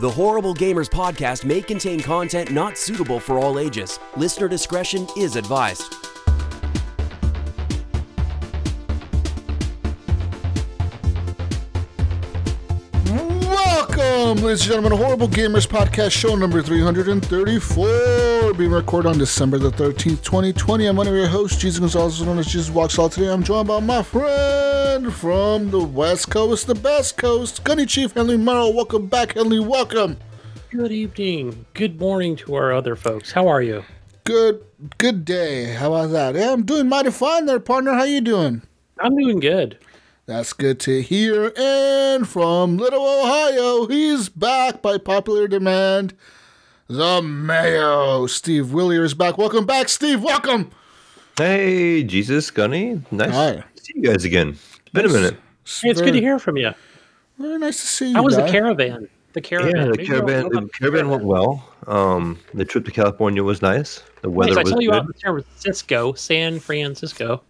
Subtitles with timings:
[0.00, 3.98] The Horrible Gamers podcast may contain content not suitable for all ages.
[4.16, 5.92] Listener discretion is advised.
[13.08, 19.58] Welcome, ladies and gentlemen, to Horrible Gamers Podcast, show number 334, being recorded on December
[19.58, 20.86] the 13th, 2020.
[20.86, 23.10] I'm one of your hosts, Jesus Gonzalez, known as Jesus Walks Out.
[23.10, 28.12] Today, I'm joined by my friend from the West Coast, the best coast, Gunny Chief
[28.12, 28.74] Henley Merrill.
[28.74, 29.60] Welcome back, Henley.
[29.60, 30.18] Welcome.
[30.70, 31.66] Good evening.
[31.74, 33.30] Good morning to our other folks.
[33.30, 33.84] How are you?
[34.24, 34.64] Good,
[34.98, 35.72] good day.
[35.74, 36.34] How about that?
[36.34, 37.94] Yeah, I'm doing mighty fine there, partner.
[37.94, 38.62] How you doing?
[38.98, 39.78] I'm doing good.
[40.26, 41.52] That's good to hear.
[41.56, 46.12] And from Little Ohio, he's back by popular demand.
[46.88, 49.38] The Mayo, Steve Willier is back.
[49.38, 50.22] Welcome back, Steve.
[50.24, 50.72] Welcome.
[51.36, 53.00] Hey, Jesus, Gunny.
[53.12, 53.52] Nice Hi.
[53.76, 54.58] to see you guys again.
[54.88, 55.34] It's been a minute.
[55.82, 56.72] Hey, it's good to hear from you.
[57.38, 58.14] Very nice to see you.
[58.14, 59.06] How was the caravan?
[59.34, 59.76] The caravan.
[59.76, 61.68] Yeah, the Maybe caravan, the caravan went well.
[61.86, 64.02] Um, the trip to California was nice.
[64.22, 64.66] The weather Nice.
[64.66, 64.96] I tell you good.
[65.02, 67.42] out in San Francisco, San Francisco.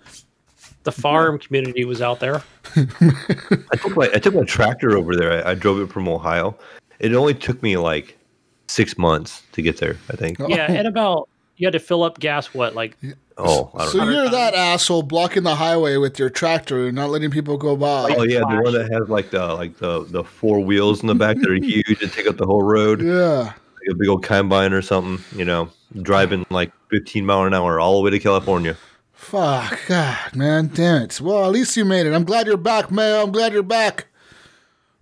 [0.82, 2.42] The farm community was out there.
[2.74, 5.46] I took my I took my tractor over there.
[5.46, 6.58] I, I drove it from Ohio.
[6.98, 8.18] It only took me like
[8.66, 9.96] six months to get there.
[10.10, 10.38] I think.
[10.48, 11.28] Yeah, and about
[11.58, 12.54] you had to fill up gas.
[12.54, 12.96] What like?
[13.36, 14.10] Oh, I don't So know.
[14.10, 18.14] you're that asshole blocking the highway with your tractor and not letting people go by.
[18.16, 21.14] Oh yeah, the one that has like the like the the four wheels in the
[21.14, 23.02] back that are huge and take up the whole road.
[23.02, 23.52] Yeah.
[23.52, 25.22] Like a big old combine or something.
[25.38, 25.70] You know,
[26.02, 28.76] driving like 15 mile an hour all the way to California.
[29.12, 29.80] Fuck.
[29.88, 30.70] God, man.
[30.72, 31.20] Damn it.
[31.20, 32.14] Well, at least you made it.
[32.14, 33.22] I'm glad you're back, Mayo.
[33.22, 34.06] I'm glad you're back.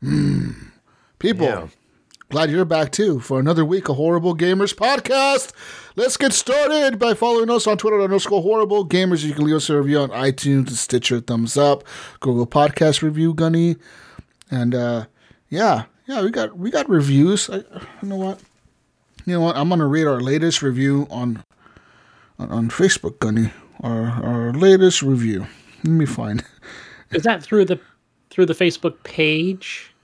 [0.03, 0.71] Mm.
[1.19, 1.47] People.
[1.47, 1.69] Yeah.
[2.29, 5.53] Glad you're back too for another week of Horrible Gamers podcast.
[5.99, 9.25] Let's get started by following us on Twitter underscore Horrible Gamers.
[9.25, 11.85] You can leave us a review on iTunes, Stitcher, thumbs up,
[12.21, 13.77] Google Podcast review, Gunny,
[14.51, 15.07] and uh,
[15.49, 17.49] yeah, yeah, we got we got reviews.
[17.49, 17.63] I, you
[18.03, 18.41] know what?
[19.25, 19.57] You know what?
[19.57, 21.43] I'm gonna read our latest review on
[22.39, 23.51] on, on Facebook, Gunny.
[23.81, 25.47] Our our latest review.
[25.83, 26.45] Let me find.
[27.13, 27.81] Is that through the
[28.29, 29.95] through the Facebook page?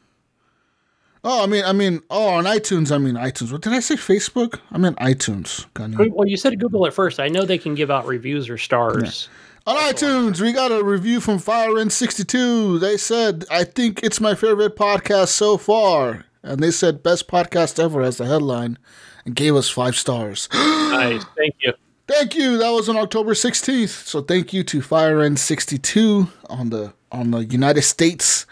[1.25, 2.91] Oh, I mean, I mean, oh, on iTunes.
[2.91, 3.53] I mean, iTunes.
[3.53, 3.95] What did I say?
[3.95, 4.59] Facebook?
[4.73, 5.67] I mean iTunes.
[6.13, 7.21] Well, you said Google at first.
[7.21, 9.29] I know they can give out reviews or stars.
[9.65, 12.81] On iTunes, we got a review from FireN62.
[12.81, 16.25] They said, I think it's my favorite podcast so far.
[16.43, 18.77] And they said, best podcast ever as the headline
[19.25, 20.49] and gave us five stars.
[20.93, 21.25] Nice.
[21.39, 21.73] Thank you.
[22.07, 22.59] thank you.
[22.59, 23.89] That was on October 16th.
[23.89, 28.45] So thank you to FireN62 on the on the United States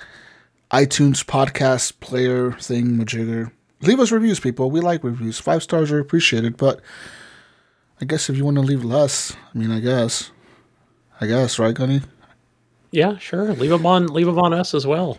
[0.71, 3.51] iTunes podcast player thing majigger.
[3.83, 4.71] Leave us reviews, people.
[4.71, 5.41] We like reviews.
[5.41, 6.81] Five stars are appreciated, but
[8.01, 10.31] I guess if you want to leave less, I mean, I guess.
[11.21, 12.03] I guess, right, Gunny?
[12.93, 13.53] Yeah, sure.
[13.55, 14.07] Leave them on.
[14.09, 15.19] Leave them on us as well.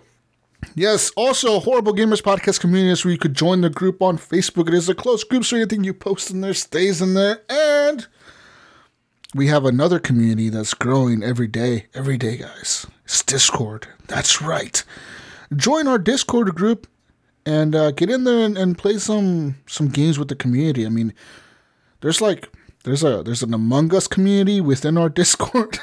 [0.76, 4.68] Yes, also Horrible Gamers Podcast community is where you could join the group on Facebook.
[4.68, 7.42] It is a closed group, so anything you post in there stays in there.
[7.50, 8.08] And
[9.34, 11.88] we have another community that's growing every day.
[11.94, 12.86] Every day, guys.
[13.06, 13.88] It's Discord.
[14.08, 14.84] That's right.
[15.56, 16.88] Join our Discord group
[17.46, 20.86] and uh, get in there and, and play some some games with the community.
[20.86, 21.14] I mean,
[22.02, 22.50] there's like
[22.84, 25.80] there's a there's an Among Us community within our Discord.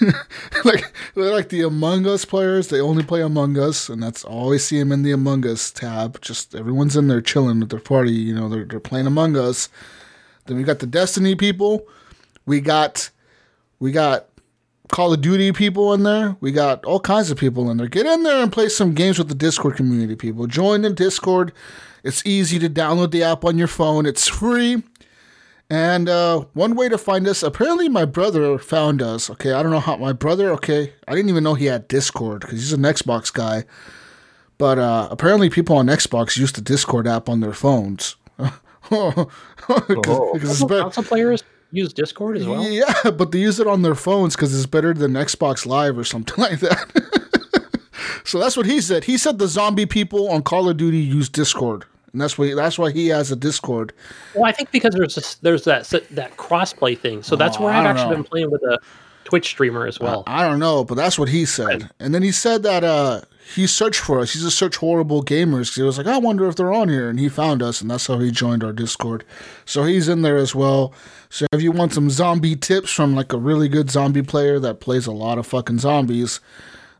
[0.64, 2.68] like they're like the Among Us players.
[2.68, 6.20] They only play Among Us, and that's always see them in the Among Us tab.
[6.20, 8.12] Just everyone's in there chilling with their party.
[8.12, 9.68] You know, they're they're playing Among Us.
[10.46, 11.86] Then we got the Destiny people.
[12.46, 13.10] We got
[13.78, 14.28] we got
[14.88, 16.36] Call of Duty people in there.
[16.40, 17.88] We got all kinds of people in there.
[17.88, 20.46] Get in there and play some games with the Discord community people.
[20.46, 21.52] Join the Discord.
[22.02, 24.06] It's easy to download the app on your phone.
[24.06, 24.82] It's free.
[25.70, 29.28] And uh, one way to find us, apparently my brother found us.
[29.28, 30.50] Okay, I don't know how my brother.
[30.52, 33.64] Okay, I didn't even know he had Discord because he's an Xbox guy.
[34.56, 38.16] But uh, apparently, people on Xbox use the Discord app on their phones.
[38.88, 40.84] Because it's better.
[40.84, 42.62] Console players use Discord as well.
[42.68, 46.04] Yeah, but they use it on their phones because it's better than Xbox Live or
[46.04, 47.62] something like that.
[48.24, 49.04] so that's what he said.
[49.04, 52.78] He said the zombie people on Call of Duty use Discord, and that's why that's
[52.78, 53.92] why he has a Discord.
[54.34, 57.22] Well, I think because there's this, there's that that crossplay thing.
[57.22, 58.14] So that's Oh, where I've actually know.
[58.16, 58.78] been playing with a
[59.24, 60.24] Twitch streamer as well.
[60.26, 61.90] I don't know, but that's what he said.
[62.00, 63.20] And then he said that uh,
[63.54, 64.34] he searched for us.
[64.34, 65.74] He's a search horrible gamers.
[65.74, 68.06] He was like, I wonder if they're on here, and he found us, and that's
[68.06, 69.24] how he joined our Discord.
[69.64, 70.92] So he's in there as well.
[71.30, 74.80] So if you want some zombie tips from like a really good zombie player that
[74.80, 76.40] plays a lot of fucking zombies,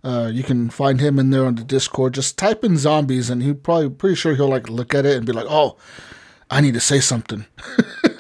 [0.02, 2.14] uh, you can find him in there on the Discord.
[2.14, 5.26] Just type in zombies, and he probably pretty sure he'll like look at it and
[5.26, 5.76] be like, oh,
[6.50, 7.44] I need to say something.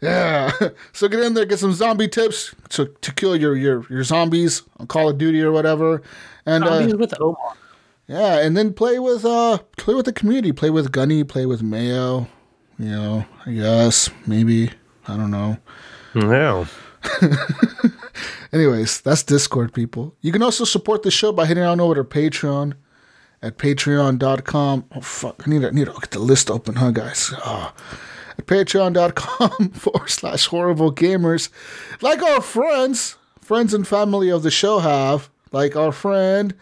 [0.00, 0.50] Yeah.
[0.92, 4.62] So get in there, get some zombie tips to, to kill your, your, your zombies
[4.78, 6.02] on Call of Duty or whatever.
[6.44, 7.56] And Zombies uh, with Omar.
[8.06, 10.50] Yeah, and then play with uh play with the community.
[10.50, 11.22] Play with Gunny.
[11.22, 12.26] Play with Mayo.
[12.76, 14.72] You know, I guess maybe
[15.06, 15.58] I don't know.
[16.14, 16.66] Yeah.
[18.52, 20.16] Anyways, that's Discord, people.
[20.22, 22.74] You can also support the show by heading on over to Patreon
[23.42, 24.84] at patreon.com.
[24.92, 25.46] Oh, fuck.
[25.46, 27.32] I need to, I need to get the list open, huh, guys?
[27.44, 27.72] Oh.
[28.40, 31.50] At patreon.com forward slash horrible gamers.
[32.00, 36.54] Like our friends, friends and family of the show have, like our friend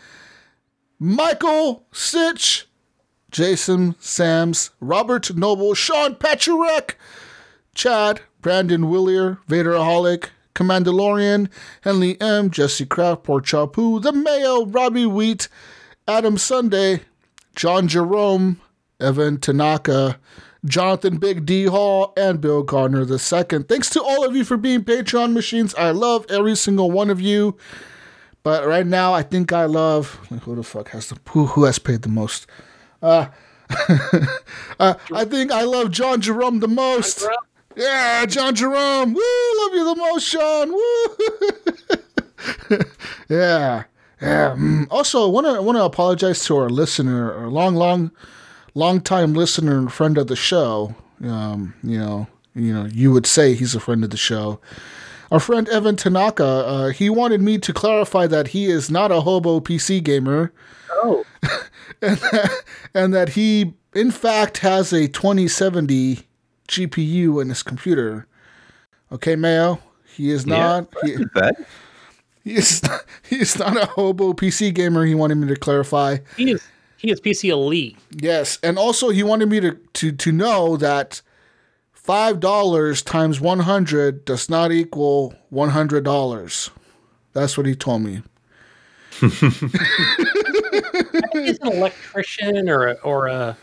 [0.98, 2.66] Michael Sitch,
[3.30, 6.94] Jason Sams, Robert Noble, Sean Pacharek,
[7.76, 11.48] Chad, Brandon Willier, Vaderaholic, Commandalorian,
[11.82, 15.46] Henley M, Jesse Kraft, Port Chapu, The Mayo, Robbie Wheat,
[16.08, 17.02] Adam Sunday,
[17.54, 18.60] John Jerome,
[18.98, 20.18] Evan Tanaka,
[20.68, 23.62] Jonathan Big D Hall, and Bill Gardner II.
[23.62, 25.74] Thanks to all of you for being Patreon machines.
[25.74, 27.56] I love every single one of you.
[28.42, 31.78] But right now, I think I love who the fuck has the who, who has
[31.78, 32.46] paid the most.
[33.02, 33.26] Uh,
[34.80, 37.26] uh, I think I love John Jerome the most.
[37.76, 39.14] Yeah, John Jerome.
[39.14, 40.72] Woo, love you the most, Sean.
[40.72, 41.16] Woo.
[43.28, 43.84] yeah,
[44.20, 44.54] yeah.
[44.56, 44.86] Mm.
[44.90, 48.10] Also, I want to want to apologize to our listener, our long, long,
[48.74, 50.94] long time listener and friend of the show.
[51.22, 54.60] Um, you know, you know, you would say he's a friend of the show.
[55.30, 59.20] Our friend Evan Tanaka, uh, he wanted me to clarify that he is not a
[59.20, 60.52] hobo PC gamer.
[60.90, 61.24] Oh,
[62.02, 62.62] and that,
[62.94, 66.20] and that he in fact has a 2070
[66.68, 68.26] GPU in his computer.
[69.12, 69.80] Okay, Mayo,
[70.16, 70.88] he is not.
[71.02, 71.54] he, Bad.
[72.44, 72.82] he is.
[73.28, 75.04] He is not a hobo PC gamer.
[75.04, 76.18] He wanted me to clarify.
[76.36, 76.66] he is
[76.98, 77.96] he is PC elite.
[78.10, 81.22] Yes, and also he wanted me to to to know that
[81.92, 86.70] five dollars times one hundred does not equal one hundred dollars.
[87.32, 88.22] That's what he told me.
[89.20, 89.40] He's
[91.60, 93.56] an electrician or a, or a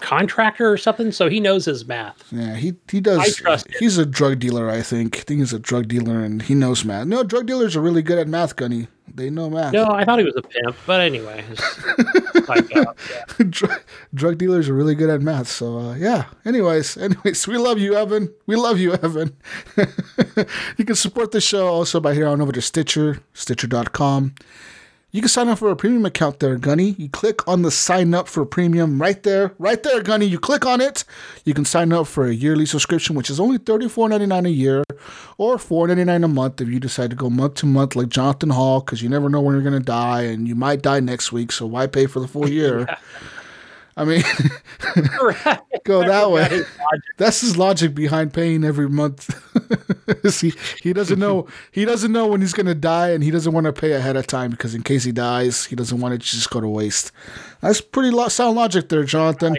[0.00, 2.24] contractor or something, so he knows his math.
[2.32, 3.20] Yeah, he he does.
[3.20, 3.66] I trust.
[3.78, 5.18] He's a drug dealer, I think.
[5.18, 7.06] I think he's a drug dealer, and he knows math.
[7.06, 8.88] No, drug dealers are really good at math, Gunny.
[9.14, 9.72] They know math.
[9.72, 11.44] No, I thought he was a pimp, but anyway,
[12.48, 12.84] uh, yeah.
[13.48, 13.80] drug,
[14.14, 15.48] drug dealers are really good at math.
[15.48, 16.26] So uh, yeah.
[16.44, 18.32] Anyways, anyways, we love you, Evan.
[18.46, 19.36] We love you, Evan.
[20.76, 24.34] you can support the show also by heading on over to Stitcher, Stitcher.com.
[25.10, 26.94] You can sign up for a premium account there, Gunny.
[26.98, 30.26] You click on the sign up for premium right there, right there, Gunny.
[30.26, 31.02] You click on it.
[31.46, 34.84] You can sign up for a yearly subscription, which is only $34.99 a year
[35.38, 38.80] or $4.99 a month if you decide to go month to month like Jonathan Hall,
[38.80, 41.52] because you never know when you're going to die and you might die next week.
[41.52, 42.86] So why pay for the full year?
[43.98, 44.22] I mean,
[45.20, 45.58] Right.
[45.84, 46.42] go that way.
[46.42, 46.66] Logic.
[47.16, 49.28] That's his logic behind paying every month.
[50.40, 50.52] he
[50.82, 53.72] he doesn't know he doesn't know when he's gonna die, and he doesn't want to
[53.72, 56.48] pay ahead of time because in case he dies, he doesn't want it to just
[56.50, 57.10] go to waste.
[57.60, 59.56] That's pretty lo- sound logic there, Jonathan.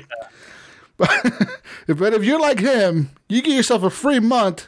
[0.97, 4.67] but if you're like him, you get yourself a free month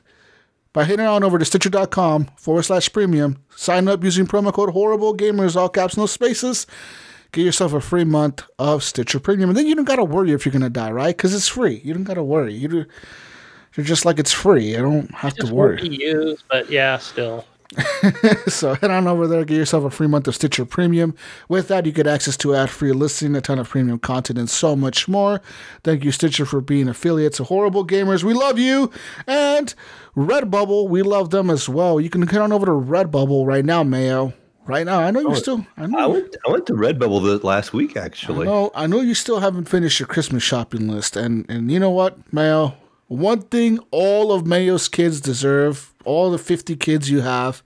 [0.74, 3.38] by heading on over to Stitcher.com forward slash premium.
[3.56, 6.66] Sign up using promo code Horrible Gamers, all caps, no spaces.
[7.32, 10.46] Get yourself a free month of Stitcher Premium, and then you don't gotta worry if
[10.46, 11.16] you're gonna die, right?
[11.16, 11.82] Because it's free.
[11.84, 12.54] You don't gotta worry.
[12.54, 12.86] You do,
[13.76, 14.76] you're just like it's free.
[14.76, 15.88] I don't have to worry.
[15.88, 17.46] used, but yeah, still.
[18.48, 21.16] so head on over there, get yourself a free month of Stitcher Premium.
[21.48, 24.76] With that, you get access to ad-free listening, a ton of premium content, and so
[24.76, 25.42] much more.
[25.84, 28.24] Thank you, Stitcher, for being affiliates of Horrible Gamers.
[28.24, 28.92] We love you.
[29.26, 29.74] And
[30.18, 32.02] Redbubble, we love them as well.
[32.02, 34.34] You can head on over to Redbubble right now, Mayo.
[34.66, 35.66] Right now, I know you oh, still.
[35.76, 35.98] I know.
[35.98, 36.36] I went.
[36.48, 38.46] I went to Redbubble the last week actually.
[38.46, 41.90] No, I know you still haven't finished your Christmas shopping list, and and you know
[41.90, 42.76] what, Mayo?
[43.08, 47.64] One thing all of Mayo's kids deserve, all the fifty kids you have,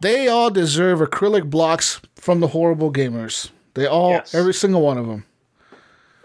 [0.00, 3.50] they all deserve acrylic blocks from the horrible gamers.
[3.74, 4.34] They all, Yes.
[4.34, 5.24] every single one of them.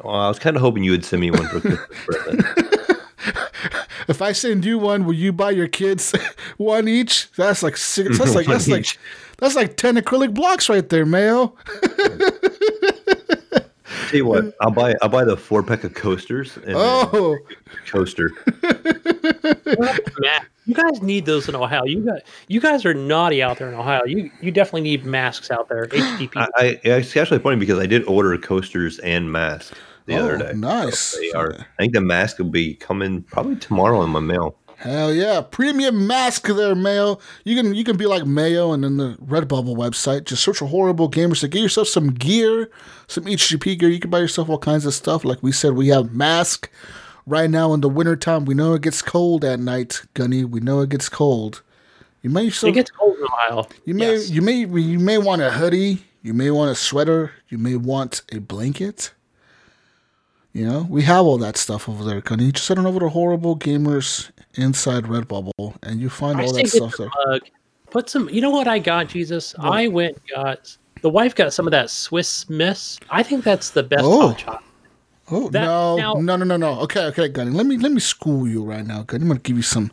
[0.03, 2.97] Well, I was kind of hoping you would send me one for Christmas.
[4.07, 6.13] If I send you one, will you buy your kids
[6.57, 7.29] one each?
[7.33, 8.17] That's like six.
[8.17, 8.99] That's like One that's like each.
[9.37, 11.55] That's like ten acrylic blocks right there, Mayo.
[14.09, 14.95] Tell you what, I'll buy.
[15.01, 17.37] I'll buy the four pack of coasters and Oh,
[17.87, 18.31] coaster.
[20.19, 21.83] Matt, you guys need those in Ohio.
[21.83, 24.05] You guys, you guys are naughty out there in Ohio.
[24.05, 25.87] You you definitely need masks out there.
[25.87, 26.31] HDP.
[26.37, 29.73] I, I it's actually funny because I did order coasters and masks
[30.05, 30.53] the Oh, other day.
[30.53, 31.17] nice.
[31.17, 31.53] They are.
[31.53, 34.55] I think the mask will be coming probably tomorrow in my mail.
[34.79, 37.17] Hell yeah, premium mask there, Mayo.
[37.43, 40.25] You can you can be like Mayo and then the Redbubble website.
[40.25, 42.69] Just search for horrible gamers to get yourself some gear,
[43.07, 43.89] some HGP gear.
[43.89, 45.25] You can buy yourself all kinds of stuff.
[45.25, 46.69] Like we said, we have mask
[47.25, 48.45] right now in the wintertime.
[48.45, 50.45] We know it gets cold at night, Gunny.
[50.45, 51.63] We know it gets cold.
[52.21, 53.67] You may it gets cold in Ohio.
[53.85, 54.29] you may Yes.
[54.29, 56.03] you may you may want a hoodie.
[56.21, 57.31] You may want a sweater.
[57.49, 59.11] You may want a blanket.
[60.53, 62.51] You know, we have all that stuff over there, Gunny.
[62.51, 66.63] Just head on over to Horrible Gamers inside Redbubble, and you find I all say
[66.63, 67.09] that get stuff the there.
[67.27, 67.41] mug.
[67.89, 68.27] Put some.
[68.29, 69.55] You know what I got, Jesus?
[69.59, 72.99] I went got the wife got some of that Swiss Miss.
[73.09, 74.29] I think that's the best Oh.
[74.29, 74.63] hot chocolate.
[75.29, 76.79] Oh that- no, now- no, no, no, no.
[76.81, 77.51] Okay, okay, Gunny.
[77.51, 79.23] Let me let me school you right now, Gunny.
[79.23, 79.91] I'm gonna give you some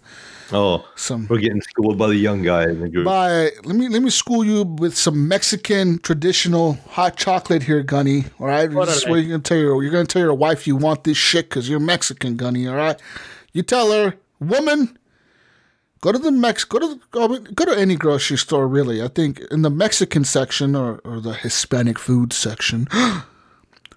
[0.52, 3.04] Oh, some we're getting schooled by the young guy in the group.
[3.06, 8.26] by let me let me school you with some Mexican traditional hot chocolate here, Gunny.
[8.38, 10.34] All right, What this are is what you're gonna tell your you're gonna tell your
[10.34, 12.68] wife you want this shit because you're Mexican, Gunny.
[12.68, 13.00] All right,
[13.52, 14.98] you tell her, woman,
[16.00, 19.02] go to the Mex go to the, go to any grocery store really.
[19.02, 22.86] I think in the Mexican section or or the Hispanic food section.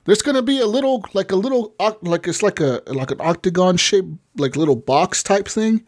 [0.06, 3.76] There's gonna be a little, like a little, like it's like a like an octagon
[3.76, 4.06] shape,
[4.38, 5.86] like little box type thing.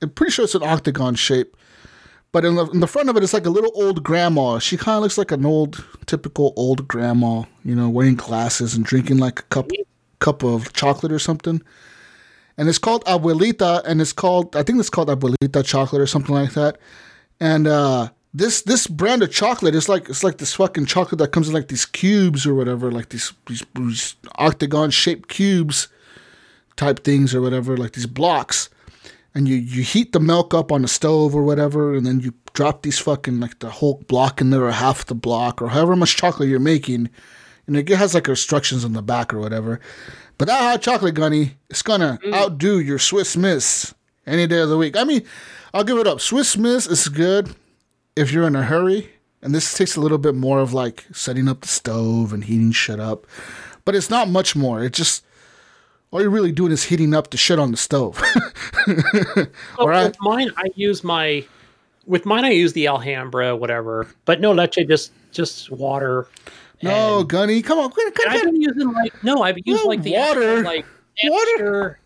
[0.00, 1.54] I'm pretty sure it's an octagon shape,
[2.32, 4.58] but in the in the front of it, it's like a little old grandma.
[4.58, 8.86] She kind of looks like an old, typical old grandma, you know, wearing glasses and
[8.86, 9.70] drinking like a cup
[10.18, 11.60] cup of chocolate or something.
[12.58, 16.34] And it's called Abuelita, and it's called I think it's called Abuelita chocolate or something
[16.34, 16.76] like that.
[17.40, 21.32] And uh, this this brand of chocolate is like it's like this fucking chocolate that
[21.32, 25.88] comes in like these cubes or whatever, like these these, these octagon shaped cubes
[26.76, 28.68] type things or whatever, like these blocks.
[29.34, 32.34] And you you heat the milk up on the stove or whatever, and then you
[32.54, 35.94] drop these fucking like the whole block in there or half the block or however
[35.94, 37.08] much chocolate you're making.
[37.66, 39.78] And it has like instructions on the back or whatever.
[40.38, 42.32] But that hot chocolate gunny is gonna mm.
[42.32, 43.94] outdo your Swiss Miss
[44.26, 44.96] any day of the week.
[44.96, 45.24] I mean,
[45.74, 46.20] I'll give it up.
[46.20, 47.54] Swiss Miss is good
[48.14, 49.10] if you're in a hurry,
[49.42, 52.72] and this takes a little bit more of like setting up the stove and heating
[52.72, 53.26] shit up.
[53.84, 54.82] But it's not much more.
[54.82, 55.24] It just
[56.10, 58.22] all you're really doing is heating up the shit on the stove.
[59.78, 60.06] All right.
[60.06, 61.44] With mine, I use my.
[62.06, 64.08] With mine, I use the Alhambra, whatever.
[64.24, 66.26] But no leche, just just water.
[66.82, 69.88] No, and- Gunny, come on, come and I've been using like no, I've used No,
[69.88, 70.42] like the water.
[70.58, 70.86] actual, like
[71.24, 71.50] Water.
[71.52, 71.96] extra.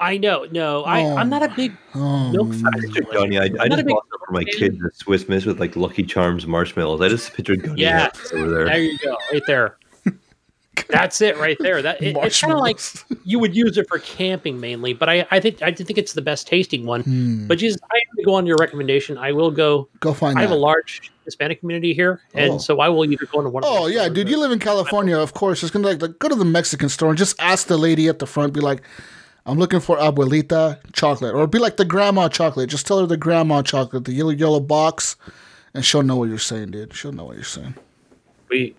[0.00, 2.72] I know, no, I Oh I'm not a big Oh, milk fan.
[2.80, 3.38] Picture Gunny.
[3.38, 5.44] I, I I'm not a just big bought some for my kids a Swiss Miss
[5.46, 7.00] with like Lucky Charms marshmallows.
[7.00, 8.08] I just pictured Gunny Yeah.
[8.34, 8.64] over there.
[8.66, 9.76] There you go, right there.
[10.88, 11.82] That's it, right there.
[11.82, 12.80] That it, it's kind of like
[13.24, 16.22] you would use it for camping mainly, but I, I think I think it's the
[16.22, 17.02] best tasting one.
[17.02, 17.46] Hmm.
[17.46, 19.18] But just I have to go on your recommendation.
[19.18, 19.88] I will go.
[20.00, 22.58] Go find I have a large Hispanic community here, and Oh.
[22.58, 23.64] so I will either go into one.
[23.64, 24.28] of Oh yeah, dude!
[24.28, 25.62] You live in California, of course.
[25.62, 28.18] It's gonna like, like go to the Mexican store and just ask the lady at
[28.18, 28.54] the front.
[28.54, 28.82] Be like,
[29.44, 32.70] "I'm looking for abuelita chocolate," or be like the grandma chocolate.
[32.70, 35.16] Just tell her the grandma chocolate, the yellow yellow box,
[35.74, 36.94] and she'll know what you're saying, dude.
[36.94, 37.74] She'll know what you're saying.
[38.48, 38.74] We,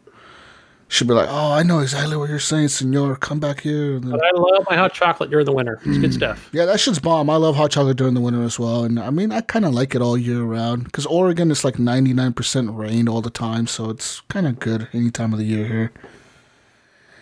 [0.94, 3.16] She'll be like, "Oh, I know exactly what you're saying, senor.
[3.16, 5.80] Come back here." And then- but I love my hot chocolate during the winter.
[5.86, 6.18] It's good hmm.
[6.18, 6.50] stuff.
[6.52, 7.32] yeah, that shit's bomb.
[7.32, 9.74] I love hot chocolate during the winter as well, and I mean, I kind of
[9.74, 13.90] like it all year round because Oregon is like 99% rain all the time, so
[13.90, 15.92] it's kind of good any time of the year here.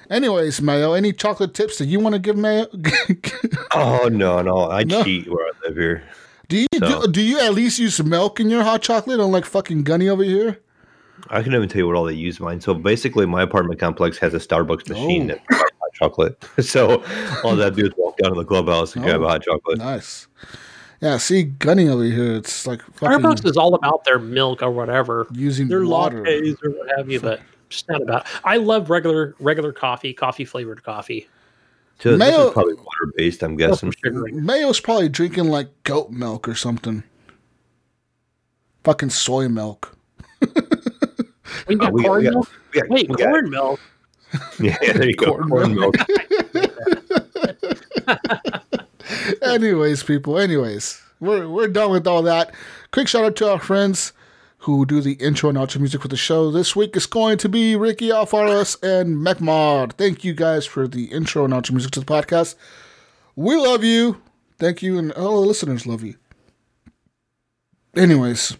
[0.09, 2.67] Anyways, Mayo, any chocolate tips that you want to give Mayo?
[3.73, 5.01] Oh no, no, I No.
[5.01, 6.03] cheat where I live here.
[6.49, 9.45] do you So- do, do you at least use milk in your hot chocolate, unlike
[9.45, 10.59] fucking Gunny over here?
[11.29, 12.59] I can even tell you what all they use mine.
[12.61, 15.27] So basically, my apartment complex has a Starbucks machine Oh.
[15.35, 16.45] that provides hot chocolate.
[16.63, 17.03] So
[17.43, 19.25] all that do is walk down to the clubhouse and grab Oh.
[19.25, 19.77] a hot chocolate.
[19.77, 20.27] Nice.
[21.01, 24.69] Yeah, see, Gunny over here, it's like fucking Starbucks is all about their milk or
[24.71, 25.27] whatever.
[25.33, 26.23] using Their water.
[26.23, 28.25] lattes or what have you, but just not about.
[28.43, 31.27] I love regular regular coffee, coffee flavored coffee.
[31.99, 33.93] So this Mayo- is probably water based, I'm guessing.
[34.03, 37.03] Mayo's probably drinking like goat milk or something.
[38.83, 39.95] Fucking soy milk.
[41.67, 42.49] We got Oh, we corn we got- milk.
[42.73, 43.79] We got- Wait, we got- milk.
[44.59, 45.33] Yeah, there you go.
[45.35, 45.95] Corn Corn, milk.
[46.53, 46.81] milk.
[49.41, 50.37] anyways, people.
[50.39, 52.53] Anyways, we're we're done with all that.
[52.91, 54.13] Quick shout out to our friends
[54.59, 56.51] who do the intro and outro music for the show.
[56.51, 59.93] This week is going to be Ricky Alfaros and MacMod.
[59.93, 62.55] Thank you guys for the intro and outro music to the podcast.
[63.35, 64.21] We love you.
[64.59, 66.15] Thank you, and all the listeners love you.
[67.95, 68.55] Anyways,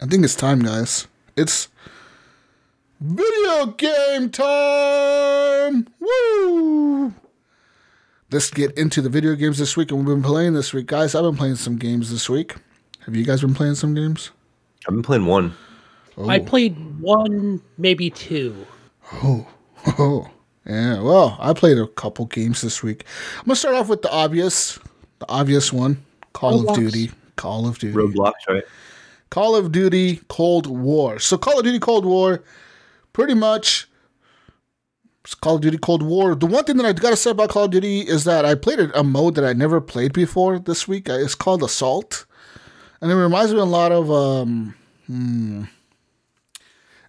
[0.00, 1.08] I think it's time, guys.
[1.36, 1.68] It's
[3.00, 5.88] video game time.
[5.98, 7.14] Woo!
[8.32, 11.14] let's get into the video games this week and we've been playing this week guys
[11.14, 12.54] i've been playing some games this week
[13.04, 14.30] have you guys been playing some games
[14.88, 15.54] I've been playing one.
[16.26, 16.44] I oh.
[16.44, 18.66] played one, maybe two.
[19.22, 19.46] oh
[19.98, 20.30] oh,
[20.66, 23.04] yeah well i played a couple games this week
[23.38, 24.78] i'm gonna start off with the obvious
[25.18, 28.64] the obvious one call of duty call of duty Roblox, right?
[29.32, 32.44] Call of duty cold war so call of duty cold war
[33.12, 33.88] pretty much
[35.24, 36.34] it's Call of Duty Cold War.
[36.34, 38.80] The one thing that I gotta say about Call of Duty is that I played
[38.80, 41.08] a, mode that I never played before this week.
[41.08, 42.26] It's called Assault,
[43.00, 44.74] and it reminds me a lot of um,
[45.06, 45.64] hmm,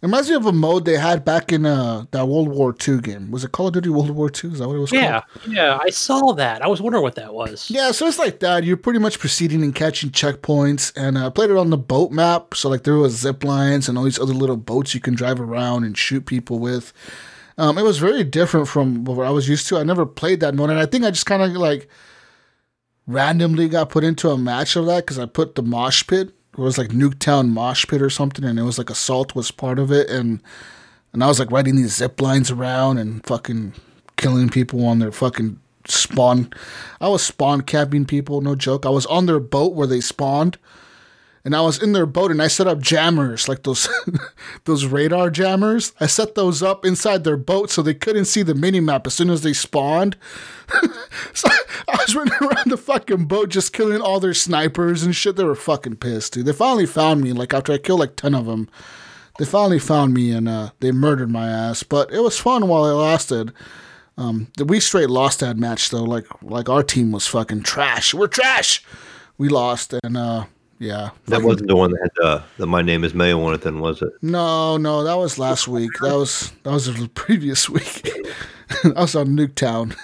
[0.03, 3.31] reminds me of a mode they had back in uh, that World War II game.
[3.31, 4.51] Was it Call of Duty World War II?
[4.51, 5.47] Is that what it was Yeah, called?
[5.47, 6.61] yeah, I saw that.
[6.61, 7.69] I was wondering what that was.
[7.71, 8.63] Yeah, so it's like that.
[8.63, 12.53] You're pretty much proceeding and catching checkpoints, and I played it on the boat map.
[12.53, 15.39] So like there was zip lines and all these other little boats you can drive
[15.39, 16.91] around and shoot people with.
[17.57, 19.77] Um, it was very different from what I was used to.
[19.77, 21.87] I never played that mode, and I think I just kind of like
[23.07, 26.31] randomly got put into a match of that because I put the mosh pit.
[26.53, 29.79] It was like Nuketown mosh pit or something, and it was like assault was part
[29.79, 30.41] of it, and
[31.11, 33.73] and I was like riding these zip lines around and fucking
[34.17, 36.53] killing people on their fucking spawn.
[37.01, 38.85] I was spawn camping people, no joke.
[38.85, 40.57] I was on their boat where they spawned,
[41.45, 43.89] and I was in their boat, and I set up jammers like those
[44.63, 45.91] those radar jammers.
[45.99, 49.13] I set those up inside their boat so they couldn't see the mini map as
[49.13, 50.15] soon as they spawned.
[51.33, 51.49] so
[51.89, 55.35] I was running around the fucking boat just killing all their snipers and shit.
[55.35, 56.45] They were fucking pissed, dude.
[56.45, 57.33] They finally found me.
[57.33, 58.69] Like after I killed like ten of them,
[59.37, 61.83] they finally found me and uh, they murdered my ass.
[61.83, 63.51] But it was fun while it lasted.
[64.17, 66.03] Um, we straight lost that match though.
[66.03, 68.13] Like like our team was fucking trash.
[68.13, 68.81] We're trash.
[69.37, 70.45] We lost and uh,
[70.83, 71.11] yeah.
[71.27, 73.79] That wasn't the one that had uh, the My Name Is Mayo on it, then
[73.79, 74.09] was it?
[74.21, 75.91] no, no, that was last week.
[76.01, 78.07] That was that was the previous week.
[78.83, 79.95] I was on Nuketown.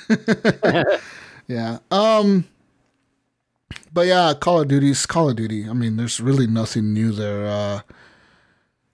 [1.48, 1.79] yeah.
[1.91, 2.45] Um.
[3.91, 5.67] But yeah, Call of Duty's Call of Duty.
[5.67, 7.45] I mean, there's really nothing new there.
[7.45, 7.81] Uh,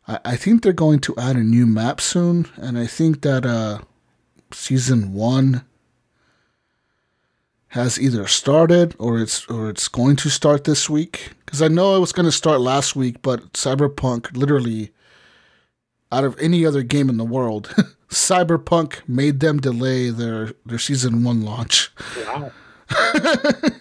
[0.08, 3.46] I I think they're going to add a new map soon, and I think that
[3.46, 3.80] uh,
[4.52, 5.64] season one
[7.76, 11.34] has either started or it's or it's going to start this week.
[11.46, 14.92] Because I know it was going to start last week, but Cyberpunk literally,
[16.10, 17.74] out of any other game in the world,
[18.10, 21.92] Cyberpunk made them delay their their season one launch.
[22.26, 22.52] Wow.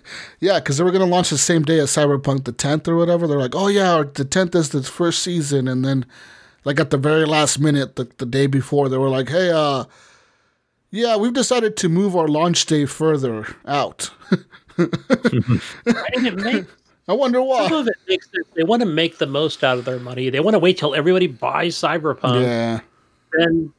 [0.40, 2.96] Yeah, because they were going to launch the same day as Cyberpunk the 10th or
[2.96, 3.26] whatever.
[3.26, 5.66] They're like, oh, yeah, the 10th is the first season.
[5.68, 6.04] And then,
[6.66, 9.84] like, at the very last minute, the, the day before, they were like, hey, uh,
[10.94, 14.10] yeah, we've decided to move our launch day further out.
[14.76, 15.60] And
[17.08, 17.66] I wonder some why.
[17.70, 18.46] of it makes sense.
[18.54, 20.30] They want to make the most out of their money.
[20.30, 22.42] They want to wait till everybody buys Cyberpunk.
[22.42, 22.80] Yeah.
[23.32, 23.72] Then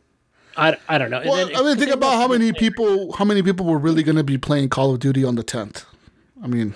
[0.57, 1.19] I, I don't know.
[1.19, 4.17] And Well, I mean, think about how many people, how many people were really going
[4.17, 5.85] to be playing Call of Duty on the 10th.
[6.43, 6.75] I mean,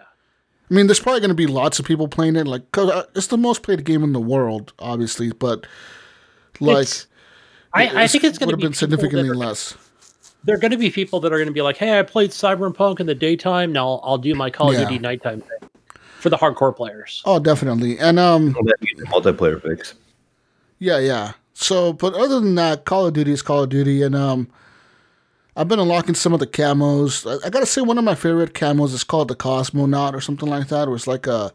[0.00, 2.46] I mean, there's probably going to be lots of people playing it.
[2.46, 5.66] Like, 'cause, uh, it's the most played game in the world, obviously, but
[6.60, 7.06] like, It's-
[7.74, 9.76] I, I think it's going to have be been significantly are- less.
[10.44, 12.30] There are going to be people that are going to be like, "Hey, I played
[12.30, 13.72] Cyberpunk in the daytime.
[13.72, 14.80] Now I'll, I'll do my Call of Yeah.
[14.84, 15.70] Duty nighttime thing."
[16.20, 17.98] For the hardcore players, Oh, definitely.
[17.98, 19.94] And um, Well, that needs a multiplayer fix.
[20.78, 21.32] Yeah, yeah.
[21.52, 24.48] So, but other than that, Call of Duty is Call of Duty, and um,
[25.56, 27.30] I've been unlocking some of the camos.
[27.30, 30.48] I, I gotta say, one of my favorite camos is called the Cosmonaut or something
[30.48, 30.88] like that.
[30.88, 31.52] It was like a,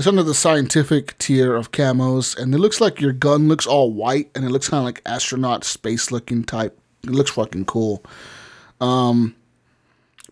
[0.00, 3.92] it's under the scientific tier of camos, and it looks like your gun looks all
[3.92, 6.78] white, and it looks kind of like astronaut space looking type.
[7.04, 8.02] It looks fucking cool.
[8.80, 9.36] Um,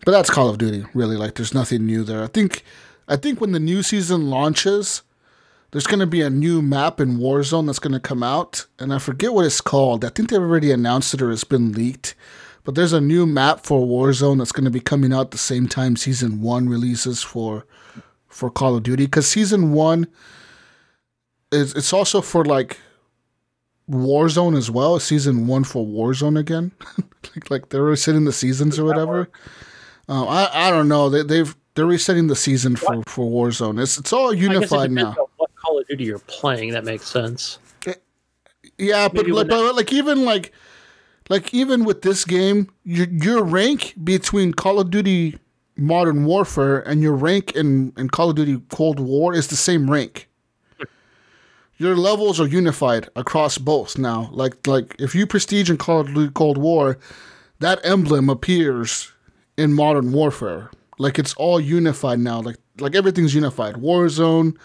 [0.05, 1.17] but that's Call of Duty, really.
[1.17, 2.23] Like, there's nothing new there.
[2.23, 2.63] I think,
[3.07, 5.03] I think when the new season launches
[5.69, 8.91] there's going to be a new map in Warzone that's going to come out, and
[8.91, 10.03] I forget what it's called.
[10.03, 12.15] I think they've already announced it or it's been leaked.
[12.63, 15.67] But there's a new map for Warzone that's going to be coming out the same
[15.67, 17.67] time Season One releases for
[18.29, 19.05] for Call of Duty.
[19.05, 20.07] Because Season One
[21.51, 22.77] is it's also for like
[23.89, 24.99] Warzone as well.
[24.99, 26.71] Season One for Warzone again,
[27.35, 29.29] like like they're resetting the seasons or whatever.
[30.07, 31.09] Um, I I don't know.
[31.09, 33.81] They, they've they're resetting the season for for Warzone.
[33.81, 35.15] It's it's all it unified now.
[35.37, 36.71] what Call of Duty you're playing.
[36.71, 37.59] That makes sense.
[38.77, 40.53] Yeah, but like, but like even like
[41.29, 45.37] like even with this game, your your rank between Call of Duty
[45.79, 49.89] Modern Warfare and your rank in, in Call of Duty Cold War is the same
[49.89, 50.27] rank.
[51.77, 54.29] Your levels are unified across both now.
[54.33, 56.97] Like like if you prestige in Call of Duty Cold War,
[57.59, 59.13] that emblem appears
[59.57, 60.71] in Modern Warfare.
[60.97, 62.41] Like it's all unified now.
[62.41, 63.75] Like like everything's unified.
[63.75, 64.57] Warzone,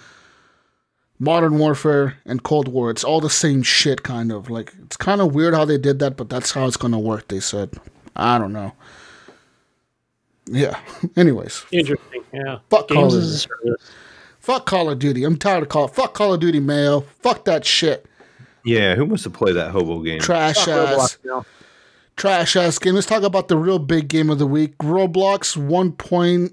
[1.20, 2.90] Modern Warfare and Cold War.
[2.90, 4.50] It's all the same shit, kind of.
[4.50, 7.28] Like it's kind of weird how they did that, but that's how it's gonna work.
[7.28, 7.70] They said.
[8.16, 8.72] I don't know.
[10.46, 10.78] Yeah.
[11.16, 12.22] Anyways, Interesting.
[12.32, 12.58] Yeah.
[12.70, 13.46] Fuck Call of Duty.
[14.40, 15.24] fuck Call of Duty.
[15.24, 15.88] I'm tired of Call.
[15.88, 17.00] Fuck Call of Duty, Mayo.
[17.00, 18.06] Fuck that shit.
[18.64, 20.20] Yeah, who wants to play that hobo game?
[20.20, 21.18] Trash Fuck ass.
[21.24, 21.44] Roblox.
[22.16, 22.94] Trash ass game.
[22.94, 24.76] Let's talk about the real big game of the week.
[24.78, 26.52] Roblox 1.8.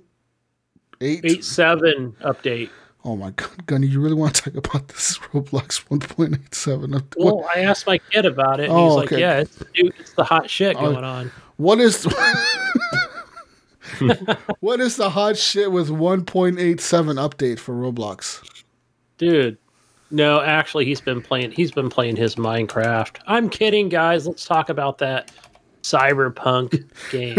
[1.03, 2.69] Eight seven update.
[3.03, 6.91] Oh my god, Gunny, you really want to talk about this Roblox 1.87?
[6.93, 9.19] What- Well, I asked my kid about it, and Oh, he's like, okay.
[9.21, 12.05] "Yeah, it's the, it's the hot shit going on." What is
[14.59, 18.41] what is the hot shit with 1.87 update for Roblox?
[19.17, 19.57] Dude,
[20.09, 21.51] No, actually, he's been playing.
[21.51, 23.17] He's been playing his Minecraft.
[23.27, 24.27] I'm kidding, guys.
[24.27, 25.31] Let's talk about that
[25.83, 27.37] cyberpunk game.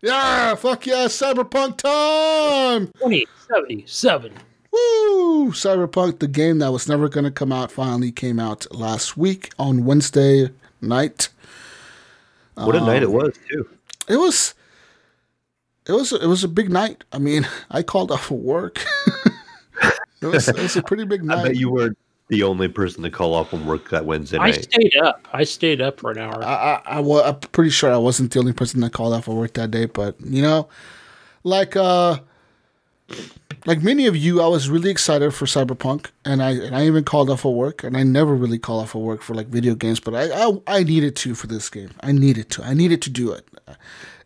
[0.00, 2.86] Yeah, fuck yeah, Cyberpunk time!
[2.98, 4.32] 2077.
[4.70, 5.50] Woo!
[5.50, 9.50] Cyberpunk, the game that was never going to come out, finally came out last week
[9.58, 11.30] on Wednesday night.
[12.54, 13.68] What a night it Um, was too.
[14.08, 14.54] It was,
[15.88, 17.04] it was, it was a big night.
[17.12, 18.84] I mean, I called off of work.
[20.20, 21.56] it was, it was a pretty big I bet night.
[21.56, 21.98] you weren't
[22.28, 24.58] the only person to call off from work that Wednesday night.
[24.58, 25.26] I stayed up.
[25.32, 26.44] I stayed up for an hour.
[26.44, 29.28] I, I, I wa- I'm pretty sure I wasn't the only person that called off
[29.28, 30.68] of work that day, but you know,
[31.42, 32.18] like uh,
[33.64, 37.04] like many of you, I was really excited for Cyberpunk, and I and I even
[37.04, 39.74] called off of work, and I never really call off of work for like video
[39.74, 41.90] games, but I I, I needed to for this game.
[42.00, 42.62] I needed to.
[42.62, 43.48] I needed to do it.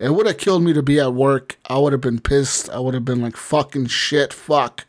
[0.02, 1.56] It would have killed me to be at work.
[1.66, 2.68] I would have been pissed.
[2.70, 4.32] I would have been like fucking shit.
[4.32, 4.84] Fuck.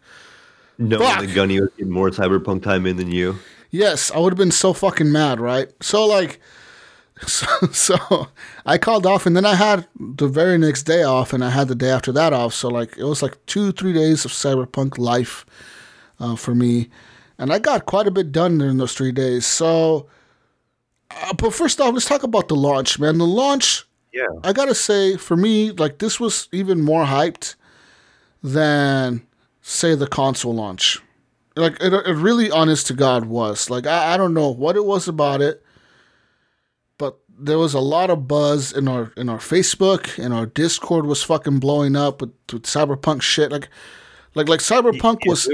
[0.79, 0.99] Fuck.
[0.99, 3.37] that Gunny was getting more cyberpunk time in than you.
[3.69, 5.69] Yes, I would have been so fucking mad, right?
[5.81, 6.39] So like,
[7.27, 8.27] so, so
[8.65, 11.67] I called off, and then I had the very next day off, and I had
[11.67, 12.55] the day after that off.
[12.55, 15.45] So like, it was like two, three days of cyberpunk life
[16.19, 16.89] uh, for me,
[17.37, 19.45] and I got quite a bit done during those three days.
[19.45, 20.07] So,
[21.11, 23.19] uh, but first off, let's talk about the launch, man.
[23.19, 24.27] The launch, Yeah.
[24.43, 27.55] I gotta say, for me, like this was even more hyped
[28.43, 29.25] than
[29.61, 31.01] say the console launch.
[31.55, 34.85] Like it, it really, honest to God, was like I, I don't know what it
[34.85, 35.63] was about it,
[36.97, 41.05] but there was a lot of buzz in our in our Facebook and our Discord
[41.05, 43.51] was fucking blowing up with, with cyberpunk shit.
[43.51, 43.69] Like,
[44.35, 45.47] like like cyberpunk was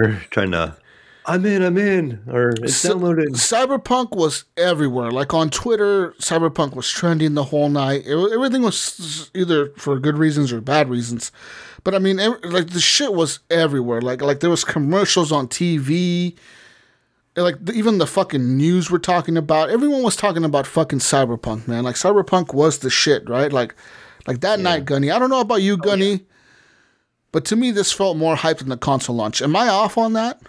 [0.00, 0.76] We trying to.
[1.26, 1.62] I'm in.
[1.62, 2.22] I'm in.
[2.28, 3.28] Or it's Cy- downloaded.
[3.30, 5.10] Cyberpunk was everywhere.
[5.10, 8.02] Like on Twitter, Cyberpunk was trending the whole night.
[8.06, 11.32] It, everything was either for good reasons or bad reasons.
[11.82, 14.00] But I mean, ev- like the shit was everywhere.
[14.00, 16.36] Like like there was commercials on TV.
[17.36, 19.70] Like the, even the fucking news were talking about.
[19.70, 21.84] Everyone was talking about fucking Cyberpunk, man.
[21.84, 23.52] Like Cyberpunk was the shit, right?
[23.52, 23.74] Like
[24.26, 25.10] like that night, Gunny.
[25.10, 26.26] I don't know about you, oh, Gunny,
[27.32, 29.40] but to me this felt more hyped than the console launch.
[29.42, 30.40] Am I off on that?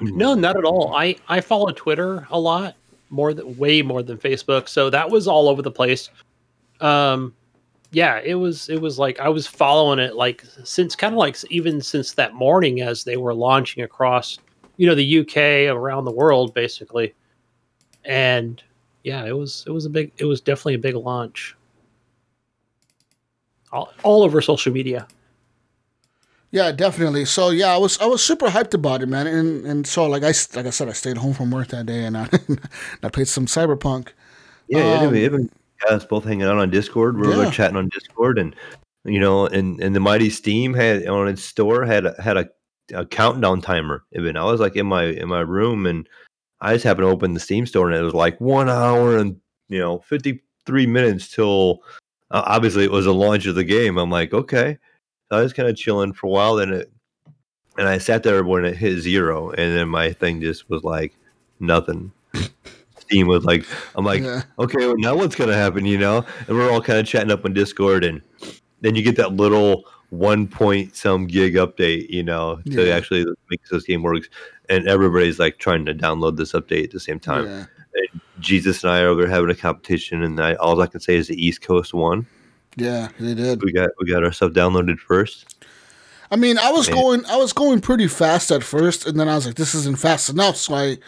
[0.00, 0.94] No, not at all.
[0.94, 2.74] I I follow Twitter a lot,
[3.10, 4.68] more than way more than Facebook.
[4.68, 6.08] So that was all over the place.
[6.80, 7.34] Um,
[7.92, 11.36] yeah, it was it was like I was following it like since kind of like
[11.50, 14.38] even since that morning as they were launching across,
[14.76, 17.14] you know, the UK around the world basically,
[18.04, 18.62] and
[19.02, 21.56] yeah, it was it was a big it was definitely a big launch.
[23.72, 25.06] All, all over social media.
[26.52, 27.24] Yeah, definitely.
[27.26, 29.26] So yeah, I was I was super hyped about it, man.
[29.26, 32.04] And and so like I like I said, I stayed home from work that day
[32.04, 32.28] and I
[33.02, 34.08] I played some Cyberpunk.
[34.66, 35.50] Yeah, Um, anyway, even
[35.88, 37.16] us both hanging out on Discord.
[37.16, 37.44] We were Yeah.
[37.44, 38.54] like chatting on Discord, and
[39.04, 42.48] you know, and and the mighty Steam had on its store had a, had a,
[42.92, 44.04] a countdown timer.
[44.12, 46.08] Even I was like in my in my room, and
[46.60, 49.40] I just happened to open the Steam store, and it was like one hour and
[49.68, 51.82] you know fifty three minutes till
[52.30, 53.98] uh, obviously it was a launch of the game.
[53.98, 54.78] I'm like, okay,
[55.30, 56.90] so I was kind of chilling for a while, then it.
[57.78, 61.14] And I sat there when it hit zero, and then my thing just was like
[61.60, 62.12] nothing.
[62.98, 63.64] Steam was like,
[63.94, 64.42] I'm like, Yeah.
[64.58, 65.86] okay, well, now what's gonna happen?
[65.86, 68.20] You know, and we're all kind of chatting up on Discord, and
[68.80, 72.94] then you get that little one point some gig update, you know, to Yeah.
[72.96, 74.28] actually make this game works,
[74.68, 77.46] and everybody's like trying to download this update at the same time.
[77.46, 77.64] Yeah.
[78.40, 81.28] Jesus and I are over having a competition, and I, all I can say is
[81.28, 82.26] the East Coast won.
[82.76, 83.62] Yeah, they did.
[83.62, 85.56] We got we got our stuff downloaded first.
[86.30, 86.94] I mean, I was Yeah.
[86.94, 89.98] going I was going pretty fast at first, and then I was like, this isn't
[89.98, 90.56] fast enough.
[90.56, 90.98] So I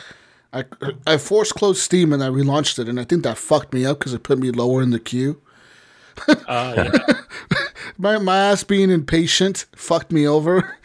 [0.53, 0.65] I
[1.07, 4.01] I forced closed Steam and I relaunched it, and I think that fucked me up
[4.01, 5.41] because it put me lower in the queue.
[6.29, 6.75] Uh,
[7.09, 7.15] yeah.
[7.99, 10.77] My my ass being impatient fucked me over.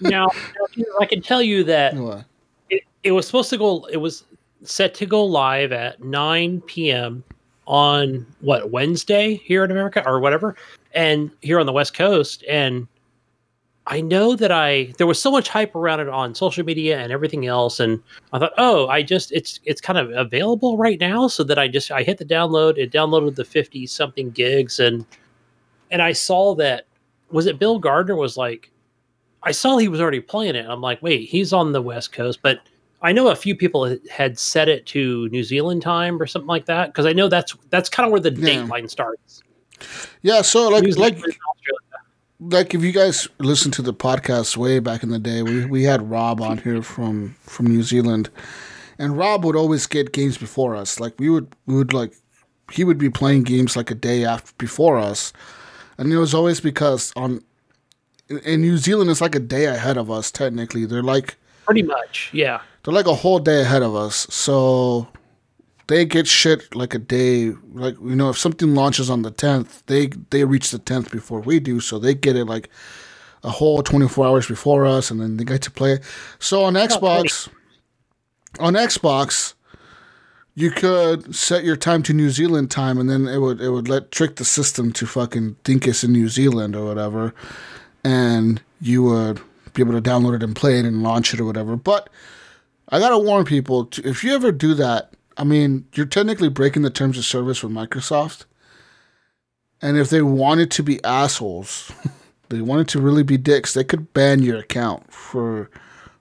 [0.00, 0.28] now,
[0.76, 1.94] now, I can tell you that
[2.70, 4.24] it, it was supposed to go it was
[4.62, 7.24] set to go live at 9 p.m
[7.66, 10.56] on what wednesday here in america or whatever
[10.92, 12.86] and here on the west coast and
[13.86, 17.12] i know that i there was so much hype around it on social media and
[17.12, 21.28] everything else and i thought oh i just it's it's kind of available right now
[21.28, 25.06] so that i just i hit the download it downloaded the 50 something gigs and
[25.90, 26.86] and i saw that
[27.30, 28.72] was it bill gardner was like
[29.42, 30.66] I saw he was already playing it.
[30.68, 32.60] I'm like, wait, he's on the West Coast, but
[33.02, 36.66] I know a few people had- set it to New Zealand time or something like
[36.66, 38.62] that because I know that's that's kind of where the Yeah.
[38.62, 39.42] dateline starts.
[40.22, 41.80] Yeah, so like like Zealand and Australia.
[42.58, 45.82] like if you guys listen to the podcast way back in the day, we, we
[45.84, 48.30] had Rob on here from from New Zealand,
[48.98, 51.00] and Rob would always get games before us.
[51.00, 52.14] Like we would we would like
[52.72, 55.32] he would be playing games like a day after before us,
[55.98, 57.42] and it was always because on
[58.28, 60.30] in- in New Zealand it's like a day ahead of us.
[60.30, 61.36] Technically, they're like
[61.66, 62.60] Pretty much, yeah.
[62.82, 64.26] They're like a whole day ahead of us.
[64.30, 65.08] So
[65.86, 67.52] they get shit like a day.
[67.72, 71.40] Like you know, if something launches on the tenth, they they reach the tenth before
[71.40, 71.80] we do.
[71.80, 72.68] So they get it like
[73.44, 76.02] a whole twenty four hours before us, and then they get to play it.
[76.38, 77.48] So on Xbox,
[78.58, 79.54] on Xbox,
[80.54, 83.88] you could set your time to New Zealand time, and then it would it would
[83.88, 87.34] let trick the system to fucking think it's in New Zealand or whatever,
[88.04, 89.40] and you would
[89.74, 91.76] be able to download it and play it and launch it or whatever.
[91.76, 92.10] But
[92.92, 96.82] I gotta warn people: to, if you ever do that, I mean, you're technically breaking
[96.82, 98.44] the terms of service with Microsoft.
[99.80, 101.90] And if they wanted to be assholes,
[102.50, 105.70] they wanted to really be dicks, they could ban your account for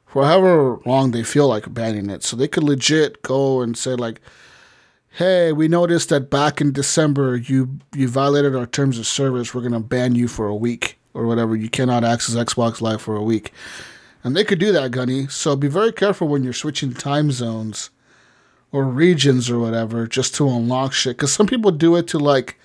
[0.05, 2.23] for however long they feel like banning it.
[2.23, 4.21] So they could legit go and say like,
[5.09, 9.53] "Hey, we noticed that back in December you you violated our terms of service.
[9.53, 11.53] We're gonna ban you for a week or whatever.
[11.53, 13.51] You cannot access Xbox Live for a week."
[14.23, 15.27] And they could do that, Gunny.
[15.27, 17.89] So be very careful when you're switching time zones
[18.71, 21.17] or regions or whatever just to unlock shit.
[21.17, 22.57] Because some people do it to like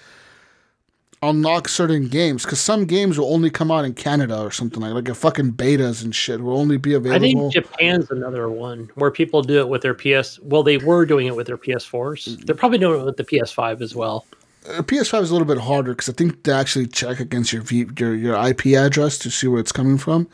[1.23, 2.45] unlock certain games.
[2.45, 5.53] Because some games will only come out in Canada or something like like a fucking
[5.53, 7.25] betas and shit will only be available.
[7.25, 10.38] I think Japan's another one where people do it with their PS.
[10.40, 12.45] Well, they were doing it with their PS4s.
[12.45, 14.27] They're probably doing it with the PS5 as well.
[14.69, 17.62] Uh, PS5 is a little bit harder because I think they actually check against your
[17.62, 20.29] v, your your IP address to see where it's coming from.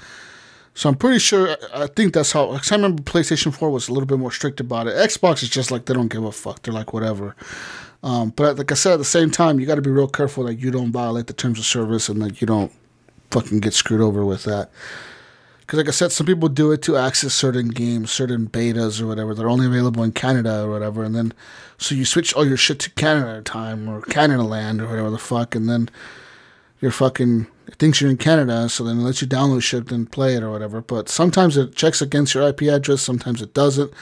[0.75, 1.57] So I'm pretty sure.
[1.75, 2.47] I think that's how.
[2.47, 4.97] Cause I remember PlayStation 4 was a little bit more strict about it.
[4.97, 6.63] Xbox is just like they don't give a fuck.
[6.63, 7.37] They're like whatever.
[8.03, 10.45] Um, but like I said, at the same time, you got to be real careful
[10.45, 12.73] that you don't violate the terms of service and that you don't
[13.31, 14.71] fucking get screwed over with that.
[15.61, 19.07] Because like I said, some people do it to access certain games, certain betas or
[19.07, 19.35] whatever.
[19.35, 21.33] They're only available in Canada or whatever, and then
[21.79, 25.19] so you switch all your shit to Canada time or Canada land or whatever the
[25.19, 25.89] fuck, and then
[26.81, 30.13] you're fucking it thinks you're in Canada, so then it lets you download shit and
[30.13, 30.83] play it or whatever.
[30.83, 33.93] But sometimes it checks against your IP address, sometimes it doesn't.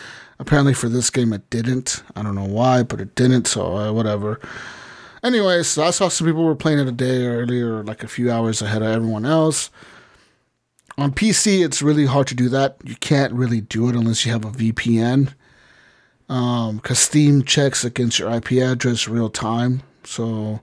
[0.40, 2.02] Apparently for this game it didn't.
[2.16, 3.46] I don't know why, but it didn't.
[3.46, 4.40] So uh, whatever.
[5.22, 8.30] Anyways, so I saw some people were playing it a day earlier, like a few
[8.30, 9.70] hours ahead of everyone else.
[10.96, 12.78] On PC, it's really hard to do that.
[12.84, 15.34] You can't really do it unless you have a VPN.
[16.28, 19.82] Um, because Steam checks against your IP address real time.
[20.04, 20.60] So,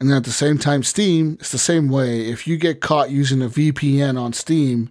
[0.00, 2.28] and then at the same time, Steam, it's the same way.
[2.28, 4.90] If you get caught using a VPN on Steam,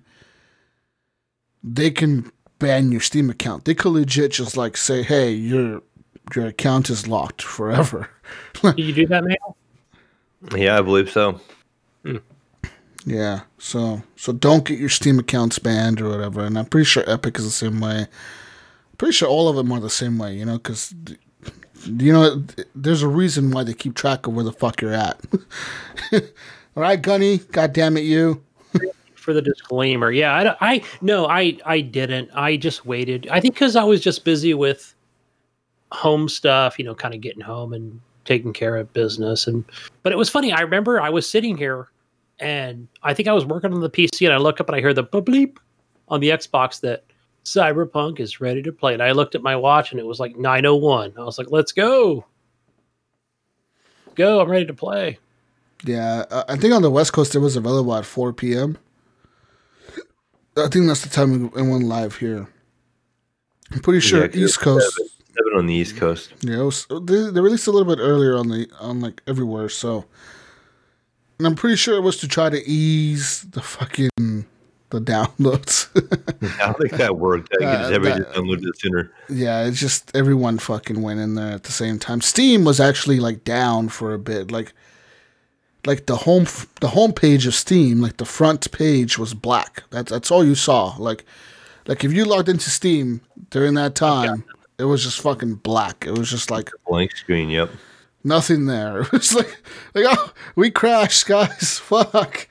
[1.64, 3.66] they can ban your Steam account.
[3.66, 5.82] They could legit just like say, "Hey, your
[6.36, 8.10] your account is locked forever."
[8.62, 9.38] Do you do that, man?
[10.56, 11.40] Yeah, I believe so.
[12.04, 12.18] Hmm.
[13.06, 16.44] Yeah, so so don't get your Steam accounts banned or whatever.
[16.44, 18.08] And I'm pretty sure Epic is the same way.
[18.98, 20.94] Pretty sure all of them are the same way, you know, because
[21.86, 22.44] you know
[22.76, 25.20] there's a reason why they keep track of where the fuck you're at.
[26.14, 26.22] all
[26.76, 28.44] right, Gunny, God damn it, you.
[29.16, 30.12] for the disclaimer.
[30.12, 32.30] Yeah, I, I no, I I didn't.
[32.34, 33.28] I just waited.
[33.30, 34.94] I think because I was just busy with
[35.92, 39.48] home stuff, you know, kind of getting home and taking care of business.
[39.48, 39.64] And
[40.04, 40.52] but it was funny.
[40.52, 41.88] I remember I was sitting here,
[42.40, 44.80] and I think I was working on the PC, and I look up and I
[44.80, 45.58] hear the bleep
[46.10, 47.04] on the Xbox that
[47.48, 48.92] Cyberpunk is ready to play.
[48.94, 51.14] And I looked at my watch, and it was like nine oh one.
[51.18, 52.26] I was like, let's go.
[54.16, 54.42] Go!
[54.42, 55.18] I'm ready to play.
[55.86, 58.78] Yeah, uh, I think on the West Coast it was available at 4 p.m.
[60.58, 62.48] I think that's the time it went live here.
[63.72, 64.96] I'm pretty sure Yeah, 'cause East Coast.
[64.96, 66.34] Seven, seven on the East Coast.
[66.42, 69.70] Yeah, it was, they, they released a little bit earlier on the on like everywhere.
[69.70, 70.06] So,
[71.38, 74.10] and I'm pretty sure it was to try to ease the fucking
[74.90, 75.88] the downloads.
[76.62, 77.50] I don't think that worked.
[77.54, 79.12] I think Uh, everybody that- just downloaded it sooner.
[79.30, 82.22] yeah, it's just everyone fucking went in there at the same time.
[82.22, 84.74] Steam was actually like down for a bit, like
[85.86, 89.84] like the home f- the home page of Steam, like the front page was black.
[89.90, 90.96] That's that's all you saw.
[90.98, 91.26] Like
[91.88, 94.44] like if you logged into Steam during that time,
[94.78, 96.06] it was just fucking black.
[96.06, 97.50] It was just like Blank screen.
[97.50, 97.70] Yep.
[98.24, 99.02] nothing there.
[99.04, 99.58] It was like,
[99.94, 101.80] like oh, we crashed, guys.
[101.84, 102.48] Fuck.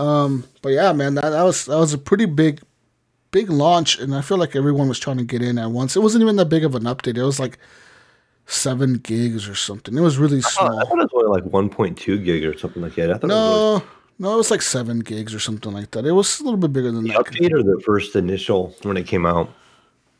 [0.00, 2.60] Um, but yeah, man, that, that was that was a pretty big,
[3.30, 5.94] big launch, and I feel like everyone was trying to get in at once.
[5.96, 7.16] It wasn't even that big of an update.
[7.18, 7.58] It was like
[8.46, 9.96] seven gigs or something.
[9.96, 10.86] It was really Oh, I small.
[10.86, 13.10] thought it was only like 1.2 gig or something like that.
[13.10, 16.04] I thought it was No, no, it was like seven gigs or something like that.
[16.06, 17.26] It was a little bit bigger than the that.
[17.26, 19.50] update or the first initial when it came out.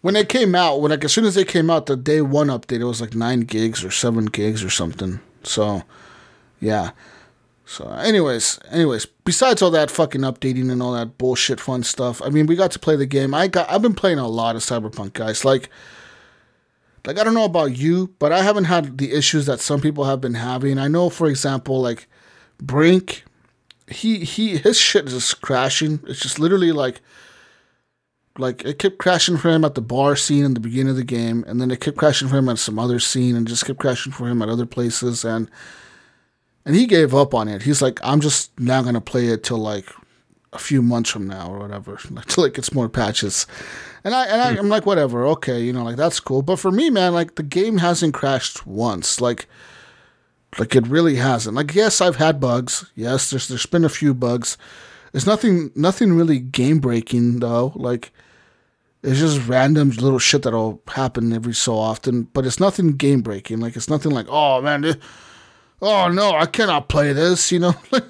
[0.02, 2.46] When it came out, when like as soon as they came out, the day one
[2.48, 5.20] update, it was like nine gigs or seven gigs or something.
[5.42, 5.82] So,
[6.60, 6.90] yeah.
[7.70, 12.28] So, anyways, anyways, besides all that fucking updating and all that bullshit fun stuff, I
[12.28, 13.32] mean, we got to play the game.
[13.32, 15.44] I got, I've been playing a lot of Cyberpunk, guys.
[15.44, 15.70] Like,
[17.06, 20.02] like I don't know about you, but I haven't had the issues that some people
[20.02, 20.78] have been having.
[20.78, 22.08] I know, for example, like
[22.58, 23.22] Brink,
[23.86, 26.00] he he his shit is just crashing.
[26.08, 27.00] It's just literally like
[28.36, 31.04] like it kept crashing for him at the bar scene in the beginning of the
[31.04, 33.78] game, and then it kept crashing for him at some other scene, and just kept
[33.78, 35.48] crashing for him at other places, and
[36.64, 37.62] and he gave up on it.
[37.62, 39.86] He's like, I'm just not gonna play it till like
[40.52, 43.46] a few months from now or whatever, till it gets more patches.
[44.04, 44.58] And I and I, hmm.
[44.60, 46.42] I'm like, whatever, okay, you know, like that's cool.
[46.42, 49.46] But for me, man, like the game hasn't crashed once, like.
[50.58, 51.54] Like it really hasn't.
[51.54, 52.90] Like yes, I've had bugs.
[52.96, 54.58] Yes, there's there's been a few bugs.
[55.12, 57.72] There's nothing nothing really game breaking though.
[57.76, 58.10] Like
[59.02, 63.60] it's just random little shit that'll happen every so often, but it's nothing game breaking.
[63.60, 64.96] Like it's nothing like oh man, this,
[65.82, 67.50] oh no, I cannot play this.
[67.52, 68.04] You know, like,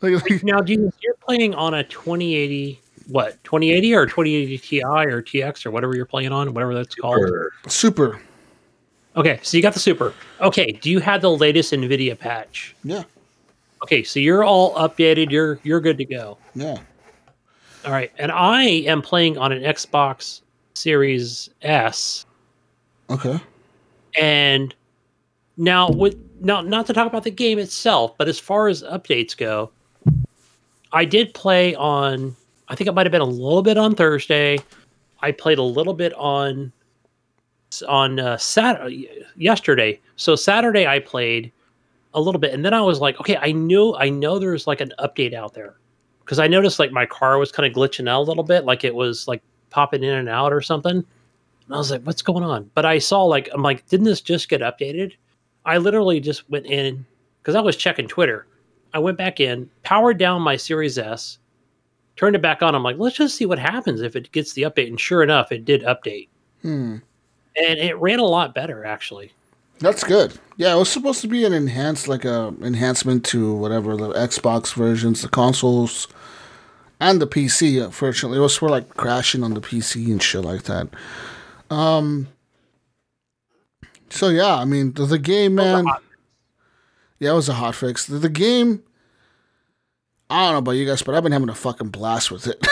[0.00, 5.22] like, Now, do you, you're playing on a 2080, what 2080 or 2080 Ti or
[5.22, 7.18] TX or whatever you're playing on, whatever that's called.
[7.18, 8.20] Or- super.
[9.16, 10.12] Okay, so you got the super.
[10.42, 12.74] Okay, do you have the latest NVIDIA patch?
[12.84, 13.04] Yeah,
[13.82, 15.30] Okay, so you're all updated.
[15.30, 16.36] You're you're good to go.
[16.54, 16.76] yeah.
[17.86, 20.40] All right, and I am playing on an Xbox
[20.74, 22.26] Series S,
[23.08, 23.38] Okay.
[24.18, 24.74] and
[25.56, 29.36] now with now not to talk about the game itself, but as far as updates
[29.36, 29.70] go,
[30.92, 32.36] I did play on.
[32.68, 34.58] I think it might have been a little bit on Thursday.
[35.20, 36.72] I played a little bit on
[37.88, 40.00] on uh, Saturday yesterday.
[40.16, 41.52] So Saturday I played
[42.14, 44.80] a little bit, and then I was like, okay, I knew I know there's like
[44.80, 45.76] an update out there
[46.24, 48.84] because I noticed like my car was kind of glitching out a little bit, like
[48.84, 50.96] it was like popping in and out or something.
[50.96, 52.70] And I was like, what's going on?
[52.74, 55.12] But I saw like I'm like, didn't this just get updated?
[55.66, 57.04] I literally just went in
[57.42, 58.46] because I was checking Twitter.
[58.94, 61.38] I went back in, powered down my Series S,
[62.14, 62.74] turned it back on.
[62.74, 64.86] I'm like, let's just see what happens if it gets the update.
[64.86, 66.28] And sure enough, it did update.
[66.62, 66.98] Hmm.
[67.56, 69.32] And it ran a lot better actually.
[69.80, 70.38] That's good.
[70.56, 74.72] Yeah, it was supposed to be an enhanced, like a enhancement to whatever the Xbox
[74.72, 76.08] versions, the consoles,
[76.98, 77.84] and the PC.
[77.84, 80.88] Unfortunately, it was for like crashing on the PC and shit like that.
[81.68, 82.28] Um.
[84.10, 85.86] So yeah, I mean the, the game, man.
[85.86, 86.02] hot
[87.18, 88.06] Yeah, it was a hot fix.
[88.06, 88.82] The, the game.
[90.28, 92.66] I don't know about you guys, but I've been having a fucking blast with it.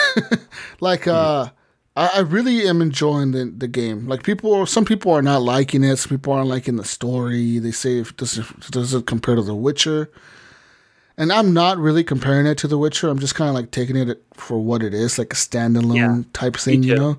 [0.81, 1.49] like, uh,
[1.95, 4.07] I, I really am enjoying the, the game.
[4.07, 5.95] Like people, some people are not liking it.
[5.95, 7.59] Some people aren't liking the story.
[7.59, 10.11] They say if does it does it compare to The Witcher?
[11.17, 13.07] And I'm not really comparing it to The Witcher.
[13.07, 16.23] I'm just kind of like taking it for what it is, like a standalone Yeah,
[16.33, 17.17] type thing, you know?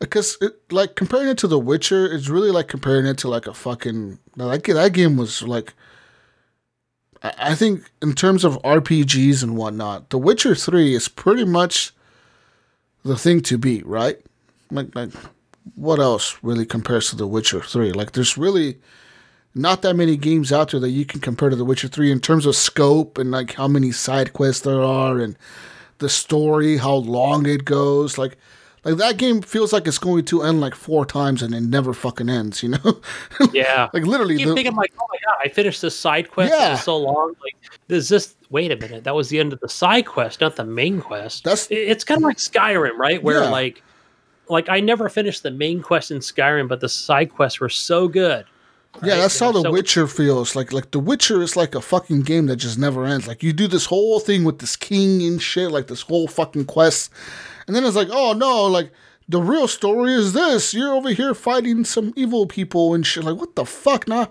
[0.00, 3.46] Because it, like comparing it to The Witcher, it's really like comparing it to like
[3.46, 5.74] a fucking like that game was like.
[7.22, 11.92] I think in terms of RPGs and whatnot, The Witcher Three is pretty much
[13.04, 14.18] the thing to beat, right?
[14.70, 15.10] Like, like,
[15.74, 17.92] what else really compares to The Witcher Three?
[17.92, 18.78] Like, there's really
[19.54, 22.20] not that many games out there that you can compare to The Witcher Three in
[22.20, 25.36] terms of scope and like how many side quests there are and
[25.98, 28.16] the story, how long it goes.
[28.16, 28.38] Like,
[28.84, 31.92] like that game feels like it's going to end like four times and it never
[31.92, 32.62] fucking ends.
[32.62, 33.00] You know?
[33.52, 33.88] Yeah.
[33.92, 36.52] like literally, I keep the, thinking like, oh my god, I finished this side quest
[36.52, 36.76] Yeah.
[36.76, 37.34] so long.
[37.42, 37.56] Like,
[37.88, 38.34] is this?
[38.50, 41.44] Wait a minute, that was the end of the side quest, not the main quest.
[41.44, 43.22] That's- it's kind of like Skyrim, right?
[43.22, 43.50] Where Yeah.
[43.50, 43.82] like,
[44.48, 48.08] like I never finished the main quest in Skyrim, but the side quests were so
[48.08, 48.44] good.
[49.04, 50.56] Yeah, that's They how The so- Witcher feels.
[50.56, 53.28] Like like The Witcher is like a fucking game that just never ends.
[53.28, 56.64] Like you do this whole thing with this king and shit, like this whole fucking
[56.64, 57.10] quest.
[57.70, 58.90] And then it's like, oh no, like
[59.28, 60.74] the real story is this.
[60.74, 63.22] You're over here fighting some evil people and shit.
[63.22, 64.28] Like, what the fuck now?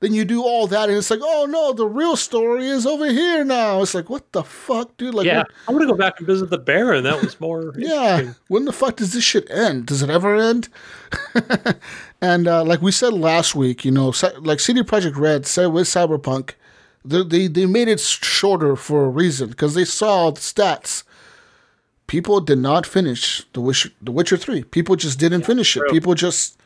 [0.00, 3.06] Then you do all that and it's like, oh no, the real story is over
[3.10, 3.80] here now.
[3.80, 5.14] It's like, what the fuck, dude?
[5.14, 7.04] Like Yeah, what- I want to go back and visit the Baron.
[7.04, 7.72] That was more.
[7.78, 8.34] yeah.
[8.48, 9.86] When the fuck does this shit end?
[9.86, 10.68] Does it ever end?
[12.20, 15.86] and uh, like we said last week, you know, like CD Projekt Red said with
[15.86, 16.50] Cyberpunk,
[17.06, 21.04] they they, they made it shorter for a reason because they saw the stats.
[22.12, 24.64] People did not finish the Witcher, the Witcher Three.
[24.64, 25.82] People just didn't finish it.
[25.90, 26.60] People just.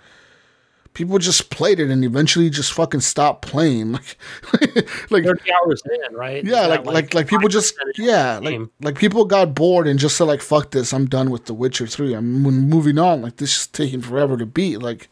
[0.92, 3.92] People just played it and eventually just fucking stopped playing.
[4.52, 4.76] Like,
[5.08, 6.44] like Thirty hours in, right?
[6.44, 9.54] yeah, Is like like like people just 5% of the yeah, like like people got
[9.54, 12.14] bored and just said like fuck this, I'm done with The Witcher 3.
[12.14, 13.22] I'm moving on.
[13.22, 14.78] Like this is taking forever to beat.
[14.78, 15.08] Like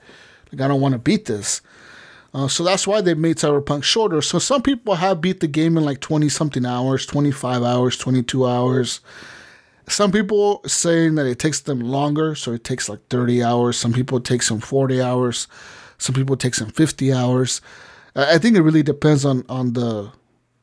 [0.50, 1.62] like I don't want to beat this.
[2.34, 4.20] Uh, so that's why they made Cyberpunk shorter.
[4.20, 8.44] So some people have beat the game in like 20 something hours, 25 hours, 22
[8.44, 9.00] hours.
[9.88, 13.76] Some people saying that it takes them longer, so it takes like 30 hours.
[13.76, 15.46] Some people it takes them 40 hours.
[15.98, 17.60] Some people it takes them 50 hours.
[18.16, 20.12] I think it really depends on on the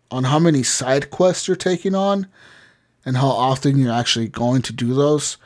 [0.09, 2.27] on how many side quests you're taking on
[3.05, 5.37] and how often you're actually going to do those.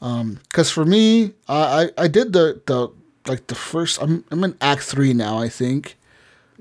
[0.00, 2.88] Um, because for me, I, I I did the the
[3.26, 4.02] like the first.
[4.02, 5.96] I'm I'm in Act Three now, I think,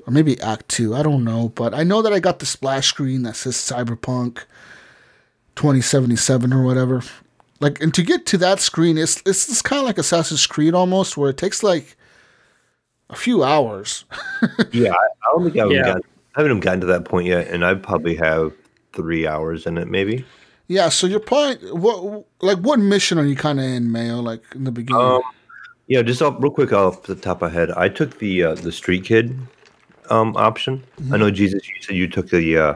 [0.08, 0.96] or maybe Act Two.
[0.96, 4.44] I don't know, but I know that I got the splash screen that says Cyberpunk
[5.56, 7.02] 2077 or whatever.
[7.60, 10.74] like and to get to that screen, it's it's, it's kind of like Assassin's Creed
[10.74, 11.96] almost, where it takes like
[13.10, 14.06] a few hours.
[14.72, 15.84] yeah, I, I don't think I haven't, Yeah.
[15.86, 16.02] gotten,
[16.36, 18.54] I haven't gotten to that point yet, and I probably have
[18.94, 20.26] three hours in it, maybe.
[20.68, 24.20] yeah, so you're probably what like what mission are you kind of in, Mayo?
[24.20, 25.02] Like in the beginning.
[25.02, 25.22] Um,
[25.88, 28.56] yeah, just off, real quick off the top of my head, I took the uh,
[28.56, 29.38] the street kid
[30.10, 30.84] um, option.
[31.12, 32.74] I know Jesus, you said you took the uh,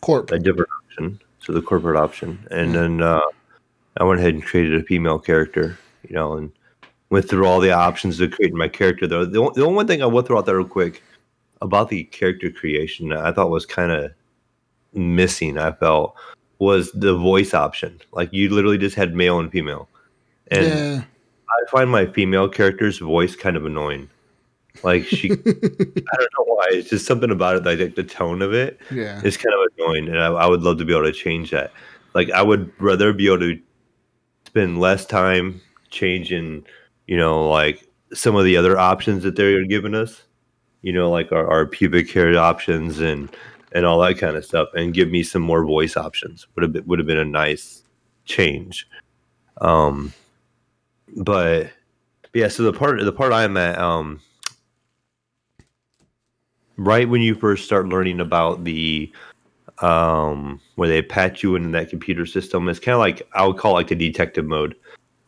[0.00, 0.30] Corp.
[0.32, 3.20] a different option, so the corporate option, and then uh,
[3.96, 5.78] I went ahead and created a female character,
[6.08, 6.52] you know, and
[7.10, 9.06] went through all the options to create my character.
[9.06, 11.02] Though the, the only one thing I will throw out there real quick
[11.60, 14.12] about the character creation that I thought was kind of
[14.94, 15.58] missing.
[15.58, 16.16] I felt
[16.58, 18.00] was the voice option.
[18.12, 19.88] Like you literally just had male and female,
[20.50, 21.02] and yeah.
[21.50, 24.08] I find my female character's voice kind of annoying.
[24.82, 26.66] Like she, I don't know why.
[26.70, 27.64] It's just something about it.
[27.64, 29.20] Like the tone of it Yeah.
[29.24, 31.72] it's kind of annoying, and I, I would love to be able to change that.
[32.14, 33.60] Like I would rather be able to
[34.46, 35.60] spend less time
[35.90, 36.64] changing,
[37.06, 40.22] you know, like some of the other options that they're giving us,
[40.82, 43.30] you know, like our, our pubic hair options and
[43.74, 46.46] and all that kind of stuff, and give me some more voice options.
[46.54, 47.82] Would have been, would have been a nice
[48.26, 48.86] change.
[49.60, 50.12] Um,
[51.16, 51.70] but
[52.34, 54.20] yeah, so the part the part I'm at, um,
[56.76, 59.10] right when you first start learning about the
[59.78, 63.56] um where they patch you into that computer system it's kind of like i would
[63.56, 64.74] call it like the detective mode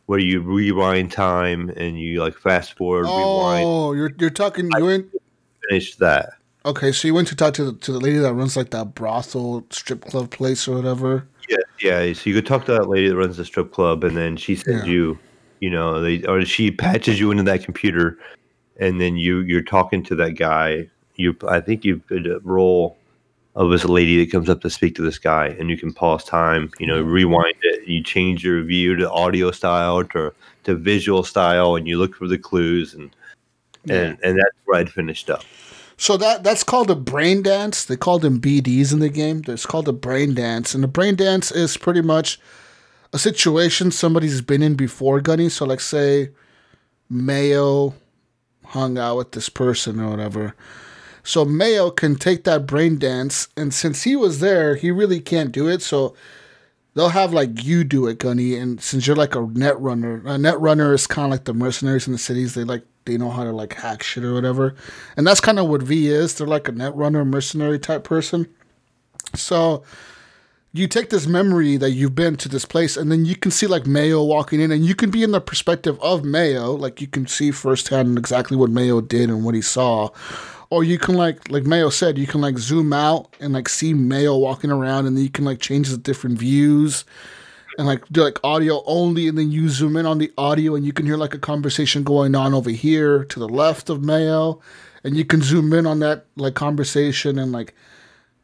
[0.05, 4.69] where you rewind time and you like fast forward rewind Oh, you're you're talking.
[4.77, 5.11] You went
[5.69, 6.33] finish that
[6.63, 6.91] okay.
[6.91, 9.65] So you went to talk to the, to the lady that runs like that brothel
[9.71, 11.27] strip club place or whatever.
[11.49, 14.15] yeah yeah so you could talk to that lady that runs the strip club and
[14.15, 14.91] then she sends Yeah.
[14.91, 15.19] you
[15.59, 18.19] you know they or she patches you into that computer
[18.79, 20.87] and then you you're talking to that guy
[21.17, 22.97] you i think you a role
[23.55, 26.23] of this lady that comes up to speak to this guy and you can pause
[26.23, 31.23] time you know rewind it you change your view to audio style to to visual
[31.23, 33.15] style and you look for the clues and
[33.89, 35.43] and and that's where i'd finished up
[35.97, 37.85] So that that's called a brain dance.
[37.85, 39.41] They call them BDs in the game.
[39.47, 42.37] It's called a brain dance, and the brain dance is pretty much
[43.13, 45.47] a situation somebody's been in before, Gunny.
[45.47, 46.31] So like say
[47.09, 47.93] Mayo
[48.65, 50.53] hung out with this person or whatever.
[51.25, 55.51] So Mayo can take that brain dance, and since he was there, he really can't
[55.51, 55.81] do it.
[55.81, 56.15] So
[56.93, 58.55] they'll have like you do it, Gunny.
[58.55, 61.53] And since you're like a net runner, a net runner is kind of like the
[61.53, 62.53] mercenaries in the cities.
[62.53, 64.75] They like they know how to like hack shit or whatever,
[65.17, 66.35] and that's kind of what V is.
[66.35, 68.47] They're like a net runner, mercenary type person.
[69.33, 69.83] So
[70.73, 73.65] you take this memory that you've been to this place, and then you can see
[73.65, 77.07] like Mayo walking in, and you can be in the perspective of Mayo, like you
[77.07, 80.09] can see firsthand exactly what Mayo did and what he saw.
[80.69, 83.93] Or you can like like Mayo said, you can like zoom out and like see
[83.93, 87.05] Mayo walking around, and then you can like change the different views
[87.77, 90.85] and like do like audio only, and then you zoom in on the audio, and
[90.85, 94.59] you can hear like a conversation going on over here to the left of Mayo,
[95.03, 97.73] and you can zoom in on that like conversation and like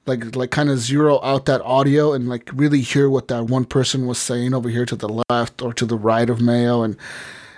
[0.06, 3.66] like like kind of zero out that audio and like really hear what that one
[3.66, 6.82] person was saying over here to the left or to the right of Mayo.
[6.84, 6.98] And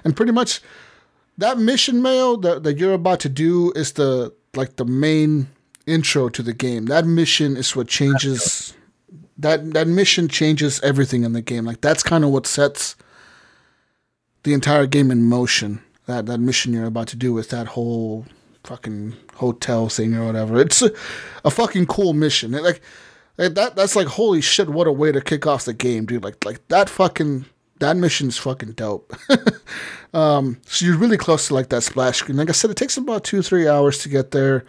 [0.04, 0.62] and pretty much
[1.38, 5.48] that mission Mayo that, that you're about to do is the like the main
[5.86, 6.86] intro to the game.
[6.86, 8.74] That mission is what changes
[9.38, 11.66] that that mission changes everything in the game.
[11.66, 12.96] Like that's kind of what sets
[14.44, 15.82] the entire game in motion.
[16.06, 18.26] That that mission you're about to do with that whole
[18.64, 20.60] fucking hotel thing or whatever.
[20.60, 20.92] It's a,
[21.44, 22.54] a fucking cool mission.
[22.54, 22.82] It, like,
[23.38, 26.24] like that that's like holy shit, what a way to kick off the game, dude.
[26.24, 27.46] Like like that fucking
[27.80, 29.16] that mission's fucking dope.
[30.14, 32.38] um, so you're really close to like that splash screen.
[32.38, 34.66] Like I said, it takes about two three hours to get there.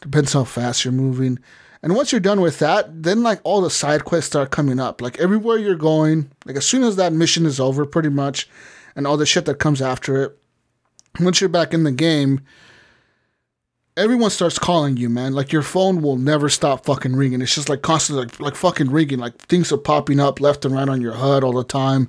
[0.00, 1.38] Depends how fast you're moving.
[1.82, 5.00] And once you're done with that, then like all the side quests start coming up.
[5.00, 8.48] Like everywhere you're going, like as soon as that mission is over, pretty much,
[8.96, 10.38] and all the shit that comes after it.
[11.20, 12.40] Once you're back in the game,
[13.96, 15.34] everyone starts calling you, man.
[15.34, 17.42] Like your phone will never stop fucking ringing.
[17.42, 19.18] It's just like constantly like like fucking ringing.
[19.18, 22.08] Like things are popping up left and right on your HUD all the time.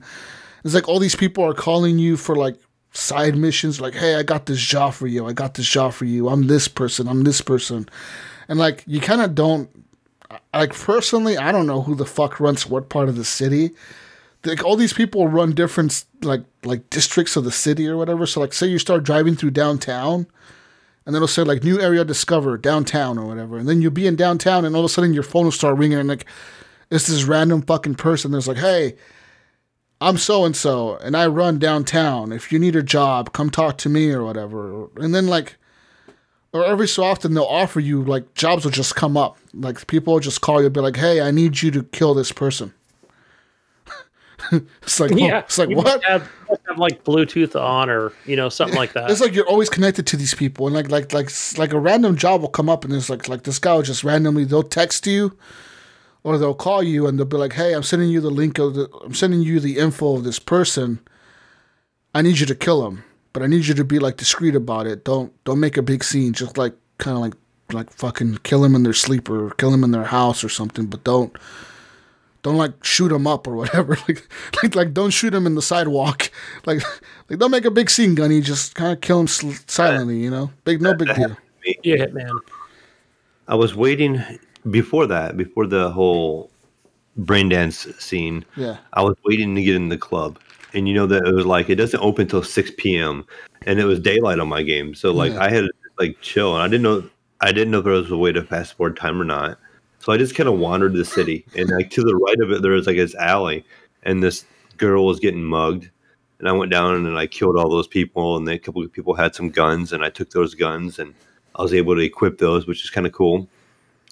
[0.64, 2.58] It's like all these people are calling you for like
[2.92, 3.80] side missions.
[3.80, 5.26] Like, hey, I got this job for you.
[5.28, 6.30] I got this job for you.
[6.30, 7.08] I'm this person.
[7.08, 7.88] I'm this person.
[8.48, 9.70] And like you kind of don't.
[10.54, 13.72] Like personally, I don't know who the fuck runs what part of the city.
[14.46, 18.26] Like all these people run different like like districts of the city or whatever.
[18.26, 20.28] So like, say you start driving through downtown
[21.06, 23.58] and then it'll say like new area discovered downtown or whatever.
[23.58, 25.78] And then you'll be in downtown and all of a sudden your phone will start
[25.78, 26.26] ringing and like
[26.92, 28.96] it's this random fucking person that's like, hey,
[30.02, 32.32] I'm so and so and I run downtown.
[32.32, 34.88] If you need a job, come talk to me or whatever.
[34.96, 35.58] And then like
[36.52, 39.38] or every so often they'll offer you like jobs will just come up.
[39.54, 42.14] Like people will just call you and be like, hey, I need you to kill
[42.14, 42.74] this person.
[44.82, 46.04] it's like Yeah, oh, it's like what?
[46.04, 46.30] Have,
[46.68, 49.12] have like Bluetooth on or you know something like that.
[49.12, 52.16] It's like you're always connected to these people, and like like like like a random
[52.16, 55.06] job will come up, and it's like like this guy will just randomly they'll text
[55.08, 55.38] you,
[56.24, 58.74] or they'll call you, and they'll be like, "Hey, I'm sending you the link of
[58.76, 61.00] the I'm sending you the info of this person.
[62.14, 63.04] I need you to kill him,
[63.34, 65.06] but I need you to be like discreet about it.
[65.06, 66.34] Don't don't make a big scene.
[66.34, 67.34] Just like kind of like
[67.72, 70.88] like fucking kill him in their sleep or kill him in their house or something,
[70.88, 71.36] but don't."
[72.42, 73.98] Don't like shoot him up or whatever.
[74.08, 74.28] Like,
[74.64, 76.32] like, like, don't shoot him in the sidewalk.
[76.66, 76.82] Like,
[77.30, 78.40] like don't make a big scene, Gunny.
[78.40, 80.20] Just kind of kill him sl- silently.
[80.20, 81.36] You know, big, no big deal.
[81.84, 82.32] yeah, man.
[83.50, 84.24] I was waiting
[84.72, 86.50] before that, before the whole
[87.18, 88.46] brain dance scene.
[88.56, 88.78] Yeah.
[88.94, 90.40] I was waiting to get in the club,
[90.74, 93.26] and you know that it was like it doesn't open till six p.m.
[93.66, 95.44] and it was daylight on my game, so like Yeah.
[95.44, 97.10] I had to like chill, and I didn't know
[97.42, 99.58] I didn't know if there was a way to fast forward time or not.
[100.00, 102.62] So I just kind of wandered the city, and like to the right of it,
[102.62, 103.66] there was like this alley,
[104.04, 104.46] and this
[104.78, 105.90] girl was getting mugged,
[106.40, 108.94] and I went down and I killed all those people, and then a couple of
[108.94, 111.14] people had some guns, and I took those guns, and
[111.56, 113.50] I was able to equip those, which is kind of cool.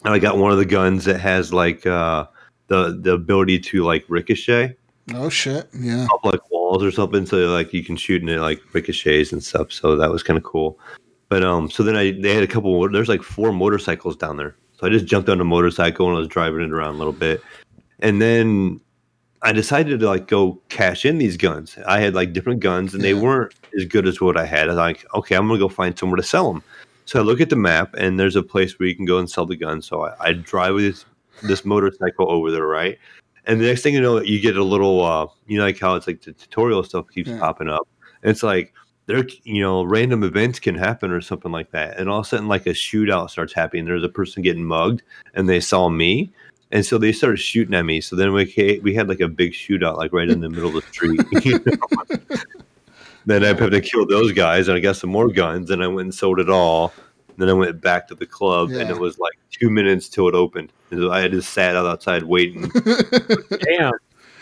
[0.06, 2.28] And I got one of the guns that has like uh,
[2.68, 4.76] the the ability to like ricochet
[5.14, 5.70] Oh shit.
[5.74, 6.06] Yeah.
[6.14, 9.43] up like walls or something, so like you can shoot and it like ricochets and
[9.43, 9.72] stuff.
[9.72, 10.80] So that was kind of cool.
[11.30, 12.89] But um, so then I they had a couple.
[12.89, 16.20] There's like four motorcycles down there, so I just jumped on a motorcycle and I
[16.20, 17.41] was driving it around a little bit,
[18.00, 18.82] and then
[19.43, 21.78] I decided to like go cash in these guns.
[21.88, 24.66] I had like different guns and they weren't as good as what I had.
[24.66, 26.64] I was like, okay, I'm gonna go find somewhere to sell them.
[27.08, 29.30] So I look at the map and there's a place where you can go and
[29.30, 29.82] sell the gun.
[29.82, 31.05] So I, I drive this
[31.43, 32.99] this motorcycle over there, right?
[33.45, 35.95] And the next thing you know, you get a little, uh, you know, like how
[35.95, 37.39] it's like the tutorial stuff keeps Yeah.
[37.39, 37.88] popping up.
[38.24, 38.74] And it's like
[39.05, 41.97] there, you know, random events can happen or something like that.
[41.97, 43.86] And all of a sudden, like a shootout starts happening.
[43.86, 45.01] There's a person getting mugged,
[45.34, 46.30] and they saw me,
[46.74, 48.01] and so they started shooting at me.
[48.01, 50.84] So then we we had like a big shootout, like right in the middle of
[50.84, 51.22] the street.
[51.45, 51.88] you know?
[53.28, 55.88] Then I had to kill those guys, and I got some more guns, and I
[55.88, 56.93] went and sold it all.
[57.36, 60.34] Then I went back to the club, and it was like two minutes till it
[60.34, 60.71] opened.
[60.89, 62.71] And so I just sat out outside waiting.
[63.49, 63.91] Damn.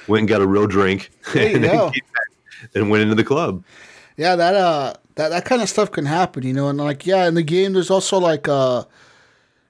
[0.07, 1.89] went and got a real drink, and then go.
[1.89, 3.63] came back and went into the club.
[4.17, 7.27] Yeah, that uh that, that kind of stuff can happen, you know, and like yeah,
[7.27, 8.83] in the game there's also like uh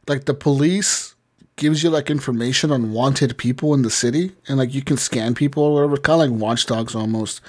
[0.08, 1.15] like the police
[1.58, 5.34] gives you like information on wanted people in the city and like you can scan
[5.34, 7.42] people or whatever, kinda like Watch Dogs almost.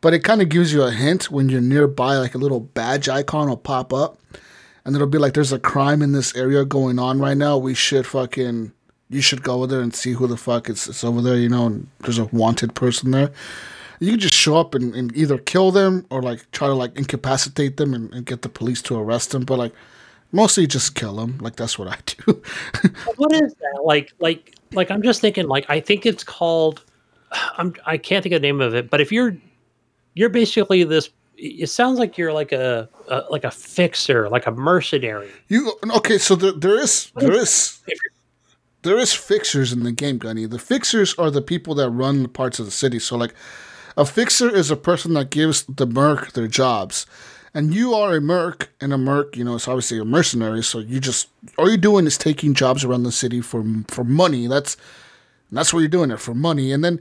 [0.00, 3.08] But it kind of gives you a hint when you're nearby, like a little badge
[3.08, 4.18] icon will pop up
[4.84, 7.58] and it'll be like there's a crime in this area going on right now.
[7.58, 8.72] We should fucking
[9.10, 11.48] you should go over there and see who the fuck is, is over there, you
[11.48, 13.32] know, and there's a wanted person there
[14.00, 16.96] you can just show up and, and either kill them or like try to like
[16.96, 19.72] incapacitate them and, and get the police to arrest them but like
[20.32, 22.42] mostly just kill them like that's what i do.
[23.16, 23.82] What is that?
[23.84, 26.84] Like like like i'm just thinking like i think it's called
[27.56, 29.36] i'm i can't think of the name of it but if you're
[30.14, 34.50] you're basically this it sounds like you're like a, a like a fixer like a
[34.50, 35.30] mercenary.
[35.48, 37.80] You okay so there, there is, there is,
[38.82, 40.46] there is fixers in the game gunny.
[40.46, 42.98] The fixers are the people that run the parts of the city.
[42.98, 43.34] So like
[43.96, 47.06] a fixer is a person that gives the merc their jobs
[47.58, 50.78] and you are a merc and a merc you know it's obviously a mercenary so
[50.78, 51.28] you just
[51.58, 54.76] all you're doing is taking jobs around the city for for money that's
[55.50, 57.00] that's what you're doing it for money and then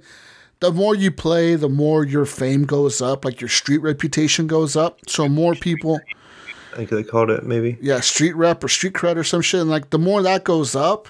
[0.60, 4.76] the more you play the more your fame goes up like your street reputation goes
[4.76, 5.99] up so more people
[6.74, 7.78] I think they called it maybe.
[7.82, 9.62] yeah, street rep or street cred or some shit.
[9.62, 11.08] And like the more that goes up,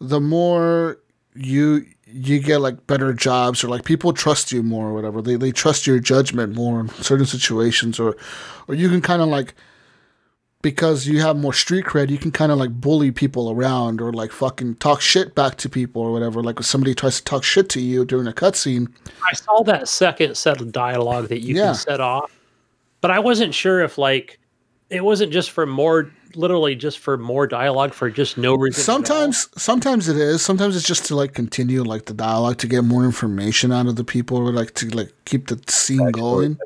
[0.00, 0.98] the more
[1.34, 5.20] you you get like better jobs or like people trust you more or whatever.
[5.20, 8.16] They they trust your judgment more in certain situations or
[8.68, 9.54] or you can kind of like
[10.62, 14.12] because you have more street cred, you can kind of like bully people around or
[14.12, 16.42] like fucking talk shit back to people or whatever.
[16.42, 18.88] Like if somebody tries to talk shit to you during a cutscene,
[19.24, 21.66] i saw that second set of dialogue that you Yeah.
[21.66, 22.32] can set off
[23.00, 24.38] but i wasn't sure if like
[24.90, 28.82] it wasn't just for more literally just for more dialogue for just no reason.
[28.82, 30.42] Sometimes, sometimes it is.
[30.42, 33.96] Sometimes it's just to like continue like the dialogue to get more information out of
[33.96, 36.58] the people, or like to like keep the scene going.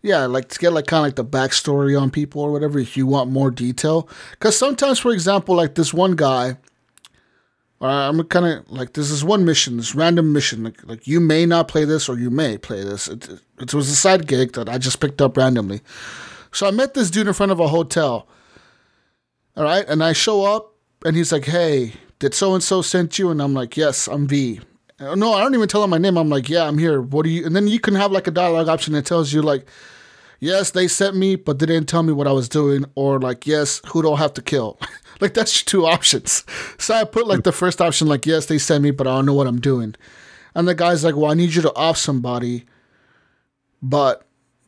[0.00, 2.78] Yeah, like to get like kind of like the backstory on people or whatever.
[2.78, 6.56] If you want more detail, because sometimes, for example, like this one guy,
[7.80, 10.64] uh, I'm kind of like this is one mission, this random mission.
[10.64, 13.08] Like, like you may not play this or you may play this.
[13.08, 13.28] It,
[13.58, 15.80] it was a side gig that I just picked up randomly.
[16.52, 18.26] So I met this dude in front of a hotel.
[19.58, 19.84] All right.
[19.88, 20.72] And I show up
[21.04, 23.28] and he's like, hey, did so and so sent you?
[23.30, 24.60] And I'm like, yes, I'm V.
[25.00, 26.16] Uh, No, I don't even tell him my name.
[26.16, 27.00] I'm like, yeah, I'm here.
[27.02, 27.44] What do you?
[27.44, 29.66] And then you can have like a dialogue option that tells you, like,
[30.38, 32.84] yes, they sent me, but they didn't tell me what I was doing.
[32.94, 34.78] Or like, yes, who do I have to kill?
[35.20, 36.44] like, that's two options.
[36.78, 39.26] So I put like the first option, like, yes, they sent me, but I don't
[39.26, 39.96] know what I'm doing.
[40.54, 42.64] And the guy's like, "Well, I need you to off somebody,
[43.82, 44.24] but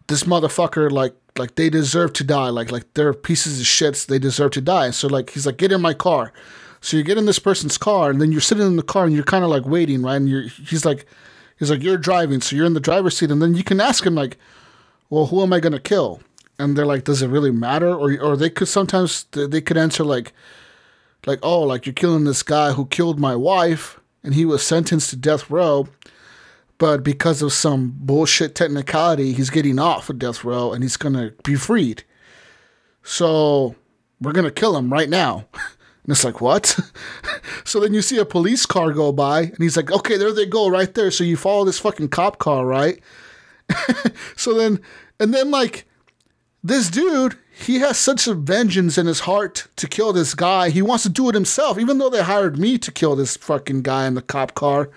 [0.08, 2.48] this motherfucker like like they deserve to die.
[2.48, 4.06] Like like they're pieces of shits.
[4.06, 6.32] They deserve to die." So like he's like, "Get in my car."
[6.80, 9.14] So you get in this person's car, and then you're sitting in the car, and
[9.14, 10.16] you're kind of like waiting, right?
[10.16, 11.06] And you're he's like,
[11.58, 14.04] he's like, "You're driving, so you're in the driver's seat," and then you can ask
[14.04, 14.38] him like,
[15.10, 16.20] "Well, who am I gonna kill?"
[16.58, 20.04] And they're like, "Does it really matter?" Or or they could sometimes they could answer
[20.04, 20.32] like,
[21.26, 25.10] like, "Oh, like you're killing this guy who killed my wife." and he was sentenced
[25.10, 25.88] to death row.
[26.80, 31.32] But because of some bullshit technicality, he's getting off of death row and he's gonna
[31.44, 32.04] be freed.
[33.02, 33.76] So
[34.18, 35.46] we're gonna kill him right now.
[36.04, 36.80] And it's like, what?
[37.64, 40.46] so then you see a police car go by, and he's like, okay, there they
[40.46, 41.10] go, right there.
[41.10, 42.98] So you follow this fucking cop car, right?
[44.34, 44.80] so then,
[45.20, 45.86] and then like,
[46.64, 50.70] this dude, he has such a vengeance in his heart to kill this guy.
[50.70, 53.82] He wants to do it himself, even though they hired me to kill this fucking
[53.82, 54.88] guy in the cop car.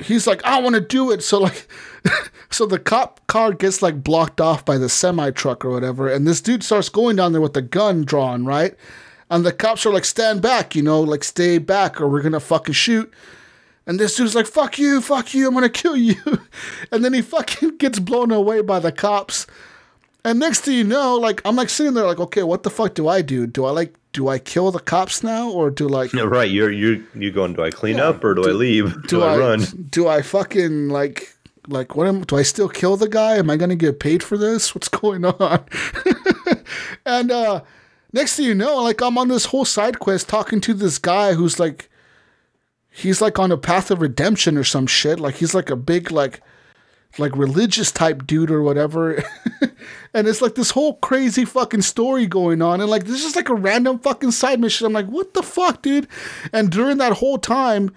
[0.00, 1.22] He's like, I want to do it.
[1.22, 1.68] So like,
[2.50, 6.26] so the cop car gets like blocked off by the semi truck or whatever, and
[6.26, 8.74] this dude starts going down there with the gun drawn, right?
[9.30, 12.40] And the cops are like, stand back, you know, like stay back, or we're gonna
[12.40, 13.12] fucking shoot.
[13.86, 16.16] And this dude's like, fuck you, fuck you, I'm gonna kill you.
[16.92, 19.46] And then he fucking gets blown away by the cops.
[20.24, 22.94] And next thing you know, like I'm like sitting there like, okay, what the fuck
[22.94, 23.46] do I do?
[23.46, 26.50] Do I like do I kill the cops now or do like No, right.
[26.50, 28.92] You're you you going, do I clean up or do, I leave?
[29.02, 29.60] Do, do I, I run?
[29.90, 31.34] Do I fucking like
[31.68, 33.36] like what am do I still kill the guy?
[33.36, 34.74] Am I gonna get paid for this?
[34.74, 35.64] What's going on?
[37.06, 37.62] and uh
[38.12, 41.34] next thing you know, like I'm on this whole side quest talking to this guy
[41.34, 41.88] who's like
[42.90, 45.20] he's like on a path of redemption or some shit.
[45.20, 46.42] Like he's like a big like
[47.18, 49.22] like religious type dude or whatever.
[50.14, 52.80] and it's like this whole crazy fucking story going on.
[52.80, 54.86] And like this is like a random fucking side mission.
[54.86, 56.08] I'm like, what the fuck, dude?
[56.52, 57.92] And during that whole time,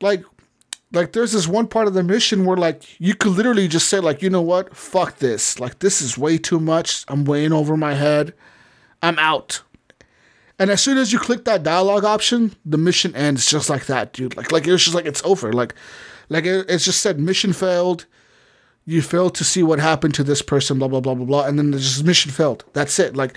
[0.00, 0.24] like
[0.94, 3.98] like there's this one part of the mission where like you could literally just say
[3.98, 7.76] like you know what fuck this like this is way too much i'm weighing over
[7.76, 8.32] my head
[9.02, 9.62] i'm out
[10.58, 14.12] and as soon as you click that dialogue option the mission ends just like that
[14.12, 15.74] dude like like it's just like it's over like
[16.28, 18.06] like it, it's just said mission failed
[18.86, 21.58] you failed to see what happened to this person blah blah blah blah blah and
[21.58, 23.34] then just mission failed that's it like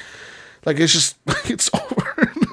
[0.66, 2.04] like it's just like it's over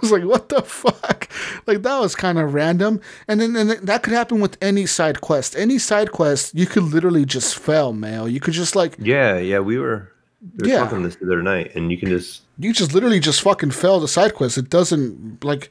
[0.04, 1.30] I was like, what the fuck?
[1.66, 3.00] Like that was kind of random.
[3.26, 5.56] And then and that could happen with any side quest.
[5.56, 8.28] Any side quest, you could literally just fail, mail.
[8.28, 9.60] You could just like Yeah, yeah.
[9.60, 10.80] We were, we were Yeah.
[10.80, 13.98] talking this the other night, and you can just you just literally just fucking fail
[13.98, 14.58] the side quest.
[14.58, 15.70] It doesn't like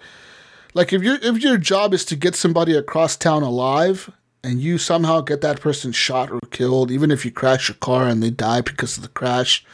[0.73, 4.09] like if your if your job is to get somebody across town alive
[4.43, 8.07] and you somehow get that person shot or killed, even if you crash your car
[8.07, 9.65] and they die because of the crash,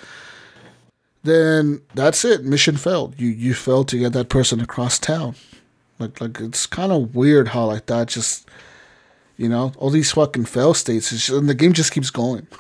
[1.24, 2.45] then that's it.
[2.45, 3.20] Mission failed.
[3.20, 5.36] You you failed to get that person across town.
[5.97, 8.47] Like like it's kind of weird how like that just
[9.38, 12.47] you know all these fucking fail states just, and the game just keeps going.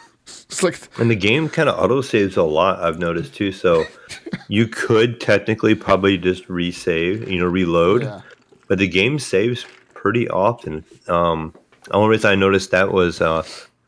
[0.47, 2.79] It's like And the game kind of auto saves a lot.
[2.79, 3.51] I've noticed too.
[3.51, 3.85] So
[4.47, 8.21] you could technically probably just resave, you know, reload, Yeah.
[8.67, 10.85] but the game saves pretty often.
[11.07, 11.55] Um,
[11.89, 13.43] the only reason I noticed that was uh,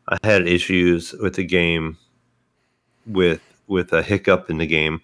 [0.08, 1.96] I had issues with the game
[3.06, 5.00] with with a hiccup in the game.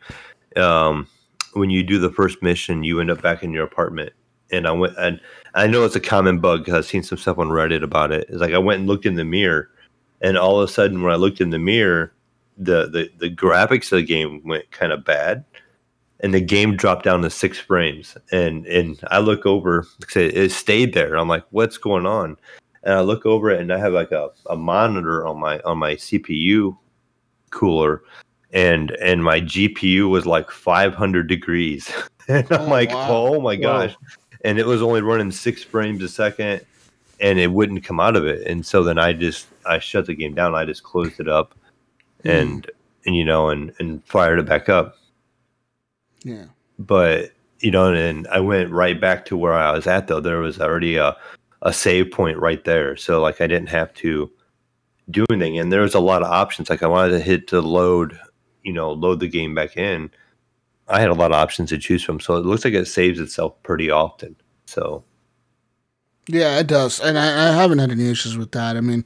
[0.57, 1.07] Um,
[1.53, 4.13] when you do the first mission, you end up back in your apartment.
[4.51, 5.21] And I went and
[5.55, 8.27] I know it's a common bug because I've seen some stuff on Reddit about it.
[8.29, 9.71] It's like I went and looked in the mirror,
[10.21, 12.13] and all of a sudden, when I looked in the mirror,
[12.57, 15.45] the the, the graphics of the game went kind of bad,
[16.21, 18.17] and the game dropped down to six frames.
[18.33, 19.87] And and I look over,
[20.17, 21.15] it stayed there.
[21.15, 22.37] I'm like, what's going on?
[22.85, 25.79] And I look over it, and I have like a, a monitor on my on
[25.79, 26.77] my CPU
[27.51, 28.03] cooler,
[28.53, 31.91] and and my GPU was like 500 degrees,
[32.29, 33.09] and I'm Oh, like, wow.
[33.11, 33.97] oh my gosh,
[34.45, 36.65] and it was only running six frames a second,
[37.21, 40.15] and it wouldn't come out of it, and so then I just I shut the
[40.15, 41.55] game down, I just closed it up,
[42.23, 42.29] hmm.
[42.31, 42.71] and
[43.07, 44.97] and you know and and fired it back up,
[46.23, 46.47] yeah.
[46.79, 50.21] but you know, and I went right back to where I was at though.
[50.21, 51.17] There was already a
[51.63, 54.31] a save point right there, so like I didn't have to
[55.11, 55.59] do anything.
[55.59, 56.71] And there was a lot of options.
[56.71, 58.19] Like I wanted to hit to load,
[58.63, 60.11] you know, load the game back in.
[60.89, 63.21] I had a lot of options to choose from, so it looks like it saves
[63.21, 64.37] itself pretty often.
[64.67, 65.05] So
[66.27, 68.77] Yeah, it does, and I, I haven't had any issues with that.
[68.77, 69.05] I mean,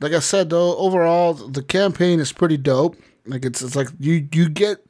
[0.00, 2.96] like I said though, overall the campaign is pretty dope.
[3.26, 4.84] Like it's it's like you you get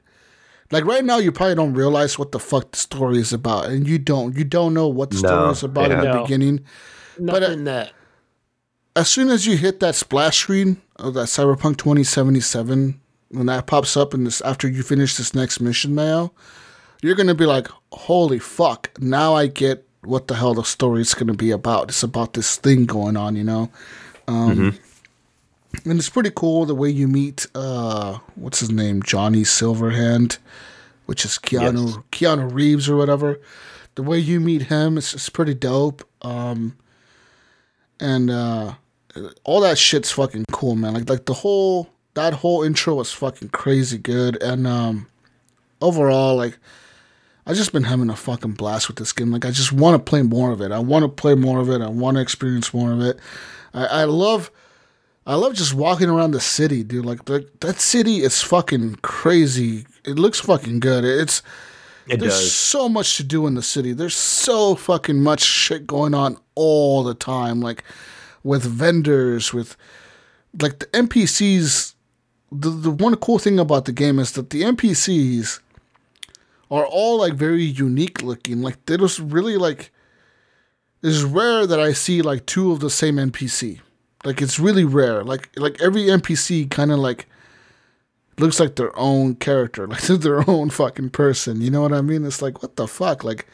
[0.70, 3.86] like right now you probably don't realize what the fuck the story is about, and
[3.88, 6.22] you don't you don't know what the story No, is about in the No.
[6.22, 6.64] beginning.
[7.18, 7.92] Nothing that
[8.96, 13.46] As soon as you hit that splash screen of that Cyberpunk twenty seventy seven, when
[13.46, 16.32] that pops up and this after you finish this next mission now,
[17.02, 18.90] you're gonna be like, holy fuck!
[19.00, 21.88] Now I get what the hell the story is going to be about.
[21.88, 23.70] It's about this thing going on, you know.
[24.28, 24.78] Um,
[25.84, 30.38] And it's pretty cool the way you meet uh, what's his name, Johnny Silverhand,
[31.06, 31.98] which is Keanu Yes.
[32.12, 33.40] Keanu Reeves or whatever.
[33.94, 36.06] The way you meet him is, is pretty dope.
[36.22, 36.76] Um,
[38.00, 38.74] and uh,
[39.44, 40.94] all that shit's fucking cool, man.
[40.94, 45.06] Like like the whole that whole intro was fucking crazy good, and um,
[45.80, 46.58] overall, like
[47.46, 49.30] I just been having a fucking blast with this game.
[49.30, 50.72] Like I just want to play more of it.
[50.72, 51.80] I want to play more of it.
[51.82, 53.18] I want to experience more of it.
[53.72, 54.50] I, I love.
[55.26, 57.06] I love just walking around the city, dude.
[57.06, 59.86] Like, like that city is fucking crazy.
[60.04, 61.04] It looks fucking good.
[61.04, 61.42] It's
[62.06, 62.52] It there's does.
[62.52, 63.92] so much to do in the city.
[63.94, 67.60] There's so fucking much shit going on all the time.
[67.62, 67.84] Like
[68.42, 69.76] with vendors, with
[70.60, 71.94] like the NPCs.
[72.52, 75.60] The the one cool thing about the game is that the NPCs
[76.70, 78.60] are all like very unique looking.
[78.62, 79.90] Like they just really like.
[81.02, 83.80] It's rare that I see like two of the same NPC.
[84.24, 85.22] Like it's really rare.
[85.22, 87.26] Like like every NPC kind of like
[88.38, 91.60] looks like their own character, like they're their own fucking person.
[91.60, 92.24] You know what I mean?
[92.24, 93.24] It's like what the fuck?
[93.24, 93.46] Like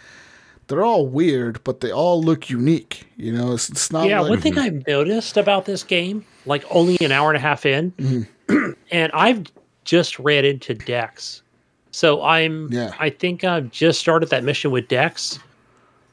[0.68, 3.04] they're all weird, but they all look unique.
[3.16, 4.06] You know, it's, it's not.
[4.08, 7.40] Yeah, like, one thing I've noticed about this game, like only an hour and a
[7.40, 8.70] half in, Mm-hmm.
[8.92, 9.44] and I've
[9.84, 11.42] just ran into Dex.
[11.90, 12.94] So I'm, Yeah.
[13.00, 15.40] I think I've just started that mission with Dex,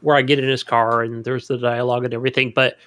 [0.02, 2.52] where I get in his car and there's the dialogue and everything.
[2.56, 2.78] But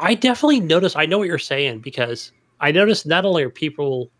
[0.00, 0.96] I definitely notice.
[0.96, 4.10] I know what you're saying because I notice not only are people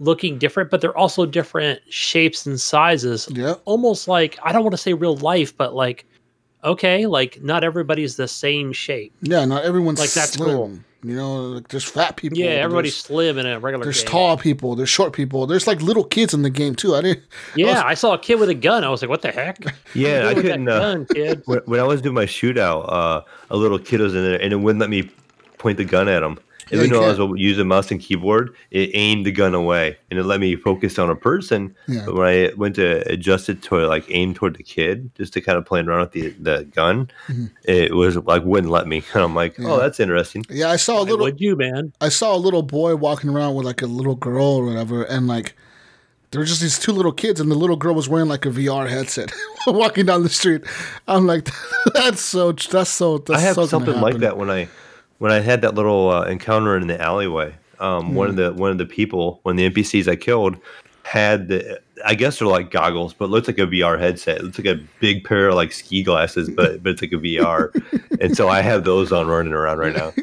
[0.00, 3.28] looking different, but they're also different shapes and sizes.
[3.32, 3.54] Yeah.
[3.64, 6.04] Almost like I don't want to say real life, but like
[6.64, 9.12] okay, like not everybody's the same shape.
[9.22, 10.48] Yeah, not everyone's Like, that's slim.
[10.48, 10.78] cool.
[11.04, 12.38] You know, like there's fat people.
[12.38, 14.10] Yeah, everybody's slim in a regular there's game.
[14.10, 14.74] tall people.
[14.74, 15.46] There's short people.
[15.46, 16.96] There's like little kids in the game too.
[16.96, 17.22] I didn't.
[17.54, 18.82] Yeah, I saw a kid with a gun.
[18.82, 19.58] I was like, "What the heck?"
[19.94, 20.68] Yeah, I What with that couldn't.
[20.68, 21.42] Uh, gun, kid.
[21.46, 23.20] when, when I was doing my shootout, uh,
[23.50, 25.08] a little kid was in there, and it wouldn't let me
[25.58, 26.36] point the gun at him.
[26.70, 29.96] Yeah, Even you though I was using mouse and keyboard, it aimed the gun away,
[30.10, 31.74] and it let me focus on a person.
[31.86, 32.02] Yeah.
[32.06, 35.40] But when I went to adjust it to like aim toward the kid, just to
[35.40, 37.10] kind of play around with the, the gun,
[37.64, 39.02] it was like wouldn't let me.
[39.14, 39.62] And I'm like, Mm-hmm.
[39.62, 39.70] Yeah.
[39.72, 40.44] oh, that's interesting.
[40.50, 41.18] Yeah, I saw a little.
[41.20, 41.92] would you, man?
[42.00, 45.26] I saw a little boy walking around with like a little girl or whatever, and
[45.26, 45.54] like
[46.30, 48.50] there were just these two little kids, and the little girl was wearing like a
[48.50, 49.32] VR headset,
[49.66, 50.62] walking down the street.
[51.06, 51.48] I'm like,
[51.94, 53.18] that's so, that's so.
[53.18, 54.68] That's I have so something like that when I
[55.18, 57.54] when I had that little uh, encounter in the alleyway.
[57.80, 58.40] Um, One of Hmm.
[58.40, 60.56] the one of the people, one of the NPCs I killed,
[61.04, 64.38] had the I guess they're like goggles, but looks like a VR headset.
[64.38, 67.16] It looks like a big pair of like ski glasses, but but it's like a
[67.16, 67.70] VR.
[68.20, 70.12] and so I have those on running around right now.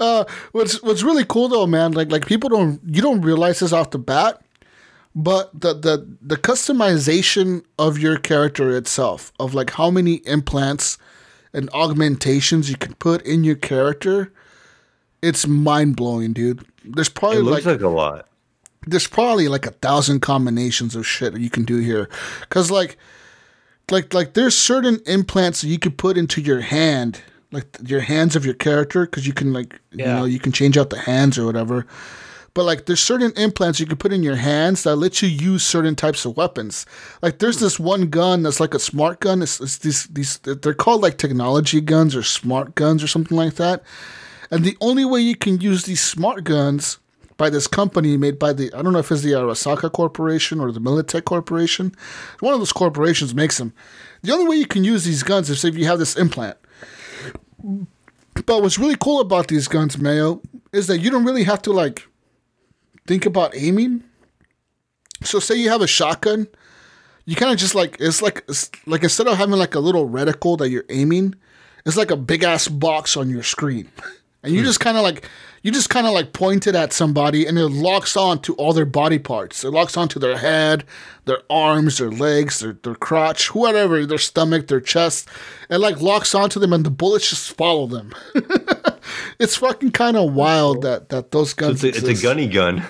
[0.00, 3.70] Uh, what's what's really cool though, man, like like people don't you don't realize this
[3.72, 4.40] off the bat,
[5.14, 10.96] but the the the customization of your character itself, of like how many implants
[11.52, 14.32] and augmentations you can put in your character,
[15.22, 16.64] it's mind blowing, dude.
[16.84, 18.26] There's It probably looks like like a lot.
[18.86, 22.08] there's probably like a thousand combinations of shit that you can do here
[22.40, 22.96] because like
[23.90, 27.20] like like there's certain implants that you could put into your hand
[27.52, 30.78] like your hands of your character because you can like you know you can change
[30.78, 31.86] out the hands or whatever
[32.54, 35.64] but like there's certain implants you can put in your hands that let you use
[35.64, 36.86] certain types of weapons
[37.22, 37.64] like there's hmm.
[37.64, 41.18] this one gun that's like a smart gun it's, it's these these they're called like
[41.18, 43.82] technology guns or smart guns or something like that
[44.50, 46.98] and the only way you can use these smart guns
[47.40, 50.70] by this company made by the I don't know if it's the Arasaka Corporation or
[50.70, 51.94] the Militech Corporation.
[52.40, 53.72] One of those corporations makes them.
[54.22, 56.58] The only way you can use these guns is if you have this implant.
[58.44, 60.42] But what's really cool about these guns, Mayo,
[60.72, 62.06] is that you don't really have to like
[63.10, 64.04] think about aiming.
[65.24, 66.46] So say you have a shotgun,
[67.24, 70.08] you kind of just like it's like it's like instead of having like a little
[70.08, 71.34] reticle that you're aiming,
[71.84, 73.90] it's like a big ass box on your screen.
[74.42, 74.66] And you hmm.
[74.68, 75.28] just kind of like
[75.62, 78.72] you just kind of like point it at somebody and it locks on to all
[78.72, 79.64] their body parts.
[79.64, 80.84] It locks onto their head,
[81.26, 85.28] their arms, their legs, their, their crotch, whatever, their stomach, their chest.
[85.68, 88.14] It like locks onto them and the bullets just follow them.
[89.38, 92.46] it's fucking kind of wild that that those So guns it's a, it's a gunny
[92.46, 92.82] gun.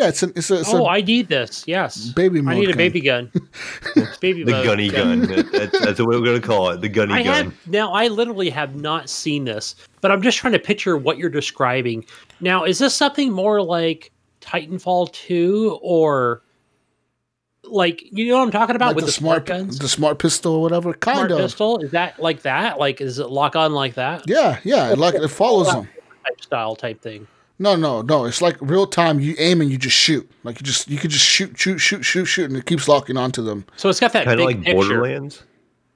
[0.00, 1.64] Yeah, it's a it's a, it's Oh, a I need this.
[1.66, 3.30] Yes, Baby I mode need a baby gun.
[4.20, 5.20] Baby The mode gunny gun.
[5.26, 6.80] That- that's, that's what we're gonna call it.
[6.80, 7.44] The gunny I gun.
[7.44, 7.92] have now.
[7.92, 12.06] I literally have not seen this, but I'm just trying to picture what you're describing.
[12.40, 16.42] Now, is this something more like Titanfall 2 or
[17.64, 19.78] like you know what I'm talking about like with the, the, smart, smart guns?
[19.78, 20.94] the smart pistol or whatever.
[20.94, 21.38] Kind smart of.
[21.40, 22.78] pistol is that like that?
[22.78, 24.24] Like is it lock on like that?
[24.26, 24.92] Yeah, yeah.
[24.92, 25.86] It like it follows them.
[26.24, 27.26] Type style type thing.
[27.60, 28.24] No, no, no.
[28.24, 29.20] It's like real time.
[29.20, 30.28] You aim and you just shoot.
[30.44, 33.16] Like you just you could just shoot, shoot, shoot, shoot, shoot, and it keeps locking
[33.18, 33.66] onto them.
[33.76, 34.74] So it's got that Kind of big like picture.
[34.88, 35.42] Borderlands.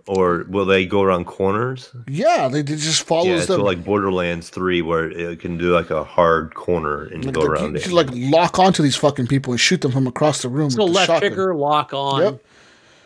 [0.07, 1.91] or will they go around corners?
[2.07, 3.47] Yeah, they, they just follows Yeah, them.
[3.47, 7.41] so like Borderlands Three, where it can do like a hard corner and Like, go
[7.41, 7.81] they- around you it.
[7.85, 10.69] just like lock onto these fucking people and shoot them from across the room.
[10.71, 11.31] So with left shotgun.
[11.31, 12.23] trigger lock on.
[12.23, 12.45] Yep.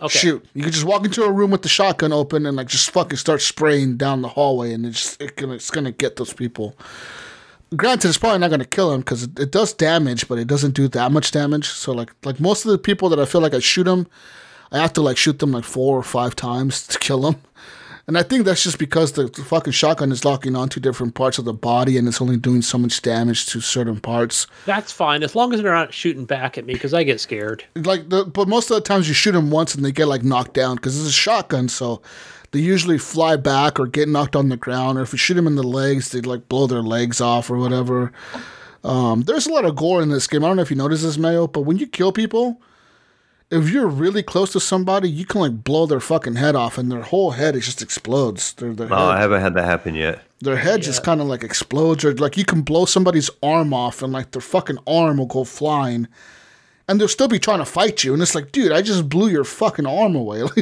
[0.01, 0.19] Okay.
[0.19, 2.91] Shoot, you can just walk into a room with the shotgun open and like just
[2.91, 6.33] fucking start spraying down the hallway, and it's just, it gonna, it's gonna get those
[6.33, 6.77] people.
[7.77, 10.73] Granted, it's probably not gonna kill them because it, it does damage, but it doesn't
[10.75, 11.69] do that much damage.
[11.69, 14.07] So like like most of the people that I feel like I shoot them,
[14.73, 17.37] I have to like shoot them like four or five times to kill them.
[18.07, 21.37] And I think that's just because the, the fucking shotgun is locking onto different parts
[21.37, 24.47] of the body and it's only doing so much damage to certain parts.
[24.65, 27.65] That's fine as long as they're not shooting back at me because I get scared.
[27.77, 30.25] like the but most of the times you shoot them once and they get like
[30.25, 32.01] knocked down because it's a shotgun so
[32.53, 35.47] they usually fly back or get knocked on the ground or if you shoot them
[35.47, 38.13] in the legs they like blow their legs off or whatever.
[38.85, 40.45] Um, there's a lot of gore in this game.
[40.45, 42.61] I don't know if you notice this mayo but when you kill people
[43.51, 46.93] if you're really close to somebody you can like blow their fucking head off and
[46.93, 50.21] their whole head it just explodes their, their Oh, I haven't had that happen yet.
[50.41, 54.03] their head just kind of like explodes or like you can blow somebody's arm off
[54.03, 56.07] and like their fucking arm will go flying
[56.89, 59.29] and they'll still be trying to fight you and it's like dude i just blew
[59.29, 60.43] your fucking arm away.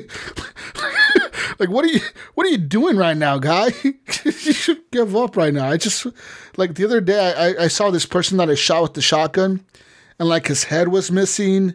[1.58, 2.00] Like, like what are you
[2.34, 3.70] what are you doing right now guy?
[4.24, 5.68] You should give up right now.
[5.68, 6.06] I just
[6.56, 9.64] like the other day I, I saw this person that i shot with the shotgun
[10.18, 11.74] and like his head was missing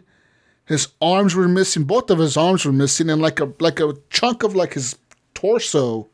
[0.66, 3.94] his arms were missing both of his arms were missing and like a like a
[4.10, 4.96] chunk of like his
[5.34, 6.08] torso.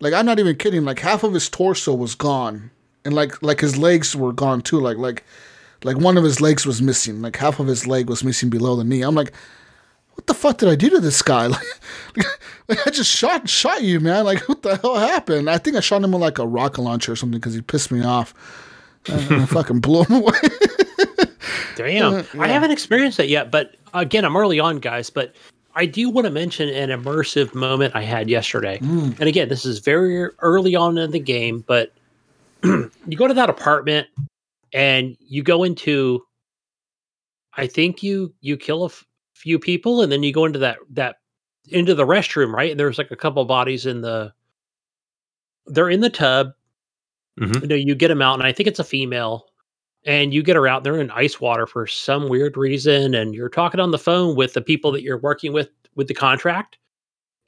[0.00, 2.70] Like i'm not even kidding like half of his torso was gone
[3.04, 4.80] and like like his legs were gone too.
[4.80, 5.24] Like like
[5.84, 7.22] like one of his legs was missing.
[7.22, 9.02] Like half of his leg was missing below the knee.
[9.02, 9.32] I'm like
[10.20, 11.48] what the fuck did i do to this guy?
[12.16, 12.26] Like,
[12.68, 14.24] like i just shot shot you man.
[14.24, 15.48] Like what the hell happened?
[15.48, 17.90] I think i shot him with like a rocket launcher or something because he pissed
[17.90, 18.34] me off.
[19.08, 20.38] Uh, and I fucking blew him away.
[21.76, 22.26] Damn.
[22.38, 25.08] I uh, haven't experienced that yet, but again, I'm early on, guys.
[25.08, 25.34] But
[25.74, 28.78] I do want to mention an immersive moment I had yesterday.
[28.78, 29.18] Mm.
[29.18, 31.92] And again, this is very early on in the game, but
[32.64, 34.08] you go to that apartment
[34.72, 36.22] and you go into
[37.54, 40.78] I think you you kill a f- few people and then you go into that
[40.90, 41.16] that
[41.68, 42.70] into the restroom, right?
[42.70, 44.32] And there's like a couple bodies in the
[45.66, 46.52] they're in the tub.
[47.40, 47.62] Mhm.
[47.62, 49.46] You know, you get them out, and I think it's a female
[50.06, 53.48] and you get her out there in ice water for some weird reason and you're
[53.50, 56.78] talking on the phone with the people that you're working with with the contract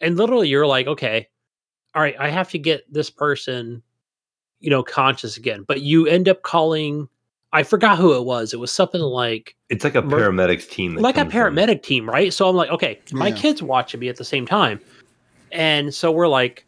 [0.01, 1.29] and literally you're like okay
[1.95, 3.83] all right i have to get this person
[4.61, 7.09] you know conscious again but you end up calling
[7.53, 10.95] i forgot who it was it was something like It's like a Mer- paramedics team.
[10.95, 11.41] that like a comes in.
[11.41, 13.37] paramedic team right so i'm like okay my Yeah.
[13.37, 14.81] kid's watching me at the same time
[15.51, 16.65] and so we're like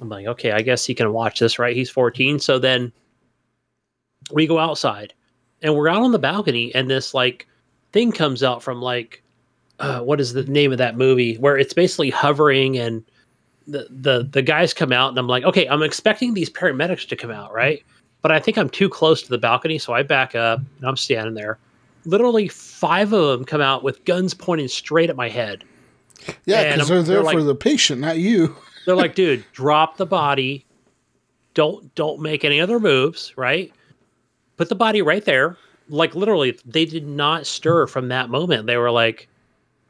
[0.00, 2.92] i'm like okay i guess he can watch this right he's 14 so then
[4.32, 5.12] we go outside
[5.62, 7.46] and we're out on the balcony and this like
[7.92, 9.22] thing comes out from like
[9.78, 13.04] uh, what is the name of that movie where it's basically hovering and
[13.68, 17.16] the, the the guys come out and I'm like okay I'm expecting these paramedics to
[17.16, 17.84] come out right
[18.26, 20.96] but I think I'm too close to the balcony so I back up and I'm
[20.96, 21.58] standing there
[22.04, 25.64] literally five of them come out with guns pointing straight at my head
[26.44, 28.56] yeah because they're there they're for like- the patient not you
[28.86, 30.64] they're like, dude, drop the body.
[31.52, 33.72] Don't don't make any other moves, right?
[34.56, 35.58] Put the body right there.
[35.88, 38.66] Like literally, they did not stir from that moment.
[38.66, 39.28] They were like,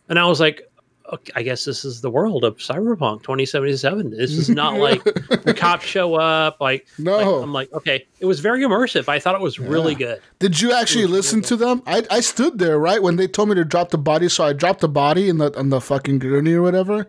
[0.09, 0.69] and I was like,
[1.13, 4.11] okay, I guess this is the world of Cyberpunk 2077.
[4.11, 6.61] This is not like the cops show up.
[6.61, 7.17] Like, No.
[7.17, 9.09] like- I'm like, okay, it was very immersive.
[9.09, 10.21] I thought it was really good.
[10.39, 11.83] Did you actually listen to them?
[11.87, 14.53] I, I stood there right when they told me to drop the body, so I
[14.53, 17.09] dropped the body in the on the fucking gurney or whatever,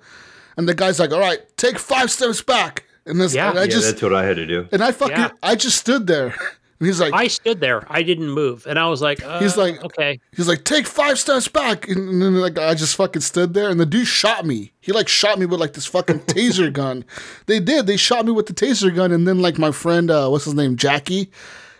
[0.57, 3.49] and the guy's like, "All right, take five steps back," and this, Yeah.
[3.49, 4.67] and I Yeah, just that's what I had to do.
[4.71, 5.31] and I fucking Yeah.
[5.43, 6.35] I just stood there,
[6.79, 7.85] and he's like, I stood there.
[7.89, 11.17] I didn't move, and I was like, uh, He's like- okay, he's like, take five
[11.17, 14.45] steps back, and, and then like I just fucking stood there, and the dude shot
[14.45, 14.71] me.
[14.79, 17.03] He like shot me with like this fucking taser gun.
[17.47, 17.87] They did.
[17.87, 20.53] They shot me with the taser gun, and then like my friend, uh, what's his
[20.53, 21.31] name, Jackie.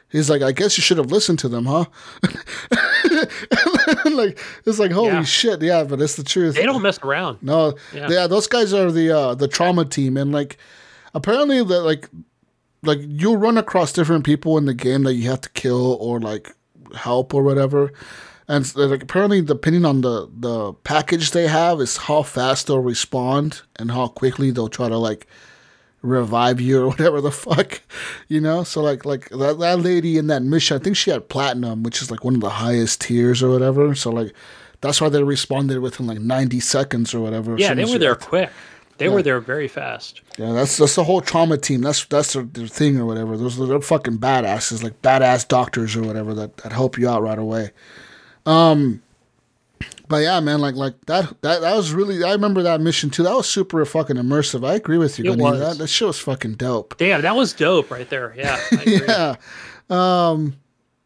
[0.10, 1.84] He's like, I guess you should have listened to them, huh?
[4.06, 5.24] like it's like holy Yeah.
[5.24, 6.56] shit, yeah, but it's the truth.
[6.56, 7.39] they don't mess around.
[7.41, 8.08] No, Yeah.
[8.10, 8.28] yeah.
[8.28, 10.58] those guys are the uh, the trauma team, and like
[11.14, 12.10] apparently that like
[12.84, 16.19] like you'll run across different people in the game that you have to kill or
[16.19, 16.55] like
[16.95, 17.91] help or whatever.
[18.47, 22.80] And so, like apparently, depending on the the package they have, is how fast they'll
[22.80, 25.28] respond and how quickly they'll try to like
[26.01, 27.82] revive you or whatever the fuck,
[28.30, 28.63] you know.
[28.63, 32.01] So like like that, that lady in that mission, I think she had platinum, which
[32.01, 33.93] is like one of the highest tiers or whatever.
[33.95, 34.34] So like
[34.80, 37.57] that's why they responded within like ninety seconds or whatever.
[37.57, 38.49] Yeah, they were there quick.
[38.98, 40.22] They were there very fast.
[40.38, 41.82] Yeah, that's that's the whole trauma team.
[41.82, 43.38] That's that's their, their thing or whatever.
[43.38, 47.38] Those they're fucking badasses, like badass doctors or whatever that, that help you out right
[47.39, 47.72] away.
[48.45, 49.02] Um,
[50.08, 52.24] But yeah, man, like like that that that was really.
[52.24, 53.24] I remember that mission too.
[53.24, 54.66] That was super fucking immersive.
[54.68, 55.32] I agree with you.
[55.32, 55.60] It was.
[55.60, 56.98] That, that shit was fucking dope.
[56.98, 58.34] Damn, that was dope right there.
[58.38, 58.58] Yeah.
[58.72, 59.02] I agree.
[59.08, 59.36] yeah.
[59.89, 60.56] Um,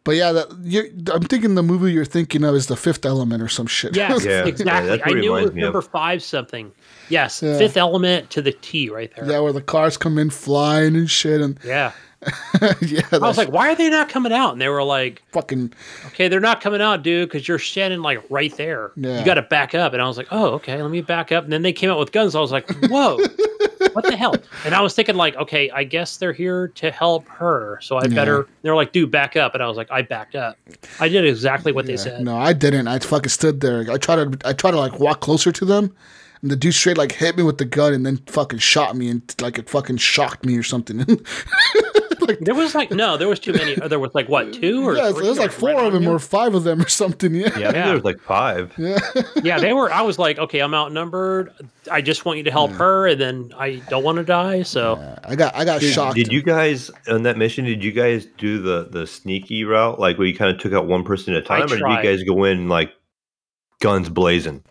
[0.03, 3.41] but yeah, that you I'm thinking the movie you're thinking of is The Fifth Element
[3.43, 3.95] or some shit.
[3.95, 4.87] Yes, Yeah, yeah, exactly.
[4.89, 5.65] that's what I knew it was me of.
[5.73, 6.71] number five something.
[7.09, 7.57] Yes, Yeah.
[7.57, 9.29] fifth element to the T right there.
[9.29, 11.91] yeah, where the cars come in flying and shit, and Yeah.
[12.81, 14.51] yeah, I was like, why are they not coming out?
[14.51, 15.73] And they were like, fucking
[16.07, 18.91] okay, they're not coming out, dude, because you're standing like right there.
[18.95, 19.19] Yeah.
[19.19, 19.93] You got to back up.
[19.93, 21.43] And I was like, oh, okay, let me back up.
[21.43, 22.35] And then they came out with guns.
[22.35, 23.17] I was like, whoa,
[23.93, 24.35] what the hell?
[24.65, 27.79] And I was thinking, like, okay, I guess they're here to help her.
[27.81, 28.47] So I better.
[28.61, 29.55] They're like, dude, back up.
[29.55, 30.57] And I was like, I backed up.
[30.99, 32.23] I did exactly what they said.
[32.23, 32.87] No, I didn't.
[32.87, 33.91] I fucking stood there.
[33.91, 35.95] I tried to I tried to like walk closer to them,
[36.41, 39.09] and the dude straight like hit me with the gun and then fucking shot me
[39.09, 40.99] and like it fucking shocked me or something.
[42.41, 43.75] There was like, no, there was too many.
[43.75, 45.21] There was like, what, two or yeah, three?
[45.21, 47.33] there was like four right of them or five of them or something.
[47.33, 47.49] Yeah.
[47.57, 47.71] Yeah, Yeah.
[47.85, 48.73] there was like five.
[48.77, 48.99] yeah,
[49.43, 49.91] yeah, they were.
[49.91, 51.53] I was like, okay, I'm outnumbered.
[51.91, 54.61] I just want you to help her, and then I don't want to die.
[54.63, 56.15] So I got I got shocked.
[56.15, 57.65] Did you guys on that mission?
[57.65, 60.87] Did you guys do the the sneaky route, like where you kind of took out
[60.87, 62.91] one person at a time, or did you guys go in like
[63.79, 64.63] guns blazing?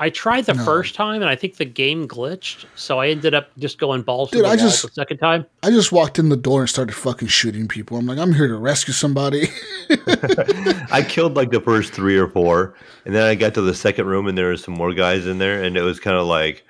[0.00, 0.64] I tried the No.
[0.64, 2.66] first time, and I think the game glitched.
[2.76, 5.44] So I ended up just going balls Dude, to the I just- the second time.
[5.62, 7.96] I just walked in the door and started fucking shooting people.
[7.96, 9.48] I'm like, I'm here to rescue somebody.
[10.90, 12.74] I killed like the first three or four,
[13.04, 15.38] and then I got to the second room, and there was some more guys in
[15.38, 16.64] there, and it was kind of like,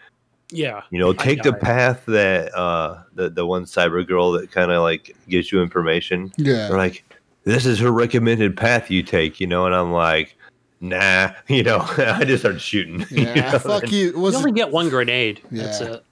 [0.51, 4.70] Yeah, you know, take the path that uh the the one cyber girl that kind
[4.72, 6.33] of like gives you information.
[6.39, 6.68] yeah.
[6.68, 7.05] They're like,
[7.45, 10.37] this is her recommended path you take, you know, and I'm like,
[10.81, 13.01] nah, you know, I just started shooting.
[13.11, 14.12] you Yeah, know, fuck and- you.
[14.12, 15.41] you Was only get one grenade.
[15.51, 15.64] Yeah.
[15.64, 16.05] That's it.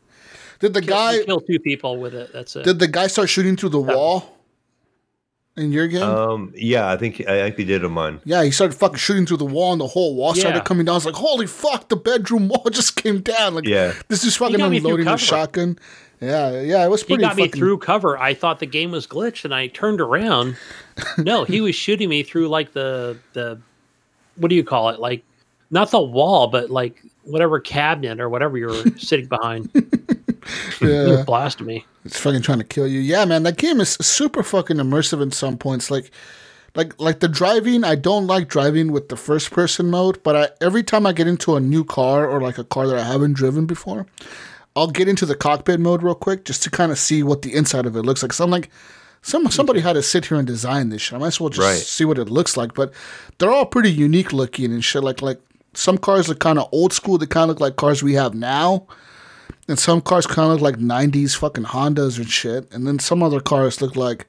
[0.61, 2.33] did the Kill, guy kill two people with it.
[2.33, 2.65] That's it.
[2.65, 4.33] did the guy start shooting through the wall
[5.57, 6.03] in your game?
[6.03, 8.21] Um, yeah, I think I actually did on mine.
[8.25, 10.95] yeah, he started fucking shooting through the wall, and the whole wall started coming down.
[10.95, 13.55] I was like, "Holy fuck!" The bedroom wall just came down.
[13.55, 13.93] Like, Yeah.
[14.09, 15.79] this is fucking got me through unloading a shotgun.
[16.21, 17.23] Yeah, yeah, it was pretty.
[17.25, 17.43] he pretty.
[17.43, 18.19] got me through cover.
[18.19, 20.57] I thought the game was glitched, and I turned around.
[21.19, 23.61] No, he was shooting me through like the the
[24.37, 25.01] what do you call it?
[25.01, 25.25] Like
[25.71, 29.71] not the wall, but like whatever cabinet or whatever you're sitting behind.
[30.81, 31.85] Yeah, blasted me.
[32.05, 33.01] it's fucking trying to kill you.
[33.01, 35.91] Yeah, man, that game is super fucking immersive in some points.
[35.91, 36.13] Like,
[36.77, 37.83] like, like the driving.
[37.83, 41.27] I don't like driving with the first person mode, but I, every time I get
[41.27, 44.07] into a new car or like a car that I haven't driven before,
[44.77, 47.53] I'll get into the cockpit mode real quick just to kind of see what the
[47.55, 48.33] inside of it looks like.
[48.33, 48.71] So I'm like,
[49.27, 51.15] some somebody had to sit here and design this shit.
[51.17, 51.77] I might as well just Right.
[51.97, 52.75] see what it looks like.
[52.75, 52.93] But
[53.39, 55.03] they're all pretty unique looking and shit.
[55.03, 55.41] Like like
[55.75, 57.19] some cars look kind of old school.
[57.19, 58.87] They kind of look like cars we have now.
[59.69, 62.73] And some cars kind of look like '90s fucking Hondas and shit.
[62.73, 64.27] And then some other cars look like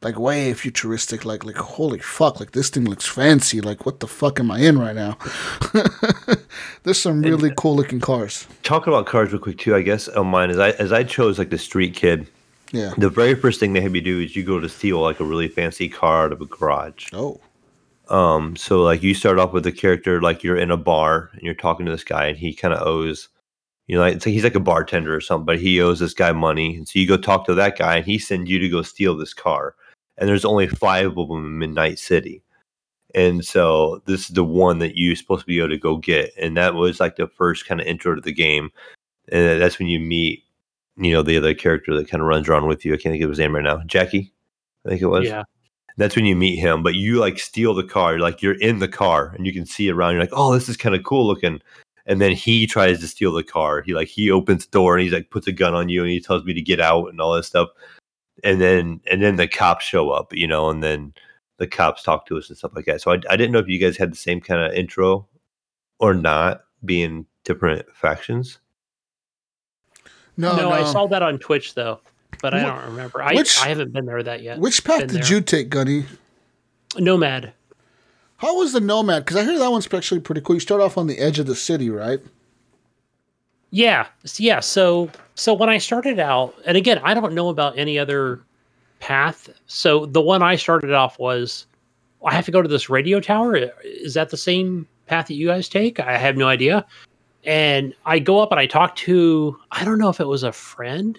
[0.00, 1.24] like way futuristic.
[1.26, 2.40] Like like holy fuck!
[2.40, 3.60] Like this thing looks fancy.
[3.60, 5.18] Like what the fuck am I in right now?
[6.84, 8.46] There's some really cool looking cars.
[8.62, 11.38] Talking about cars real quick too, I guess on mine as I as I chose
[11.38, 12.26] like the street kid.
[12.72, 12.92] Yeah.
[12.98, 15.24] The very first thing they have you do is you go to steal like a
[15.24, 17.06] really fancy car out of a garage.
[17.12, 17.40] Oh.
[18.08, 21.42] Um, so like you start off with a character like you're in a bar and
[21.42, 23.28] you're talking to this guy and he kind of owes,
[23.86, 26.12] you know, like, it's like he's like a bartender or something, but he owes this
[26.12, 28.68] guy money, and so you go talk to that guy and he sends you to
[28.68, 29.74] go steal this car,
[30.18, 32.42] and there's only five of them in Midnight City,
[33.14, 36.32] and so this is the one that you're supposed to be able to go get,
[36.38, 38.70] and that was like the first kind of intro to the game,
[39.32, 40.44] and that's when you meet,
[40.98, 42.92] you know, the other character that kind of runs around with you.
[42.92, 44.32] I can't think of his name right now, Jackie,
[44.84, 45.26] I think it was.
[45.26, 45.44] Yeah.
[45.96, 48.12] that's when you meet him but you like steal the car.
[48.12, 50.12] You're like you're in the car and you can see around.
[50.12, 51.60] You're like oh this is kind of cool looking.
[52.06, 53.82] And then he tries to steal the car.
[53.82, 56.10] He like he opens the door and he's like puts a gun on you and
[56.10, 57.68] he tells me to get out and all this stuff.
[58.44, 61.12] And then and then the cops show up you know and then
[61.58, 63.00] the cops talk to us and stuff like that.
[63.00, 65.28] So i, I didn't know if you guys had the same kind of intro
[65.98, 68.58] or not being different factions
[70.38, 70.70] No, no, no.
[70.70, 72.00] I saw that on Twitch though,
[72.40, 73.22] but I don't remember.
[73.22, 74.58] I, which- I haven't been there that yet.
[74.58, 75.32] Which path Been did there.
[75.32, 76.06] you take, Gunny?
[76.96, 77.52] Nomad.
[78.38, 79.24] How was the Nomad?
[79.24, 80.54] Because I hear that one's actually pretty cool.
[80.56, 82.20] You start off on the edge of the city, right?
[83.70, 84.60] Yeah, yeah.
[84.60, 88.40] So, so when I started out, and again, I don't know about any other
[89.00, 89.50] path.
[89.66, 91.66] So the one I started off was,
[92.24, 93.56] I have to go to this radio tower.
[93.84, 96.00] Is that the same path that you guys take?
[96.00, 96.86] I have no idea.
[97.48, 100.52] And I go up and I talk to, I don't know if it was a
[100.52, 101.18] friend.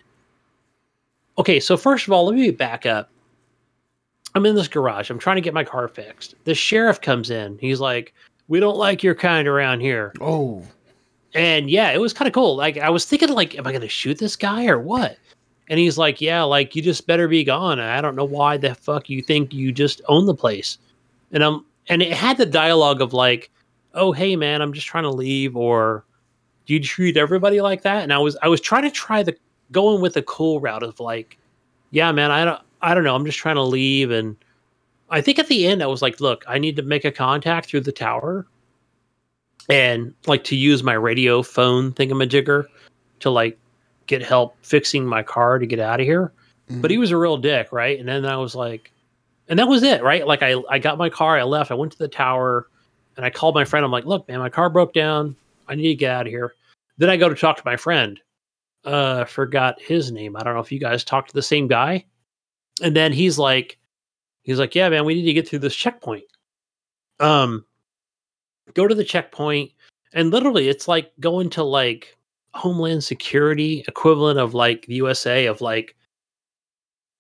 [1.40, 3.10] Okay, so first of all, let me back up.
[4.36, 5.10] I'm in this garage.
[5.10, 6.36] I'm trying to get my car fixed.
[6.44, 7.58] The sheriff comes in.
[7.58, 8.14] He's like,
[8.48, 10.62] "We don't like your kind around here." Oh.
[11.34, 12.56] And yeah, it was kind of cool.
[12.56, 15.18] Like I was thinking, like, am I going to shoot this guy or what?
[15.68, 17.80] And he's like, yeah, like you just better be gone.
[17.80, 20.78] I don't know why the fuck you think you just own the place.
[21.32, 23.50] And I'm and it had the dialogue of like,
[23.96, 26.04] oh hey man, I'm just trying to leave, or
[26.70, 28.04] do you treat everybody like that?
[28.04, 29.36] And I was I was trying to try the
[29.72, 31.40] going with a cool route of like,
[31.90, 34.36] yeah, man, I don't I don't know, I'm just trying to leave, and
[35.10, 37.70] I think at the end I was like, look, I need to make a contact
[37.70, 38.46] through the tower,
[39.68, 42.66] and like to use my radio phone thingamajigger
[43.22, 43.58] to like
[44.06, 46.32] get help fixing my car to get out of here.
[46.70, 46.82] Mm-hmm.
[46.82, 48.00] But he was a real dick, right?
[48.00, 48.92] And then I was like,
[49.48, 50.28] and that was it, right?
[50.28, 52.68] Like I I got my car, I left, I went to the tower,
[53.18, 53.84] and I called my friend.
[53.84, 55.36] I'm like, look, man, my car broke down.
[55.68, 56.54] I need to get out of here.
[57.00, 58.20] Then I go to talk to my friend.
[58.84, 60.36] Uh, forgot his name.
[60.36, 62.06] I don't know if you guys talked to the same guy.
[62.84, 63.80] And then he's like,
[64.44, 66.24] he's like, yeah, man, we need to get through this checkpoint.
[67.20, 67.66] Um,
[68.74, 69.72] go to the checkpoint,
[70.14, 72.18] and literally, it's like going to like
[72.54, 75.96] Homeland Security equivalent of like the USA of like,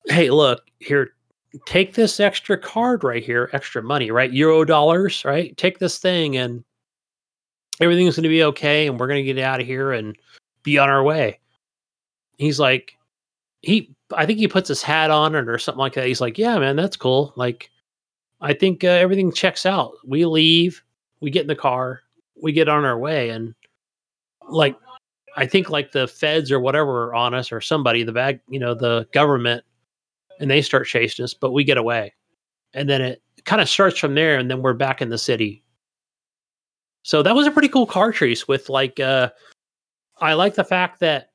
[0.08, 1.12] hey, look here,
[1.66, 4.32] take this extra card right here, extra money, right?
[4.32, 5.56] Euro dollars, right?
[5.58, 6.64] Take this thing and
[7.80, 10.16] everything's going to be okay and we're going to get out of here and
[10.64, 11.40] be on our way.
[12.38, 12.98] He's like,
[13.62, 16.08] he, I think he puts his hat on it or something like that.
[16.08, 17.34] He's like, yeah, man, that's cool.
[17.36, 17.70] Like,
[18.42, 19.94] I think uh, everything checks out.
[20.06, 20.82] We leave,
[21.20, 22.02] we get in the car,
[22.42, 23.30] we get on our way.
[23.30, 23.54] And
[24.50, 24.78] like,
[25.36, 28.60] I think like the feds or whatever are on us or somebody, the bag, you
[28.60, 29.64] know, the government
[30.40, 32.14] and they start chasing us, but we get away.
[32.74, 35.64] And then it kind of starts from there, and then we're back in the city.
[37.04, 39.30] So that was a pretty cool car chase with like uh
[40.22, 41.30] I like the fact that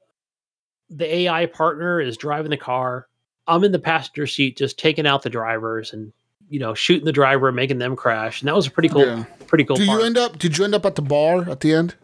[0.91, 3.09] the AI partner is driving the car.
[3.47, 6.13] I'm in the passenger seat just taking out the drivers and
[6.51, 8.41] you know, shooting the driver and making them crash.
[8.43, 9.25] And that was a pretty cool Yeah.
[9.47, 10.01] pretty cool Do part.
[10.01, 10.39] you end up?
[10.39, 11.95] Did you end up at the bar at the end?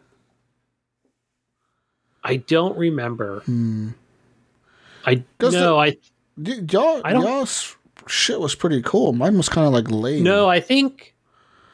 [2.25, 3.41] I don't remember.
[3.41, 3.91] Hmm.
[5.07, 5.97] I Does no, I
[6.37, 9.13] Y- y'all, I don't- y'all's shit was pretty cool.
[9.13, 10.23] Mine was kind of like lame.
[10.23, 11.15] No, I think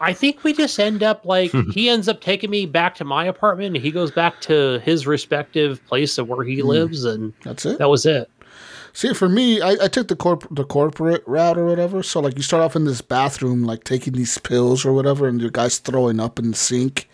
[0.00, 3.24] I think we just end up like he ends up taking me back to my
[3.24, 6.68] apartment and he goes back to his respective place of where he hmm.
[6.68, 7.78] lives and that's it.
[7.78, 8.30] that was it.
[8.92, 12.02] See, for me, I, I took the corp the corporate route or whatever.
[12.02, 15.38] So like, you start off in this bathroom, like taking these pills or whatever, and
[15.38, 17.06] your guy's throwing up in the sink,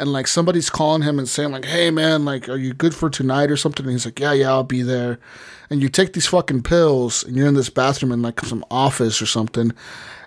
[0.00, 3.10] and like somebody's calling him and saying like, "Hey man, like, are you good for
[3.10, 5.18] tonight or something?" And he's like, "Yeah, yeah, I'll be there."
[5.68, 9.20] And you take these fucking pills, and you're in this bathroom in like some office
[9.20, 9.72] or something,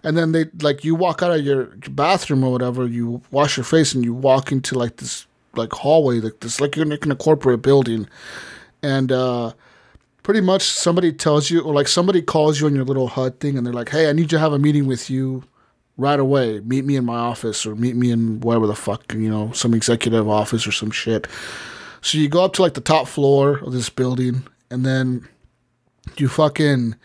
[0.03, 3.63] and then they like you walk out of your bathroom or whatever, you wash your
[3.63, 7.15] face, and you walk into like this like hallway, like this, like you're in a
[7.15, 8.07] corporate building,
[8.83, 9.53] and uh
[10.21, 13.57] pretty much somebody tells you or like somebody calls you on your little HUD thing
[13.57, 15.43] and they're like, "Hey, I need to have a meeting with you
[15.97, 16.59] right away.
[16.61, 19.73] Meet me in my office or meet me in wherever the fuck, you know, some
[19.73, 21.27] executive office or some shit."
[22.01, 25.27] So you go up to like the top floor of this building and then
[26.17, 26.95] you fucking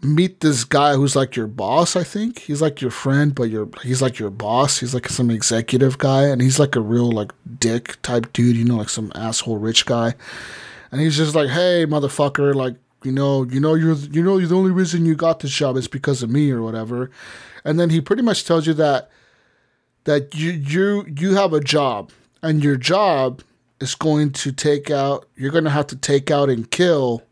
[0.00, 2.40] meet this guy who's like your boss, I think.
[2.40, 4.78] He's like your friend, but you're he's like your boss.
[4.80, 8.64] He's like some executive guy and he's like a real like dick type dude, you
[8.64, 10.14] know, like some asshole rich guy
[10.94, 14.48] and he's just like, "Hey, motherfucker, like you know, you know, you're you know, you're
[14.48, 17.10] the only reason you got this job is because of me or whatever."
[17.64, 19.10] And then he pretty much tells you that
[20.04, 22.10] that you you you have a job,
[22.42, 23.42] and your job
[23.80, 25.26] is going to take out.
[25.36, 27.22] You're going to have to take out and kill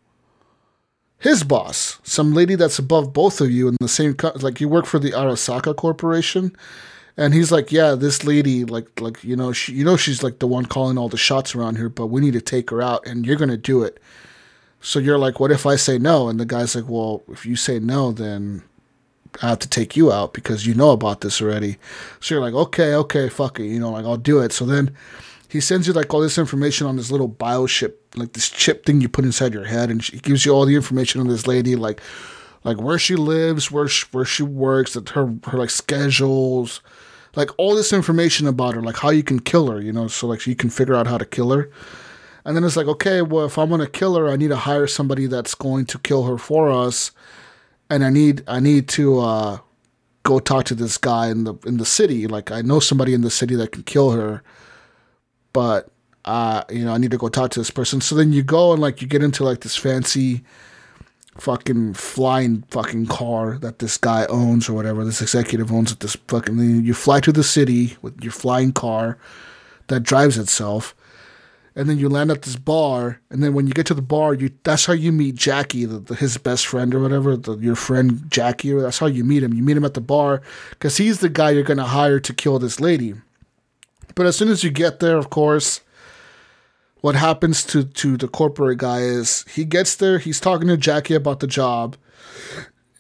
[1.19, 4.69] his boss, some lady that's above both of you in the same co- like you
[4.69, 6.57] work for the Arasaka Corporation.
[7.17, 10.39] And he's like, yeah, this lady, like, like you know, she, you know, she's like
[10.39, 13.07] the one calling all the shots around here, but we need to take her out,
[13.07, 14.01] and you're gonna do it.
[14.81, 16.29] So you're like, what if I say no?
[16.29, 18.63] And the guy's like, well, if you say no, then
[19.41, 21.79] I have to take you out because you know about this already.
[22.21, 24.53] So you're like, okay, okay, fuck it, you know, like I'll do it.
[24.53, 24.95] So then
[25.49, 29.01] he sends you like all this information on this little biochip, like this chip thing
[29.01, 31.77] you put inside your head, and he gives you all the information on this lady,
[31.77, 32.01] like,
[32.65, 36.81] like where she lives, where she, where she works, that her her like schedules,
[37.35, 40.27] like all this information about her, like how you can kill her, you know, so
[40.27, 41.71] like you can figure out how to kill her.
[42.45, 44.87] And then it's like, okay, well, if I'm gonna kill her, I need to hire
[44.87, 47.11] somebody that's going to kill her for us,
[47.93, 49.59] and I need I need to uh,
[50.23, 52.27] go talk to this guy in the in the city.
[52.27, 54.43] Like I know somebody in the city that can kill her,
[55.53, 55.91] but
[56.25, 58.01] uh, you know, I need to go talk to this person.
[58.01, 60.43] So then you go and like you get into like this fancy
[61.39, 66.15] fucking flying fucking car that this guy owns or whatever this executive owns at this
[66.29, 69.17] fucking you fly to the city with your flying car
[69.87, 70.95] that drives itself
[71.75, 74.35] and then you land at this bar and then when you get to the bar
[74.35, 77.75] you that's how you meet jackie the, the, his best friend or whatever the, your
[77.75, 79.55] friend jackie that's how you meet him.
[79.55, 82.59] You meet him at the bar because he's the guy you're to hire to kill
[82.59, 83.15] this lady.
[84.15, 85.81] But as soon as you get there of course
[87.01, 91.15] what happens to to the corporate guy is he gets there he's talking to jackie
[91.15, 91.97] about the job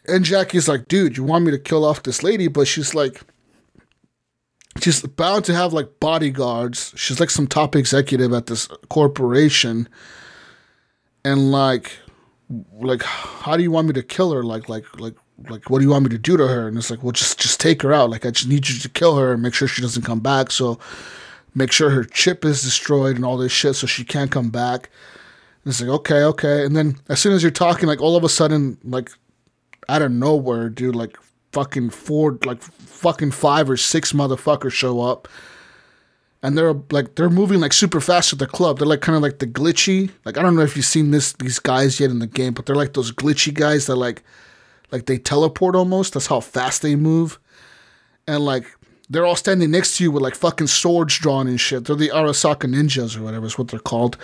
[0.08, 2.48] and jackie's like dude you want me to kill off this lady?
[2.48, 3.22] But she's like
[4.80, 6.92] she's bound to have like bodyguards.
[6.96, 9.88] She's like some top executive at this corporation,
[11.24, 11.98] and like,
[12.80, 14.42] like, how do you want me to kill her?
[14.42, 15.14] Like, like, like,
[15.48, 16.68] like, what do you want me to do to her?
[16.68, 18.10] And it's like, well, just just take her out.
[18.10, 20.50] Like, I just need you to kill her and make sure she doesn't come back.
[20.50, 20.78] So,
[21.54, 24.90] make sure her chip is destroyed and all this shit, so she can't come back.
[25.64, 26.64] And it's like, okay, okay.
[26.64, 29.10] And then as soon as you're talking, like all of a sudden, like
[29.88, 31.16] out of nowhere, dude, like
[31.52, 35.28] fucking four, like fucking five or six motherfuckers show up.
[36.44, 38.78] And they're like they're moving like super fast at the club.
[38.78, 40.10] They're like kind of like the glitchy.
[40.24, 42.66] Like I don't know if you've seen this these guys yet in the game, but
[42.66, 44.24] they're like those glitchy guys that like
[44.90, 46.14] like they teleport almost.
[46.14, 47.38] That's how fast they move.
[48.26, 48.66] And like
[49.12, 51.84] they're all standing next to you with like fucking swords drawn and shit.
[51.84, 54.16] They're the Arasaka ninjas or whatever is what they're called.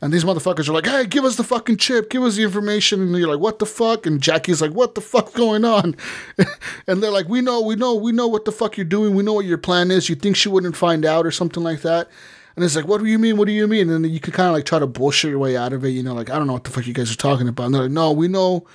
[0.00, 3.00] And these motherfuckers are like, hey, give us the fucking chip, give us the information.
[3.00, 4.04] And you're like, what the fuck?
[4.04, 5.94] And Jackie's like, what the fuck going on?
[6.88, 9.14] and they're like, we know, we know, we know what the fuck you're doing.
[9.14, 10.08] We know what your plan is.
[10.08, 12.10] You think she wouldn't find out or something like that.
[12.56, 13.36] And it's like, what do you mean?
[13.36, 13.88] What do you mean?
[13.90, 15.90] And you can kind of like try to bullshit your way out of it.
[15.90, 17.66] You know, like, I don't know what the fuck you guys are talking about.
[17.66, 18.66] And they're like, no, we know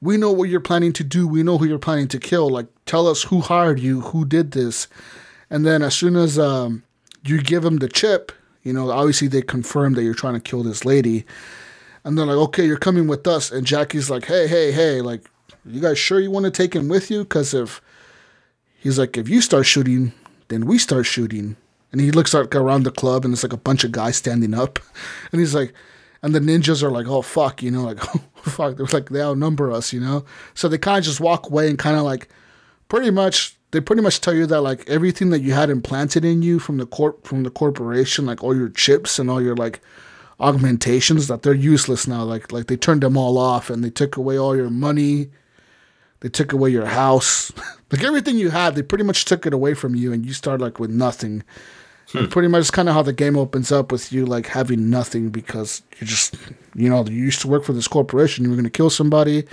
[0.00, 1.26] we know what you're planning to do.
[1.26, 2.48] We know who you're planning to kill.
[2.48, 4.88] Like, tell us who hired you, who did this.
[5.50, 6.84] And then as soon as um,
[7.24, 10.62] you give them the chip, you know, obviously they confirm that you're trying to kill
[10.62, 11.24] this lady.
[12.04, 13.50] And they're like, okay, you're coming with us.
[13.50, 15.28] And Jackie's like, hey, hey, hey, like,
[15.64, 17.24] you guys sure you want to take him with you?
[17.24, 17.80] Because if
[18.76, 20.12] he's like, if you start shooting,
[20.48, 21.56] then we start shooting.
[21.90, 24.54] And he looks like around the club and it's like a bunch of guys standing
[24.54, 24.78] up.
[25.32, 25.74] And he's like,
[26.22, 29.22] and the ninjas are like, oh fuck, you know, like oh fuck, they're like they
[29.22, 30.24] outnumber us, you know.
[30.54, 32.28] So they kind of just walk away and kind of like,
[32.88, 36.42] pretty much, they pretty much tell you that like everything that you had implanted in
[36.42, 39.80] you from the corp from the corporation, like all your chips and all your like
[40.40, 42.22] augmentations, that they're useless now.
[42.24, 45.30] Like like they turned them all off and they took away all your money.
[46.20, 47.52] They took away your house,
[47.92, 48.74] like everything you had.
[48.74, 51.44] They pretty much took it away from you, and you start like with nothing.
[52.12, 52.26] Hmm.
[52.26, 55.82] pretty much kind of how the game opens up with you like having nothing because
[55.98, 56.36] you just
[56.74, 59.44] you know you used to work for this corporation you were going to kill somebody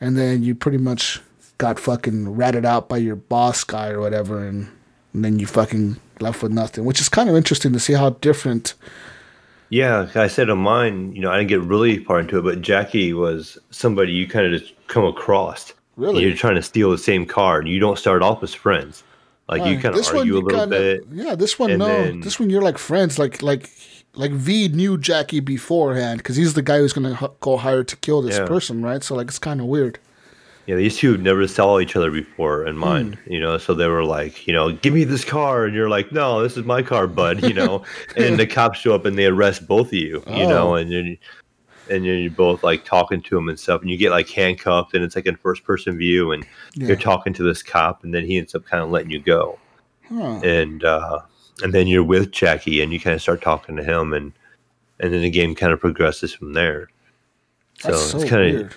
[0.00, 1.20] and then you pretty much
[1.58, 4.68] got fucking ratted out by your boss guy or whatever and,
[5.12, 8.10] and then you fucking left with nothing which is kind of interesting to see how
[8.10, 8.74] different
[9.68, 12.62] yeah i said on mine you know i didn't get really far into it but
[12.62, 15.72] jackie was somebody you kind of just come across.
[15.96, 16.24] Really?
[16.24, 19.04] You're trying to steal the same car and you don't start off as friends
[19.48, 21.04] like you kind of argue a little kinda, bit.
[21.10, 21.86] Yeah, this one no.
[21.86, 23.18] Then, this one you're like friends.
[23.18, 23.70] Like like
[24.14, 27.96] like V knew Jackie beforehand because he's the guy who's gonna h- go hire to
[27.96, 28.46] kill this yeah.
[28.46, 29.02] person, right?
[29.02, 29.98] So like it's kind of weird.
[30.66, 33.32] Yeah, these two never saw each other before in mind, mm.
[33.32, 33.56] you know.
[33.56, 36.58] So they were like, you know, give me this car, and you're like, no, this
[36.58, 37.84] is my car, bud, you know.
[38.16, 40.48] and the cops show up and they arrest both of you, you oh.
[40.48, 41.16] know, and you
[41.90, 44.94] and then you're both like talking to him and stuff, and you get like handcuffed,
[44.94, 46.88] and it's like in first person view, and yeah.
[46.88, 49.58] you're talking to this cop, and then he ends up kind of letting you go,
[50.08, 50.40] huh.
[50.42, 51.20] and uh,
[51.62, 54.32] and then you're with Jackie, and you kind of start talking to him, and
[55.00, 56.88] and then the game kind of progresses from there.
[57.80, 58.76] So, so it's kind of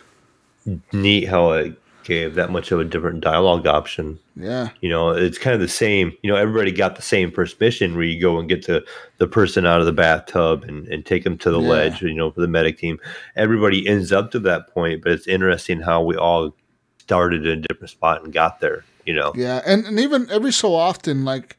[0.93, 4.19] neat how it gave that much of a different dialogue option.
[4.35, 4.69] Yeah.
[4.81, 6.13] You know, it's kind of the same.
[6.21, 8.85] You know, everybody got the same first mission where you go and get the,
[9.17, 11.69] the person out of the bathtub and, and take them to the yeah.
[11.69, 12.99] ledge, you know, for the medic team.
[13.35, 16.55] Everybody ends up to that point, but it's interesting how we all
[16.99, 19.33] started in a different spot and got there, you know.
[19.35, 19.61] Yeah.
[19.65, 21.57] And, and even every so often, like,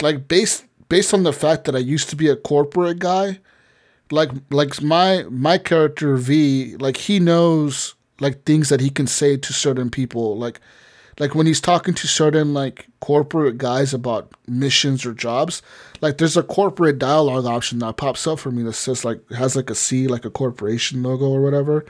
[0.00, 3.40] like based based on the fact that I used to be a corporate guy,
[4.10, 9.36] like like my my character V, like he knows like things that he can say
[9.36, 10.36] to certain people.
[10.36, 10.60] Like
[11.18, 15.62] like when he's talking to certain like corporate guys about missions or jobs
[16.00, 19.56] like there's a corporate dialogue option that pops up for me that says like has
[19.56, 21.84] like a c like a corporation logo or whatever.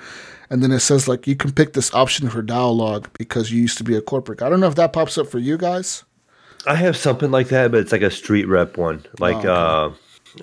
[0.51, 3.77] And then it says like you can pick this option for dialogue because you used
[3.79, 6.05] to be a corporate i don't know if that pops up for you guys.
[6.67, 9.05] I have something like that but it's like a street rep one.
[9.19, 9.95] Like oh, okay.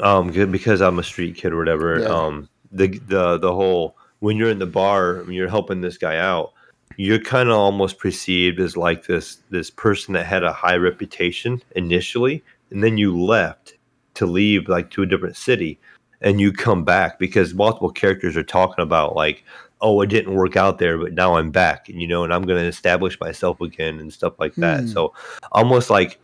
[0.02, 2.08] uh um because i'm a street kid or whatever yeah.
[2.08, 3.96] um the the the whole
[4.26, 6.52] when you're in the bar and you're helping this guy out,
[6.98, 11.62] you're kind of almost perceived as like this this person that had a high reputation
[11.76, 13.76] initially, and then you left
[14.16, 15.80] to leave like to a different city,
[16.22, 19.44] and you come back because multiple characters are talking about like,
[19.82, 22.48] oh, it didn't work out there, but now I'm back, and you know, and I'm
[22.48, 24.82] going to establish myself again and stuff like that.
[24.82, 24.88] Hmm.
[24.88, 25.14] So
[25.52, 26.20] almost like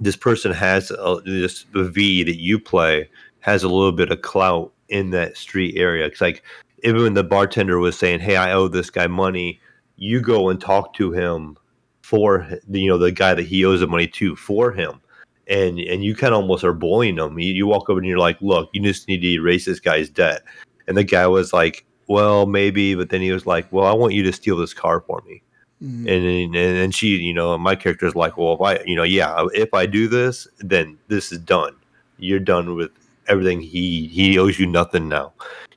[0.00, 4.22] this person has a, this the V that you play has a little bit of
[4.22, 6.06] clout in that street area.
[6.06, 6.44] It's like
[6.86, 9.60] even when the bartender was saying, "Hey, I owe this guy money,"
[9.96, 11.56] you go and talk to him
[12.02, 15.00] for you know the guy that he owes the money to for him,
[15.48, 17.38] and and you kind of almost are bullying him.
[17.38, 20.08] You, you walk over and you're like, "Look, you just need to erase this guy's
[20.08, 20.42] debt,"
[20.86, 24.14] and the guy was like, "Well, maybe," but then he was like, "Well, I want
[24.14, 25.42] you to steal this car for me."
[25.82, 26.08] Mm-hmm.
[26.08, 28.96] And then and then she, you know, my character is like, well, if I, you
[28.96, 31.76] know, yeah, if I do this, then this is done.
[32.18, 32.92] You're done with
[33.28, 33.60] everything.
[33.60, 35.34] He he owes you nothing now,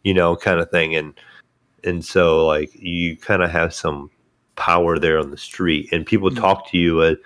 [0.09, 0.95] you know, kind of thing.
[0.95, 1.13] And
[1.83, 4.09] and so like you kind of have some
[4.55, 7.03] power there on the street, and people talk to you.
[7.03, 7.17] At,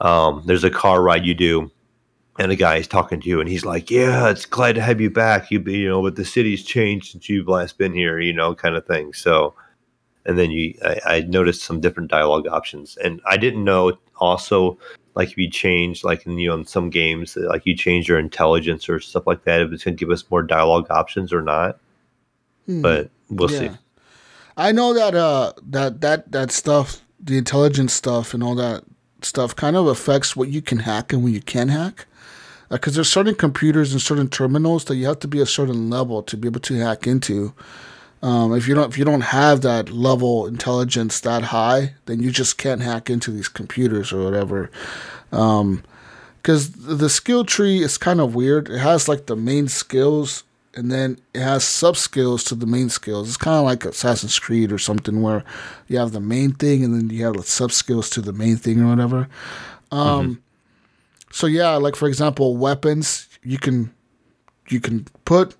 [0.00, 1.68] um, there's a car ride you do,
[2.38, 5.00] and a guy is talking to you, and he's like, "Yeah, it's glad to have
[5.00, 5.50] you back.
[5.50, 8.54] You, be you know, but the city's changed since you've last been here, you know,
[8.54, 9.54] kind of thing." So,
[10.24, 14.78] and then you, I, I noticed some different dialogue options, and I didn't know also
[15.16, 18.20] like if you change like in you know in some games like you change your
[18.20, 21.42] intelligence or stuff like that if it's going to give us more dialogue options or
[21.42, 21.80] not
[22.68, 23.70] but we'll see
[24.58, 28.82] I know that uh that that that stuff, the intelligence stuff and all that
[29.22, 32.06] stuff kind of affects what you can hack and what you can hack.
[32.68, 36.22] Because there's certain computers and certain terminals that you have to be a certain level
[36.24, 37.54] to be able to hack into.
[38.20, 42.32] Um, if you don't if you don't have that level intelligence that high, then you
[42.32, 44.72] just can't hack into these computers or whatever.
[45.30, 48.68] Because the skill tree is kind of weird.
[48.68, 50.42] It has like the main skills
[50.78, 53.26] and then it has sub skills to the main skills.
[53.28, 55.42] It's kind of like Assassin's Creed or something where
[55.88, 58.56] you have the main thing and then you have the sub skills to the main
[58.56, 59.28] thing or whatever.
[59.90, 60.42] Um,
[61.30, 63.92] So yeah, like for example, weapons you can
[64.68, 65.56] you can put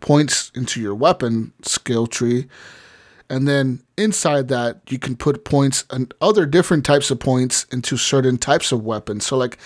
[0.00, 2.46] points into your weapon skill tree,
[3.30, 7.96] and then inside that you can put points and other different types of points into
[7.96, 9.26] certain types of weapons.
[9.26, 9.58] So like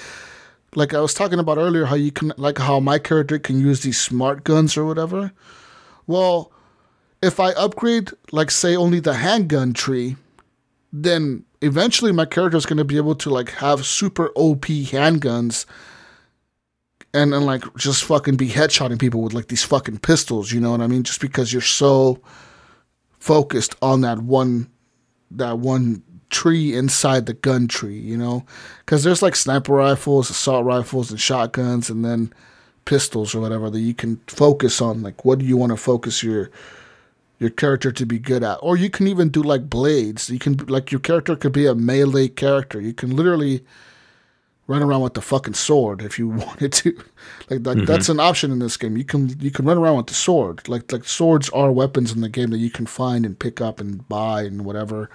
[0.75, 3.83] like I was talking about earlier, how you can like how my character can use
[3.83, 5.33] these smart guns or whatever.
[6.07, 6.53] Well,
[7.23, 10.17] if I upgrade like say only the handgun tree,
[10.93, 15.67] then eventually my character is going to be able to like have super OP handguns
[17.15, 20.71] and and like just fucking be headshotting people with like these fucking pistols, you know
[20.71, 21.03] what I mean?
[21.03, 22.21] Just because you're so
[23.19, 24.71] focused on that one
[25.31, 26.03] that one
[26.33, 28.45] tree inside the gun tree, you know?
[28.87, 32.33] Cuz there's like sniper rifles, assault rifles and shotguns and then
[32.85, 36.23] pistols or whatever that you can focus on like what do you want to focus
[36.23, 36.51] your
[37.43, 38.59] your character to be good at.
[38.63, 40.31] Or you can even do like blades.
[40.31, 42.81] You can like your character could be a melee character.
[42.81, 43.65] You can literally
[44.69, 46.97] run around with the fucking sword if you wanted to.
[47.51, 47.85] Like that, mm-hmm.
[47.85, 48.97] that's an option in this game.
[48.97, 50.69] You can you can run around with the sword.
[50.69, 53.81] Like like swords are weapons in the game that you can find and pick up
[53.81, 55.11] and buy and whatever.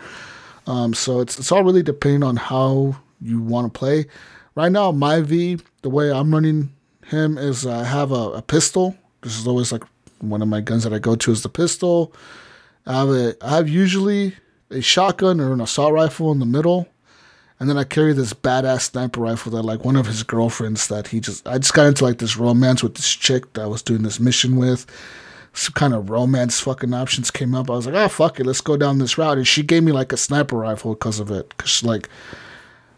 [0.68, 4.06] Um, so it's it's all really depending on how you want to play.
[4.56, 6.74] Right now, my V, the way I'm running
[7.06, 8.96] him is I have a, a pistol.
[9.22, 9.84] This is always like
[10.20, 12.14] one of my guns that I go to is the pistol.
[12.86, 14.36] I have a I have usually
[14.70, 16.88] a shotgun or an assault rifle in the middle.
[17.60, 21.08] And then I carry this badass sniper rifle that like one of his girlfriends that
[21.08, 23.82] he just I just got into like this romance with this chick that I was
[23.82, 24.86] doing this mission with.
[25.58, 27.72] Some kind of romance fucking options came up.
[27.72, 29.38] I was like, oh fuck it, let's go down this route.
[29.38, 31.58] And she gave me like a sniper rifle because of it.
[31.58, 32.08] Cause like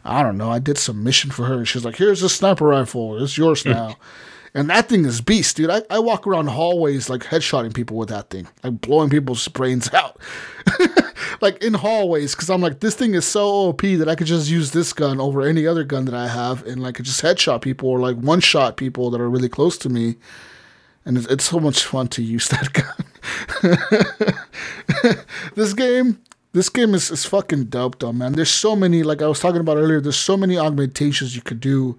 [0.04, 2.66] I don't know, I did some mission for her and she's like, here's a sniper
[2.68, 3.96] rifle, it's yours now.
[4.54, 5.70] and that thing is beast, dude.
[5.70, 9.90] I, I walk around hallways like headshotting people with that thing, like blowing people's brains
[9.94, 10.20] out.
[11.42, 14.50] like in hallways because I'm like this thing is so OP that I could just
[14.50, 17.88] use this gun over any other gun that I have and like just headshot people
[17.88, 20.18] or like one shot people that are really close to me.
[21.10, 23.04] And it's, it's so much fun to use that gun.
[25.56, 26.22] this game,
[26.54, 28.34] this game is, is fucking dope though, man.
[28.34, 31.60] There's so many, like I was talking about earlier, there's so many augmentations you could
[31.60, 31.98] do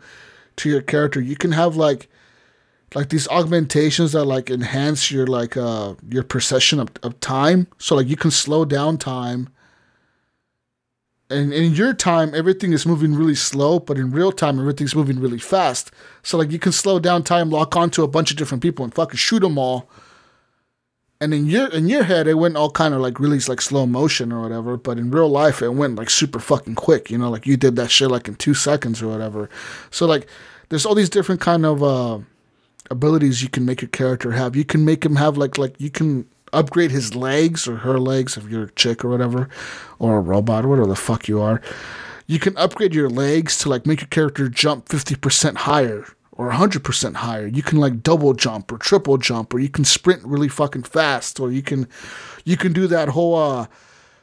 [0.58, 1.20] to your character.
[1.20, 2.08] You can have like
[2.94, 7.96] like these augmentations that like enhance your like uh your perception of, of time so
[7.96, 9.48] like you can slow down time
[11.30, 15.20] and in your time everything is moving really slow but in real time everything's moving
[15.20, 15.90] really fast.
[16.22, 18.94] So like you can slow down time lock onto a bunch of different people and
[18.94, 19.88] fucking shoot them all.
[21.20, 23.86] And in your in your head it went all kind of like really like slow
[23.86, 27.30] motion or whatever but in real life it went like super fucking quick you know?
[27.30, 29.48] Like you did that shit like in two seconds or whatever.
[29.90, 30.26] So like
[30.68, 32.18] there's all these different kind of uh
[32.90, 34.56] abilities you can make your character have.
[34.56, 38.36] You can make him have like like you can upgrade his legs or her legs
[38.36, 39.48] if you're a chick or whatever,
[39.98, 41.60] or a robot or whatever the fuck you are.
[42.26, 46.50] You can upgrade your legs to like make your character jump fifty percent higher or
[46.50, 47.46] hundred percent higher.
[47.46, 51.40] You can like double jump or triple jump, or you can sprint really fucking fast,
[51.40, 51.88] or you can
[52.44, 53.66] you can do that whole uh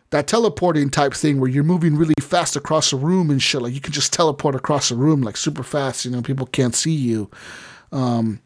[0.09, 3.61] that teleporting type thing where you're moving really fast across a room and shit.
[3.61, 6.05] Like you can just teleport across a room like super fast.
[6.05, 7.29] You know, people can't see you.
[7.91, 8.39] Um,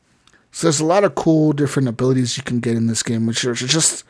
[0.51, 3.45] so there's a lot of cool different abilities you can get in this game, which
[3.45, 4.03] are just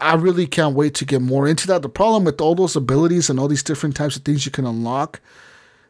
[0.00, 1.82] I really can't wait to get more into that.
[1.82, 4.66] The problem with all those abilities and all these different types of things you can
[4.66, 5.20] unlock,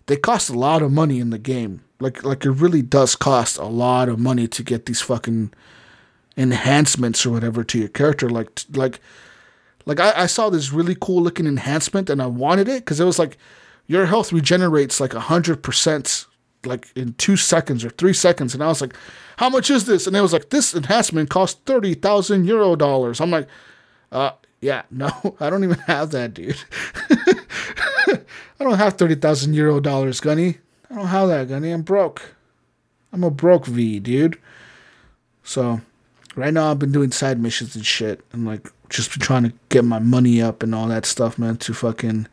[0.06, 1.82] they cost a lot of money in the game.
[2.00, 5.52] Like like it really does cost a lot of money to get these fucking
[6.36, 8.28] enhancements or whatever to your character.
[8.30, 9.00] Like like
[9.86, 13.04] Like I, I saw this really cool looking enhancement and I wanted it because it
[13.04, 13.36] was like
[13.86, 16.26] your health regenerates like hundred percent
[16.66, 18.54] like in two seconds or three seconds.
[18.54, 18.94] And I was like,
[19.36, 20.06] how much is this?
[20.06, 23.20] And it was like, this enhancement costs 30,000 euro dollars.
[23.20, 23.48] I'm like,
[24.12, 25.10] uh, yeah, no,
[25.40, 26.62] I don't even have that, dude.
[27.10, 30.58] I don't have 30,000 euro dollars, Gunny.
[30.90, 31.70] I don't have that, Gunny.
[31.70, 32.34] I'm broke.
[33.12, 34.38] I'm a broke V, dude.
[35.42, 35.80] So,
[36.34, 39.84] right now I've been doing side missions and shit and like just trying to get
[39.84, 42.26] my money up and all that stuff, man, to fucking,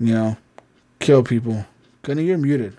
[0.00, 0.36] you know,
[1.00, 1.66] kill people.
[2.02, 2.76] Gunny, you're muted.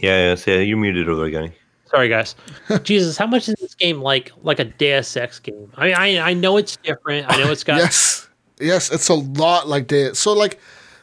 [0.00, 1.52] Yeah, yeah, so yeah, you're muted over again.
[1.86, 2.34] Sorry, guys.
[2.82, 5.70] Jesus, how much is this game like like a Deus Ex game?
[5.76, 7.26] I mean, I I know it's different.
[7.28, 8.28] I know it's got yes,
[8.58, 10.16] yes, it's a lot like that.
[10.16, 10.58] So like,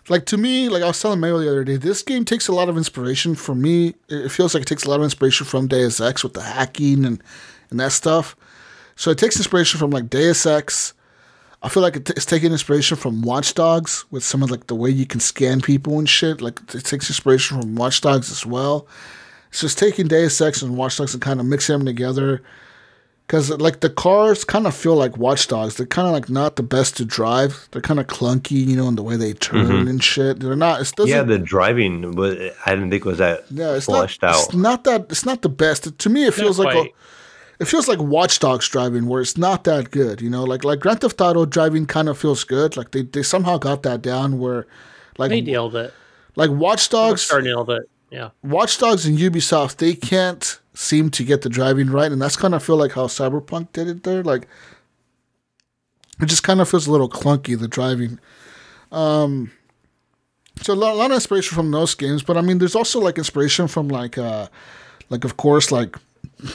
[0.10, 2.54] like to me, like I was telling Mayo the other day, this game takes a
[2.54, 3.94] lot of inspiration from me.
[4.08, 7.06] It feels like it takes a lot of inspiration from Deus Ex with the hacking
[7.06, 7.22] and
[7.70, 8.36] and that stuff.
[8.96, 10.94] So it takes inspiration from like Deus Ex.
[11.62, 14.90] I feel like it's taking inspiration from Watch Dogs with some of like the way
[14.90, 16.40] you can scan people and shit.
[16.42, 18.88] Like it takes inspiration from Watch Dogs as well.
[19.50, 22.42] It's just taking Deus Ex and Watch Dogs and kind of mixing them together.
[23.28, 25.76] Cause like the cars kind of feel like Watch Dogs.
[25.76, 27.68] They're kind of like not the best to drive.
[27.72, 29.90] They're kind of clunky, you know, in the way they turn Mhm.
[29.90, 30.40] and shit.
[30.40, 30.82] They're not.
[30.82, 31.12] It doesn't.
[31.12, 34.32] Yeah, the driving, but I didn't think was that yeah, it's fleshed not.
[34.36, 34.44] out.
[34.46, 35.02] It's not that.
[35.12, 35.96] It's not the best.
[35.96, 36.96] To me, it Not feels like a, quite.
[37.60, 40.22] It feels like Watch Dogs driving, where it's not that good.
[40.22, 42.78] You know, like like Grand Theft Auto driving kind of feels good.
[42.78, 44.66] Like they, they somehow got that down where,
[45.18, 45.94] like they nailed it.
[46.36, 47.32] like Watch Dogs.
[47.32, 47.90] Nailed it.
[48.10, 48.30] Yeah.
[48.42, 52.56] Watch Dogs and Ubisoft, they can't seem to get the driving right, and that's kind
[52.56, 54.24] of feel like how Cyberpunk did it there.
[54.24, 54.48] Like,
[56.22, 58.20] it just kind of feels a little clunky the driving.
[58.92, 59.52] Um,
[60.62, 63.00] so a lot, a lot of inspiration from those games, but I mean, there's also
[63.00, 64.48] like inspiration from like, uh,
[65.10, 65.96] like of course, like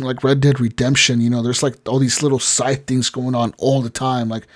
[0.01, 1.21] like Red Dead Redemption.
[1.21, 4.47] You know, there's like all these little side things going on all the time, like.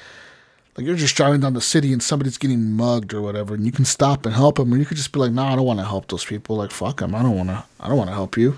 [0.77, 3.73] Like you're just driving down the city and somebody's getting mugged or whatever, and you
[3.73, 5.81] can stop and help them, or you could just be like, "No, I don't want
[5.81, 6.55] to help those people.
[6.55, 7.17] Like, fuck them.
[7.17, 7.65] I don't want to.
[7.81, 8.55] I don't want to help you."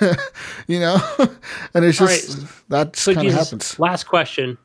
[0.68, 0.96] you know,
[1.74, 2.48] and it's just right.
[2.68, 3.76] that So kind of happens.
[3.80, 4.56] last question: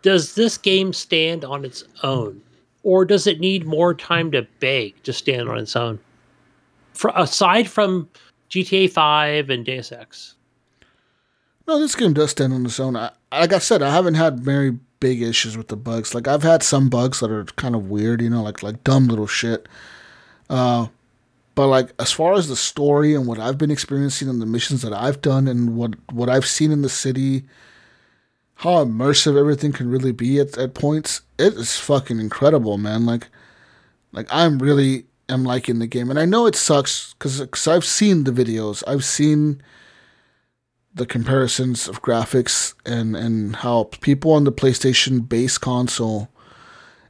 [0.00, 2.40] Does this game stand on its own,
[2.82, 5.98] or does it need more time to bake to stand on its own?
[6.94, 8.08] For aside from
[8.50, 10.34] GTA Five and Deus Ex,
[11.66, 12.96] No, this game does stand on its own.
[12.96, 16.14] I, like I said, I haven't had very big issues with the bugs.
[16.14, 19.06] Like I've had some bugs that are kind of weird, you know, like like dumb
[19.08, 19.68] little shit.
[20.48, 20.86] Uh,
[21.54, 24.82] but like as far as the story and what I've been experiencing and the missions
[24.82, 27.44] that I've done and what what I've seen in the city,
[28.56, 33.04] how immersive everything can really be at, at points, it is fucking incredible, man.
[33.06, 33.28] Like
[34.12, 38.24] like I'm really am liking the game, and I know it sucks because I've seen
[38.24, 39.62] the videos, I've seen
[40.94, 46.28] the comparisons of graphics and and how people on the PlayStation base console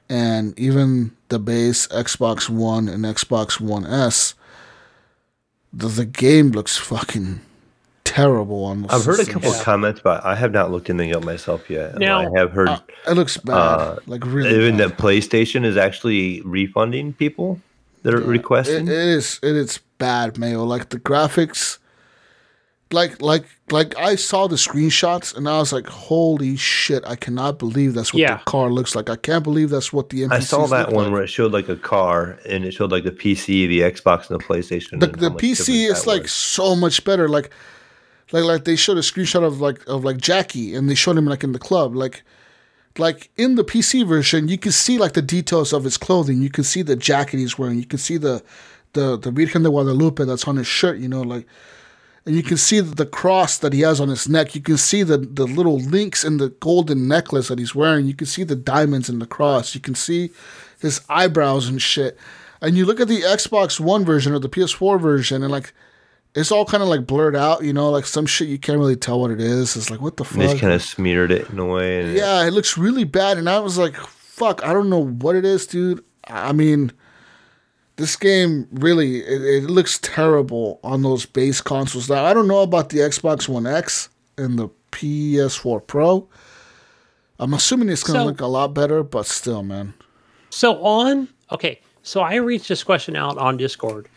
[0.09, 4.35] and even the base Xbox One and Xbox One S,
[5.73, 7.41] the, the game looks fucking
[8.05, 8.91] terrible on those.
[8.91, 9.35] I've heard a systems.
[9.45, 11.99] couple of comments, but I have not looked anything up myself yet.
[11.99, 12.79] Now- I have heard Uh,
[13.09, 14.55] it looks bad, Uh, like really.
[14.55, 14.91] even bad.
[14.91, 17.61] that PlayStation is actually refunding people
[18.05, 18.87] that are requesting.
[18.87, 20.63] It, it is it is bad, Mayo.
[20.65, 21.79] Like the graphics,
[22.93, 27.03] like like like I saw the screenshots and I was like, holy shit!
[27.07, 28.37] I cannot believe that's what Yeah.
[28.37, 29.09] the car looks like.
[29.11, 31.13] I can't believe that's what the NPCs I saw that look one like.
[31.15, 34.39] where it showed like a car and it showed like the PC, the Xbox, and
[34.39, 35.01] the PlayStation.
[35.01, 36.33] the, the PC is like was.
[36.33, 37.29] so much better.
[37.29, 37.51] Like,
[38.33, 41.25] like, like they showed a screenshot of like of like Jackie, and they showed him
[41.27, 41.97] like in the club.
[41.97, 42.23] Like,
[42.99, 46.41] like in the PC version, you can see like the details of his clothing.
[46.43, 47.79] You can see the jacket he's wearing.
[47.79, 48.43] You can see the
[48.93, 50.99] the the Virgen de Guadalupe that's on his shirt.
[50.99, 51.47] You know, like,
[52.25, 54.55] and you can see the cross that he has on his neck.
[54.55, 58.07] You can see the the little links in the golden necklace that he's wearing.
[58.07, 59.75] You can see the diamonds in the cross.
[59.75, 60.31] You can see
[60.81, 62.19] his eyebrows and shit.
[62.61, 65.75] And you look at the Xbox One version or the PS4 version, and like
[66.35, 68.97] it's all kind of like blurred out, you know, like some shit you can't really
[68.97, 69.77] tell what it is.
[69.77, 70.51] It's like what the And they fuck?
[70.53, 72.15] just kind of smeared it in a way.
[72.17, 75.45] Yeah, it looks really bad, and I was like, fuck, I don't know what it
[75.45, 76.03] is, dude.
[76.27, 76.91] I mean,
[77.97, 82.09] this game really it, it looks terrible on those base consoles.
[82.11, 86.29] Now I don't know about the Xbox One X and the PS4 Pro.
[87.39, 89.95] I'm assuming it's gonna So- look a lot better, but still, man.
[90.51, 94.09] So on okay, so I reached this question out on Discord,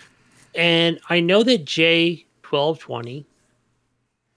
[0.58, 3.26] and I know that J twelve twenty.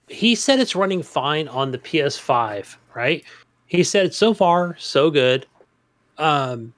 [0.09, 3.25] He said it's running fine on the PS5, right?
[3.67, 5.47] He said so far so good.
[6.19, 6.75] Um,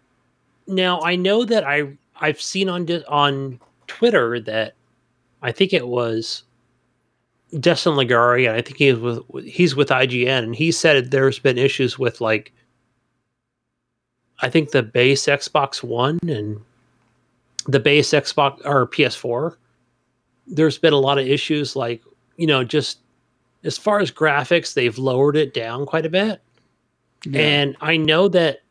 [0.66, 4.74] now I know that I I've seen on on Twitter that
[5.43, 6.44] I think it was
[7.59, 11.39] Destin Legarie, and I think he was with he's with IGN, and he said there's
[11.39, 12.52] been issues with like
[14.40, 16.60] I think the base Xbox One and
[17.66, 19.56] the base Xbox or PS4,
[20.47, 22.02] there's been a lot of issues like,
[22.36, 22.98] you know, just
[23.64, 26.40] as far as graphics, they've lowered it down quite a bit.
[27.24, 27.40] Yeah.
[27.40, 28.62] And I know that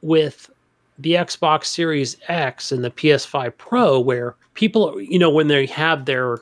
[0.00, 0.50] with
[0.98, 6.04] the Xbox Series X and the PS5 Pro, where people, you know, when they have
[6.04, 6.38] their,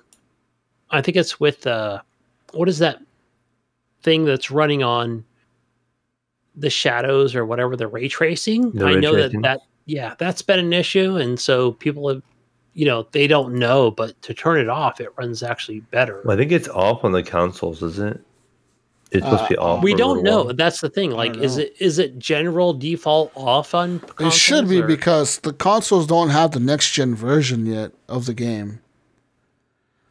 [0.90, 2.00] I think it's with, uh,
[2.52, 3.00] what is that
[4.02, 5.24] thing that's running on
[6.56, 8.72] the shadows or whatever, the ray tracing?
[8.72, 9.42] The I ray know tracing.
[9.42, 11.16] that that, yeah, that's been an issue.
[11.16, 12.22] And so people have,
[12.74, 16.22] you know, they don't know, but to turn it off, it runs actually better.
[16.24, 18.20] Well, I think it's off on the consoles, isn't it?
[19.12, 19.82] It's supposed to be Uh, off.
[19.82, 20.44] we don't know.
[20.44, 20.54] while.
[20.54, 21.10] That's the thing.
[21.10, 24.00] Like, is it is it general default off on?
[24.20, 28.26] It should be or- because the consoles don't have the next gen version yet of
[28.26, 28.78] the game.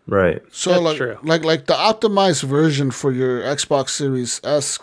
[0.05, 0.41] Right.
[0.51, 1.17] So That's like true.
[1.23, 4.79] like like the optimized version for your Xbox Series S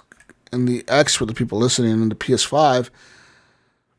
[0.52, 2.88] and the X for the people listening and the PS5,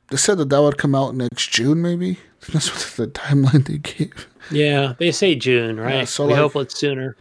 [0.10, 2.20] they said that that would come out next June maybe.
[2.54, 4.28] That's what the timeline they gave.
[4.52, 6.08] Yeah, they say June, right?
[6.08, 7.16] so we like- hope it's sooner.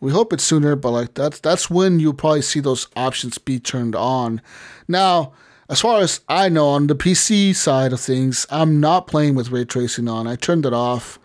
[0.00, 3.58] We hope it's sooner, but like that's that's when you'll probably see those options be
[3.60, 4.40] turned on.
[4.88, 5.32] Now,
[5.68, 9.50] as far as I know, on the PC side of things, I'm not playing with
[9.50, 10.26] ray tracing on.
[10.26, 11.18] I turned it off,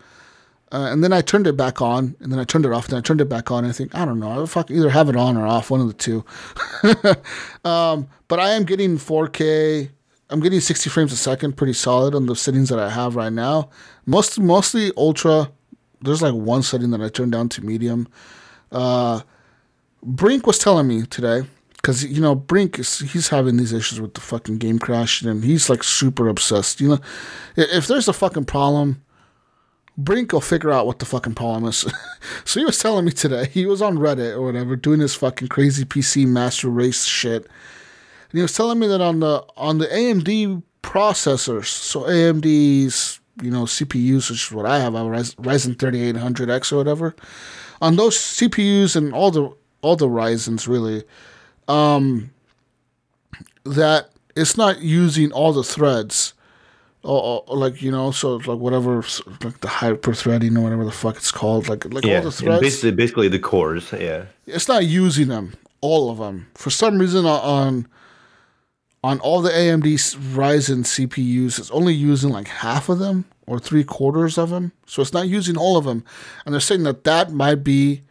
[0.72, 2.92] uh, and then I turned it back on, and then I turned it off, and
[2.92, 3.64] then I turned it back on.
[3.64, 5.80] And I think I don't know, I fuck either have it on or off, one
[5.80, 6.22] of the two.
[7.64, 9.88] um, but I am getting 4K.
[10.28, 13.32] I'm getting 60 frames a second, pretty solid on the settings that I have right
[13.32, 13.70] now.
[14.06, 15.52] Most mostly ultra.
[16.02, 18.08] There's like one setting that I turned down to medium.
[18.72, 19.20] Uh,
[20.02, 21.42] Brink was telling me today
[21.76, 25.44] because you know Brink is he's having these issues with the fucking game crashing and
[25.44, 26.80] he's like super obsessed.
[26.80, 26.98] You know,
[27.56, 29.02] if there's a fucking problem,
[29.96, 31.86] Brink will figure out what the fucking problem is.
[32.44, 35.48] so he was telling me today he was on Reddit or whatever doing his fucking
[35.48, 37.46] crazy PC master race shit,
[38.36, 43.50] and he was telling me that on the on the AMD processors, so AMD's you
[43.50, 47.16] know CPUs, which is what I have, a Ryzen Ryzen 3800X or whatever
[47.80, 49.50] on those CPUs and all the
[49.80, 51.02] all the Ryzen's really,
[51.66, 52.30] um,
[53.64, 56.34] that it's not using all the threads,
[57.02, 58.96] or, or like you know, so like whatever,
[59.44, 62.18] like the hyper threading or whatever the fuck it's called, like like Yeah.
[62.18, 62.60] all the threads.
[62.60, 63.92] basically, basically the cores.
[63.92, 64.26] Yeah.
[64.46, 67.86] it's not using them all of them for some reason on-
[69.04, 69.82] on all the AMD
[70.34, 71.58] Ryzen CPUs.
[71.58, 75.28] It's only using like half of them or three quarters of them, so it's not
[75.28, 76.04] using all of them.
[76.44, 78.02] And they're saying that that might be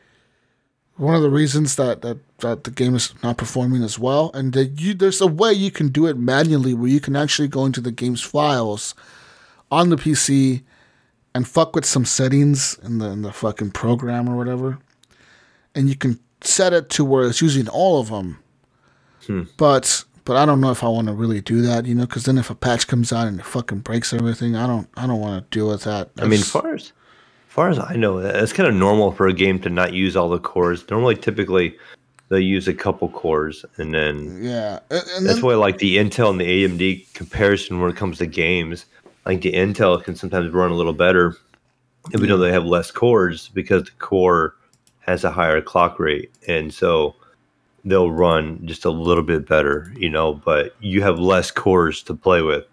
[0.97, 4.31] one of the reasons that that, that the game is not performing as well.
[4.33, 7.49] And that you there's a way you can do it manually where you can actually
[7.49, 8.95] go into the game's files
[9.71, 10.63] on the PC
[11.33, 14.79] and fuck with some settings in the in the fucking program or whatever
[15.75, 18.39] and you can set it to where it's using all of them.
[19.27, 19.43] Hmm.
[19.57, 22.25] But but I don't know if I want to really do that, you know, because
[22.25, 25.19] then if a patch comes out and it fucking breaks everything, I don't I don't
[25.19, 26.09] want to deal with that.
[26.17, 26.91] I mean, That's- far as
[27.47, 30.17] far as I know, uh, it's kind of normal for a game to not use
[30.17, 30.89] all the cores.
[30.89, 31.77] Normally, typically,
[32.29, 35.97] they use a couple cores, and then yeah, and, and that's then, why like the
[35.97, 38.87] Intel and the AMD comparison when it comes to games.
[39.25, 41.35] Like the Intel can sometimes run a little better,
[42.13, 44.55] even though they have less cores because the core
[44.99, 47.15] has a higher clock rate, and so
[47.85, 50.33] they'll run just a little bit better, you know.
[50.33, 52.65] But you have less cores to play with,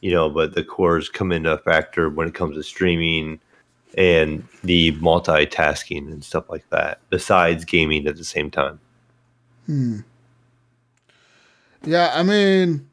[0.00, 0.28] you know.
[0.28, 3.38] But the cores come into a factor when it comes to streaming
[3.96, 7.00] and the multitasking and stuff like that.
[7.10, 8.80] Besides gaming at the same time.
[9.66, 9.98] Hmm.
[11.84, 12.88] yeah, I mean,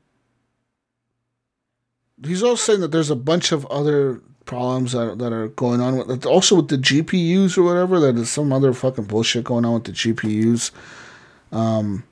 [2.25, 5.95] he's also saying that there's a bunch of other problems that that are going on
[5.95, 7.99] with also with the GPUs or whatever.
[7.99, 10.71] That is some other fucking bullshit going on with the GPUs.
[11.53, 12.03] Um,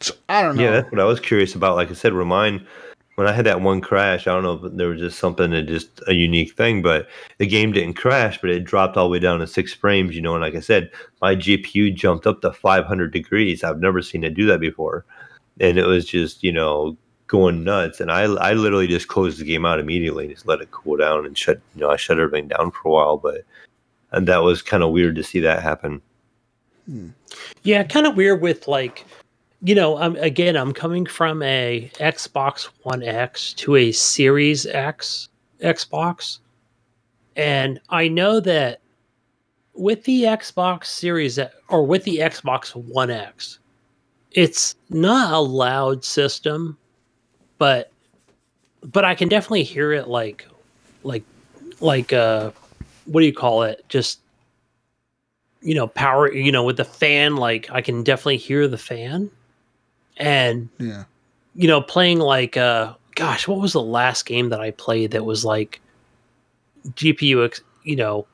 [0.00, 0.62] so I don't know.
[0.62, 1.76] Yeah, that's what I was curious about.
[1.76, 2.66] Like I said, remind
[3.14, 5.62] when I had that one crash, I don't know if there was just something that
[5.62, 7.08] just a unique thing, but
[7.38, 10.22] the game didn't crash, but it dropped all the way down to six frames, you
[10.22, 10.34] know.
[10.34, 13.64] And like I said, my GPU jumped up to 500 degrees.
[13.64, 15.04] I've never seen it do that before.
[15.58, 16.96] And it was just, you know,
[17.26, 18.00] going nuts.
[18.00, 20.96] And I, I literally just closed the game out immediately, and just let it cool
[20.96, 23.16] down and shut, you know, I shut everything down for a while.
[23.16, 23.44] But
[24.12, 26.00] and that was kind of weird to see that happen.
[27.62, 29.04] Yeah, kind of weird with like,
[29.62, 35.28] you know, um, again, I'm coming from a Xbox One X to a Series X
[35.60, 36.38] Xbox,
[37.36, 38.80] and I know that
[39.74, 41.38] with the Xbox Series
[41.68, 43.58] or with the Xbox One X,
[44.32, 46.78] it's not a loud system,
[47.58, 47.92] but
[48.82, 50.46] but I can definitely hear it like
[51.02, 51.24] like
[51.80, 52.50] like uh
[53.06, 53.84] what do you call it?
[53.88, 54.20] Just
[55.60, 59.30] you know, power, you know, with the fan, like I can definitely hear the fan.
[60.16, 61.04] And, yeah.
[61.54, 65.24] you know, playing like uh gosh, what was the last game that I played that
[65.24, 65.80] was like
[66.90, 68.26] GPU, you know,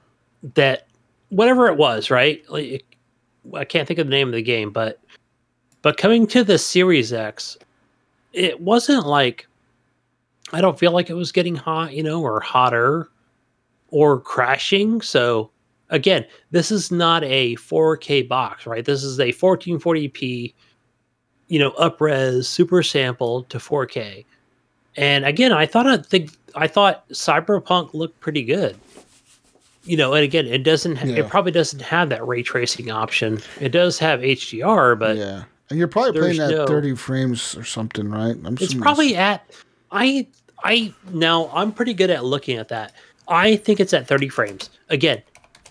[0.55, 0.87] that
[1.31, 2.43] whatever it was, right?
[2.51, 2.85] Like
[3.55, 5.01] I can't think of the name of the game, but
[5.83, 7.59] but coming to the Series X,
[8.33, 9.47] it wasn't like
[10.53, 13.09] I don't feel like it was getting hot, you know, or hotter
[13.89, 15.01] or crashing.
[15.01, 15.51] So
[15.90, 18.85] again, this is not a 4K box, right?
[18.85, 20.55] This is a 1440p,
[21.48, 24.24] you know, upres super sample to 4K.
[24.97, 28.77] And again, I thought I think I thought Cyberpunk looked pretty good.
[29.85, 30.97] You know, and again, it doesn't.
[30.97, 31.16] Yeah.
[31.16, 33.43] It probably doesn't have that ray tracing option.
[33.61, 35.44] It does have HDR, but yeah.
[35.70, 38.36] And you're probably playing at no- 30 frames or something, right?
[38.44, 39.44] I'm it's probably at.
[39.90, 40.27] I
[40.62, 42.93] I now I'm pretty good at looking at that.
[43.28, 44.70] I think it's at 30 frames.
[44.90, 45.23] Again,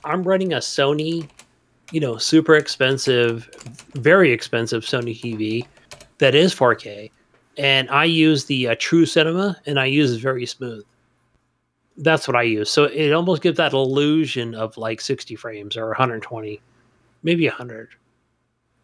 [0.06, 1.30] I'm running a Sony,
[1.92, 3.50] you know, super expensive,
[3.96, 5.66] very expensive Sony TV
[6.18, 7.12] that is 4K,
[7.58, 10.86] and I use the uh, True Cinema, and I use very smooth.
[11.98, 12.70] That's what I use.
[12.70, 16.60] So it almost gives that illusion of like 60 frames or 120,
[17.22, 17.90] maybe 100.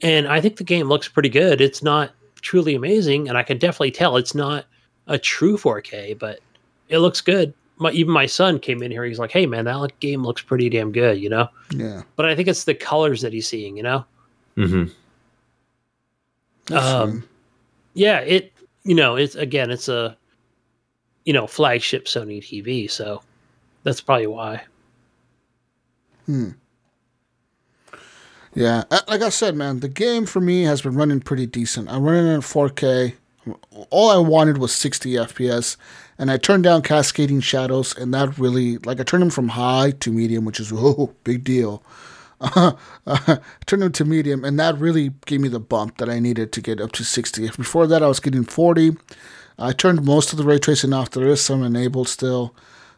[0.01, 1.59] And I think the game looks pretty good.
[1.59, 4.65] It's not truly amazing, and I can definitely tell it's not
[5.07, 6.39] a true 4K, but
[6.87, 7.53] it looks good.
[7.79, 9.05] My, even my son came in here.
[9.05, 11.47] He's like, "Hey, man, that look- game looks pretty damn good," you know.
[11.73, 12.03] Yeah.
[12.15, 14.05] But I think it's the colors that he's seeing, you know.
[14.55, 14.83] hmm
[16.71, 17.23] Um, fine.
[17.93, 18.53] Yeah, it.
[18.83, 20.15] You know, it's again, it's a,
[21.25, 23.21] you know, flagship Sony TV, so
[23.83, 24.63] that's probably why.
[26.25, 26.49] Hmm.
[28.55, 31.89] Yeah, like I said, man, the game for me has been running pretty decent.
[31.89, 33.13] I'm running it in 4K.
[33.89, 35.77] All I wanted was 60 FPS,
[36.19, 39.91] and I turned down Cascading Shadows, and that really, like, I turned them from high
[40.01, 41.81] to medium, which is oh, big deal.
[43.05, 46.51] Uh, turned them to medium, and that really gave me the bump that I needed
[46.53, 47.49] to get up to 60.
[47.57, 48.91] Before that, I was getting 40.
[49.57, 51.09] I turned most of the ray tracing off.
[51.09, 52.55] There is some enabled still.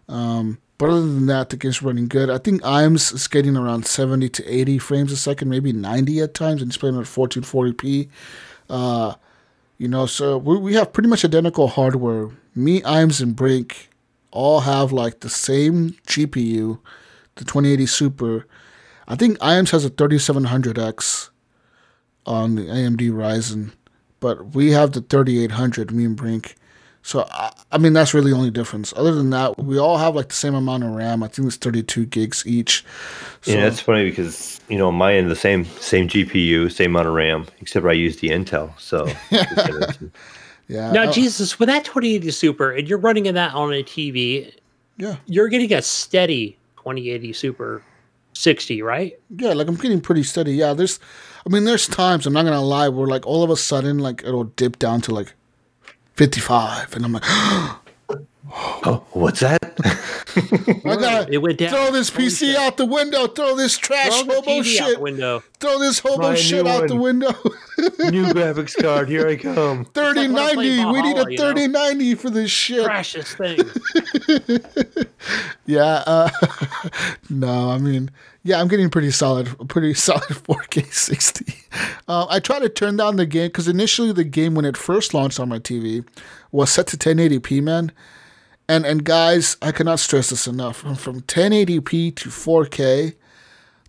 [0.10, 2.30] Um, but other than that, the game's running good.
[2.30, 6.34] I think IMS is getting around 70 to 80 frames a second, maybe 90 at
[6.34, 8.10] times, and it's playing at 1440p.
[8.70, 9.14] Uh,
[9.82, 12.30] you know, so we, we have pretty much identical hardware.
[12.54, 13.90] Me, IMS, and Brink
[14.30, 16.78] all have like the same GPU,
[17.34, 18.46] the 2080 Super.
[19.08, 21.32] I think IMS has a 3700X
[22.28, 23.72] on the AMD Ryzen,
[24.20, 26.54] but we have the 3800, me and Brink.
[27.04, 28.94] So I, I mean that's really the only difference.
[28.96, 31.24] Other than that, we all have like the same amount of RAM.
[31.24, 32.86] I think it's 32 gigs each.
[33.42, 37.08] So, Yeah, that's funny because you know my end the same same GPU, same amount
[37.08, 38.80] of RAM, except I use the Intel.
[38.80, 39.08] So
[40.68, 40.92] yeah.
[40.92, 44.54] Now, uh, Jesus, with that 2080 Super, and you're running in that on a TV,
[44.98, 47.84] yeah, you're getting a steady 2080 Super
[48.34, 49.20] 60, right?
[49.36, 49.54] yeah.
[49.54, 50.54] Like I'm getting pretty steady.
[50.54, 51.00] Yeah, there's,
[51.46, 54.24] I mean, there's times I'm not gonna lie where like all of a sudden like
[54.24, 55.34] it'll dip down to like
[56.16, 57.24] 55, and I'm like,
[58.50, 59.60] oh, what's that?
[60.86, 61.70] I gotta It went down.
[61.70, 62.56] throw this Holy PC shit.
[62.56, 65.44] out the window, throw this trash Throw the hobo TV out shit, the window.
[65.60, 67.20] throw this hobo Buy a shit new out the one.
[67.20, 67.32] window.
[68.12, 69.86] New graphics card, here I come.
[69.86, 70.86] Thirty when I play ninety.
[70.86, 71.44] We need a Valhalla, you know?
[71.44, 72.86] thirty ninety for this shit.
[72.86, 73.60] Crash this thing.
[75.66, 76.04] Yeah.
[76.06, 76.30] Uh,
[77.30, 78.12] no, I mean,
[78.44, 81.56] yeah, I'm getting pretty solid, pretty solid 4K 60.
[82.08, 85.14] Uh, I try to turn down the game because initially the game when it first
[85.14, 86.06] launched on my TV
[86.52, 87.92] was set to 1080p, man.
[88.72, 90.78] And and guys, I cannot stress this enough.
[90.78, 93.16] From, from 1080p to 4K,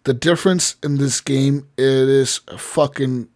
[0.03, 3.29] the difference in this game it is fucking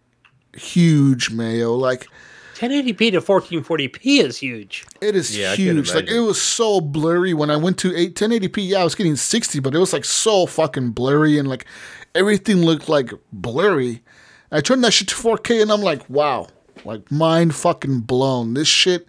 [0.53, 1.73] huge, Mayo.
[1.73, 2.07] Like
[2.55, 4.85] 1080p to 1440p is huge.
[4.99, 5.93] It is Yeah, huge.
[5.93, 8.67] Like it was so blurry when I went to 8, 1080p.
[8.67, 11.65] Yeah, I was getting 60, but it was like so fucking blurry and like
[12.13, 14.03] everything looked like blurry.
[14.51, 16.47] I turned that shit to 4K and I'm like, wow,
[16.83, 18.53] like mind fucking blown.
[18.53, 19.07] This shit,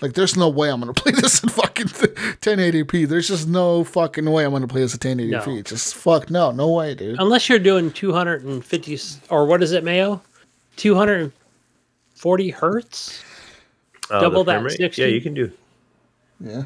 [0.00, 3.08] like there's no way I'm gonna play this in fucking 1080p.
[3.08, 5.30] There's just no fucking way I'm gonna play this at 1080p.
[5.46, 5.62] No.
[5.62, 7.18] Just fuck no, no way, dude.
[7.18, 8.98] Unless you're doing 250
[9.30, 10.20] or what is it, Mayo?
[10.76, 13.22] 240 hertz?
[14.10, 14.76] Uh, Double that frame rate?
[14.76, 15.02] 60?
[15.02, 15.52] Yeah, you can do.
[16.40, 16.64] Yeah.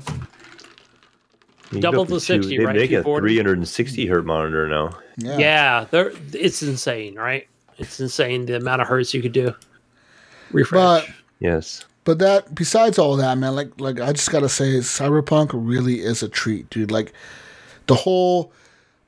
[1.72, 2.76] You Double go up to the 60, They right?
[2.76, 4.90] make a 360 hertz monitor now.
[5.18, 5.38] Yeah.
[5.38, 7.48] Yeah, they're, it's insane, right?
[7.78, 9.46] It's insane the amount of hertz you could do.
[9.46, 9.56] But
[10.52, 11.12] Refresh.
[11.40, 11.84] Yes.
[12.04, 16.22] But that, besides all that, man, like, like I just gotta say, Cyberpunk really is
[16.22, 16.90] a treat, dude.
[16.90, 17.12] Like,
[17.86, 18.52] the whole.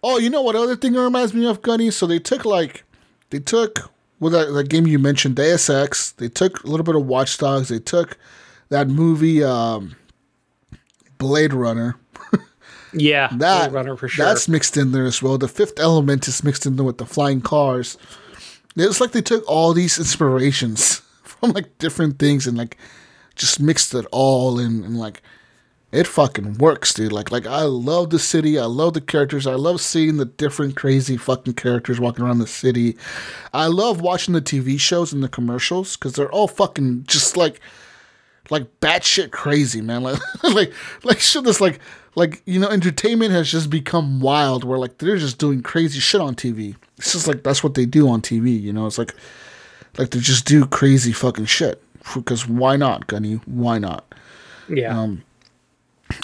[0.03, 1.91] Oh, you know what other thing reminds me of, Gunny?
[1.91, 2.85] So they took like,
[3.31, 3.91] they took
[4.21, 6.13] with that, that game you mentioned, Deus Ex.
[6.13, 7.69] They took a little bit of Watch Dogs.
[7.69, 8.17] They took
[8.69, 9.97] that movie, um,
[11.19, 11.97] Blade Runner.
[12.93, 14.25] yeah, That Blade Runner for sure.
[14.25, 15.39] That's mixed in there as well.
[15.39, 17.99] The Fifth Element is mixed in there with the flying cars.
[18.77, 21.03] It's like they took all these inspirations
[21.41, 22.77] from like different things and like
[23.35, 25.23] just mixed it all in and like
[25.93, 27.13] it fucking works, dude.
[27.13, 28.59] Like like I love the city.
[28.59, 29.47] I love the characters.
[29.47, 32.97] I love seeing the different crazy fucking characters walking around the city.
[33.55, 37.61] I love watching the TV shows and the commercials because they're all fucking just like
[38.51, 40.03] like batshit crazy, man.
[40.03, 40.73] Like like
[41.05, 41.79] like shit that's like
[42.15, 46.21] like you know entertainment has just become wild where like they're just doing crazy shit
[46.21, 46.77] on TV.
[46.99, 48.87] It's just like that's what they do on TV, you know.
[48.87, 49.15] It's like
[49.99, 51.83] like to just do crazy fucking shit
[52.15, 53.35] because why not, Gunny?
[53.47, 54.15] Why not?
[54.69, 54.99] Yeah.
[54.99, 55.23] Um,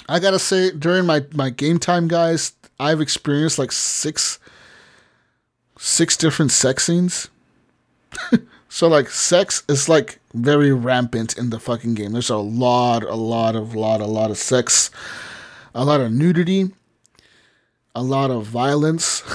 [0.07, 4.39] I gotta say, during my my game time, guys, I've experienced like six
[5.77, 7.29] six different sex scenes.
[8.69, 12.11] so like, sex is like very rampant in the fucking game.
[12.11, 14.91] There's a lot, a lot of, lot, a lot of sex,
[15.75, 16.71] a lot of nudity,
[17.95, 19.23] a lot of violence.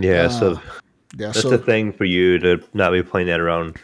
[0.00, 0.60] Yeah, so
[1.16, 3.76] yeah, that's so the thing for you to not be playing that around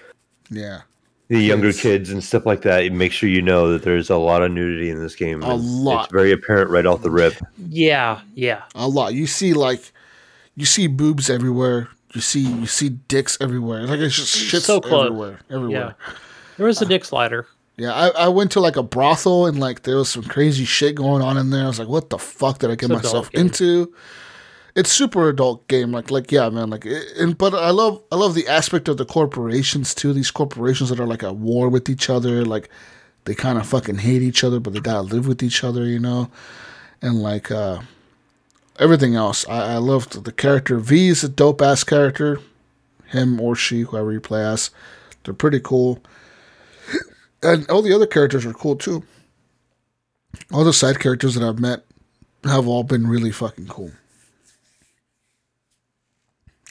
[0.50, 0.82] yeah,
[1.28, 1.80] the younger Yes.
[1.80, 2.90] kids and stuff like that.
[2.92, 5.42] Make sure you know that there's a lot of nudity in this game.
[5.42, 6.04] A It's- lot.
[6.04, 7.34] It's very apparent right off the rip.
[7.68, 8.20] yeah.
[8.34, 8.62] Yeah.
[8.74, 9.14] a lot.
[9.14, 9.92] You see like,
[10.54, 11.88] you see boobs everywhere.
[12.14, 13.86] You see you see dicks everywhere.
[13.86, 15.06] Like it's just shit So close.
[15.06, 15.94] everywhere, everywhere.
[15.98, 16.12] Yeah.
[16.56, 17.46] There was a dick slider.
[17.76, 20.94] Yeah, I, I went to like a brothel and like there was some crazy shit
[20.94, 21.64] going on in there.
[21.64, 23.46] I was like, what the fuck did I get It's myself adult game.
[23.46, 23.92] into?
[24.76, 26.86] It's super adult game, like like yeah, man, like
[27.18, 30.12] and but I love I love the aspect of the corporations too.
[30.12, 32.68] These corporations that are like at war with each other, like
[33.24, 35.98] they kind of fucking hate each other, but they gotta live with each other, you
[35.98, 36.30] know,
[37.00, 37.80] and like uh
[38.78, 39.48] everything else.
[39.48, 40.78] I, I loved the character.
[40.78, 42.40] V is a dope ass character,
[43.06, 44.70] him or she, whoever you play as.
[45.24, 46.02] They're pretty cool
[47.42, 49.04] and all the other characters are cool too.
[50.52, 51.84] All the side characters that I've met
[52.44, 53.90] have all been really fucking cool.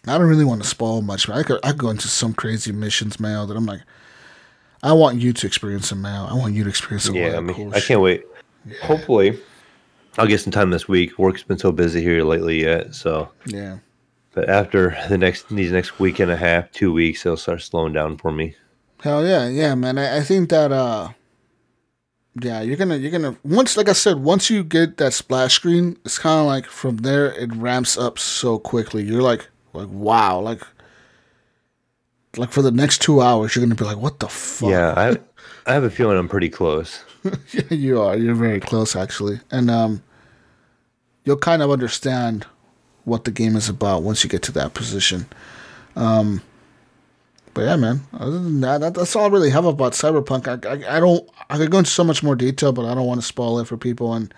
[0.07, 2.33] I don't really want to spoil much, but I could I could go into some
[2.33, 3.81] crazy missions, Mal, that I'm like,
[4.83, 6.27] I want you to experience them, Mal.
[6.27, 7.87] I want you to experience lot Yeah, I mean, cool I shit.
[7.87, 8.23] can't wait.
[8.83, 9.39] Hopefully,
[10.17, 11.17] I'll get some time this week.
[11.17, 13.29] Work's been so busy here lately yet, so.
[13.45, 13.77] Yeah,
[14.33, 17.93] But after the next these next week and a half, two weeks, it'll start slowing
[17.93, 18.55] down for me.
[19.01, 19.97] hell yeah, yeah, man.
[19.97, 21.09] I, I think that uh,
[22.41, 25.97] yeah, you're gonna you're gonna once like I said, once you get that splash screen,
[26.05, 29.03] it's kind of like from there it ramps up so quickly.
[29.03, 30.61] You're like like wow, like
[32.37, 34.69] like for the next two hours, you're gonna be like, what the fuck?
[34.69, 35.17] Yeah, I
[35.69, 37.03] I have a feeling I'm pretty close.
[37.51, 38.17] Yeah, you are.
[38.17, 40.03] You're very close, actually, and um,
[41.23, 42.45] you'll kind of understand
[43.03, 45.27] what the game is about once you get to that position.
[45.95, 46.41] Um,
[47.53, 48.01] but yeah, man.
[48.13, 50.47] Other than that, that that's all I really have about Cyberpunk.
[50.47, 51.27] I, I, I don't.
[51.49, 53.67] I could go into so much more detail, but I don't want to spoil it
[53.67, 54.33] for people and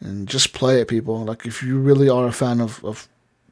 [0.00, 1.24] and just play it, people.
[1.24, 3.08] Like if you really are a fan of of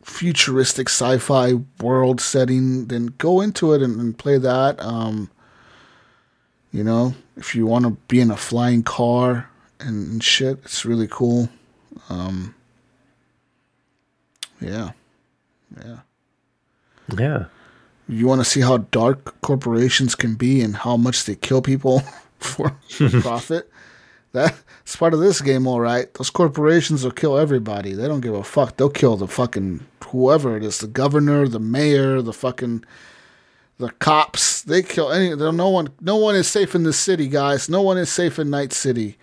[0.09, 4.81] futuristic sci-fi world setting, then go into it and, and play that.
[4.81, 5.31] Um,
[6.73, 9.49] you know, if you want to be in a flying car
[9.79, 11.49] and, and shit, it's really cool.
[12.09, 12.55] Um,
[14.61, 14.93] yeah,
[15.85, 15.99] yeah.
[17.17, 17.45] Yeah.
[18.09, 22.01] You want to see how dark corporations can be and how much they kill people
[22.39, 22.77] for
[23.21, 23.71] profit?
[24.33, 26.13] That's part of this game, all right.
[26.15, 27.93] Those corporations will kill everybody.
[27.93, 28.77] They don't give a fuck.
[28.77, 32.85] They'll kill the fucking whoever it is, the governor, the mayor, the fucking
[33.79, 34.63] the cops.
[34.63, 35.35] They kill any.
[35.35, 35.89] No one.
[36.01, 37.69] No one is safe in this city, guys.
[37.69, 39.17] No one is safe in Night City.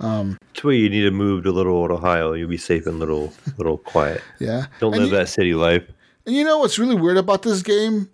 [0.00, 2.32] Um, That's why you need to move to Little Old Ohio.
[2.32, 4.22] You'll be safe and little little quiet.
[4.38, 4.66] Yeah.
[4.78, 5.84] Don't And live you- that city life.
[6.26, 8.10] And you know what's really weird about this game?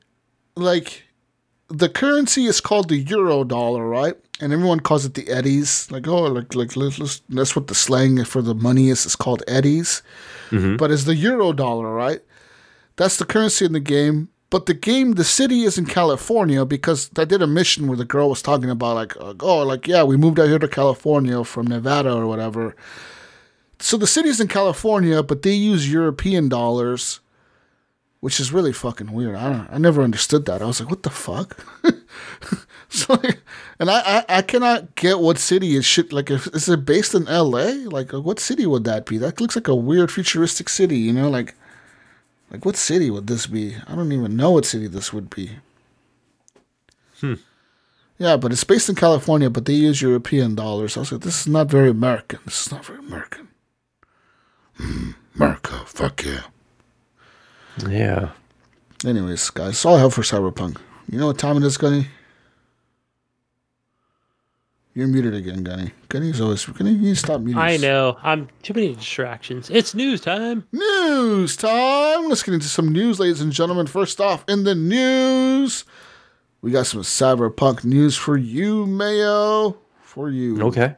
[0.57, 1.03] Like,
[1.69, 4.15] the currency is called the euro dollar, right?
[4.41, 5.89] And everyone calls it the eddies.
[5.91, 9.07] Like, oh, like, like let's, let's, that's what the slang for the money is.
[9.07, 10.03] It's called eddies.
[10.77, 12.21] But it's the euro dollar, right?
[12.97, 14.29] That's the currency in the game.
[14.51, 18.05] But the game, the city is in California because I did a mission where the
[18.05, 21.43] girl was talking about, like, uh, oh, like, yeah, we moved out here to California
[21.45, 22.77] from Nevada or whatever.
[23.81, 27.21] So the city's in California, but they use European dollars
[28.25, 29.35] which is really fucking weird.
[29.35, 30.63] I don't, I never understood that.
[30.63, 31.63] I was like, what the fuck?
[32.89, 33.21] so,
[33.79, 36.13] and I, I, I cannot get what city is shit.
[36.13, 37.87] Like, if, is it based in L.A.?
[37.87, 39.19] Like, uh, what city would that be?
[39.19, 40.99] That looks like a weird futuristic city.
[40.99, 41.55] You know, like,
[42.51, 43.77] like what city would this be?
[43.87, 45.59] I don't even know what city this would be.
[47.21, 47.35] Hmm.
[48.19, 50.97] Yeah, but it's based in California, but they use European dollars.
[50.97, 52.39] I was like, this is not very American.
[52.45, 53.49] This is not very American.
[54.77, 56.43] Hmm, America, fuck yeah.
[57.89, 58.31] Yeah.
[59.05, 60.79] Anyways, guys, all I have for Cyberpunk.
[61.11, 62.07] You know what time it is, Gunny?
[64.95, 65.91] You're muted again, Gunny.
[66.09, 66.93] Gunny's always Gunny.
[66.93, 67.61] You need to stop muting.
[67.61, 68.17] I know.
[68.23, 69.69] I'm too many distractions.
[69.69, 70.67] It's news time.
[70.71, 72.29] News time.
[72.29, 73.89] Let's get into some news, ladies and gentlemen.
[73.89, 75.85] First off, in the news,
[76.63, 79.79] we got some cyberpunk news for you, Mayo.
[80.01, 80.63] For you.
[80.63, 80.95] Okay.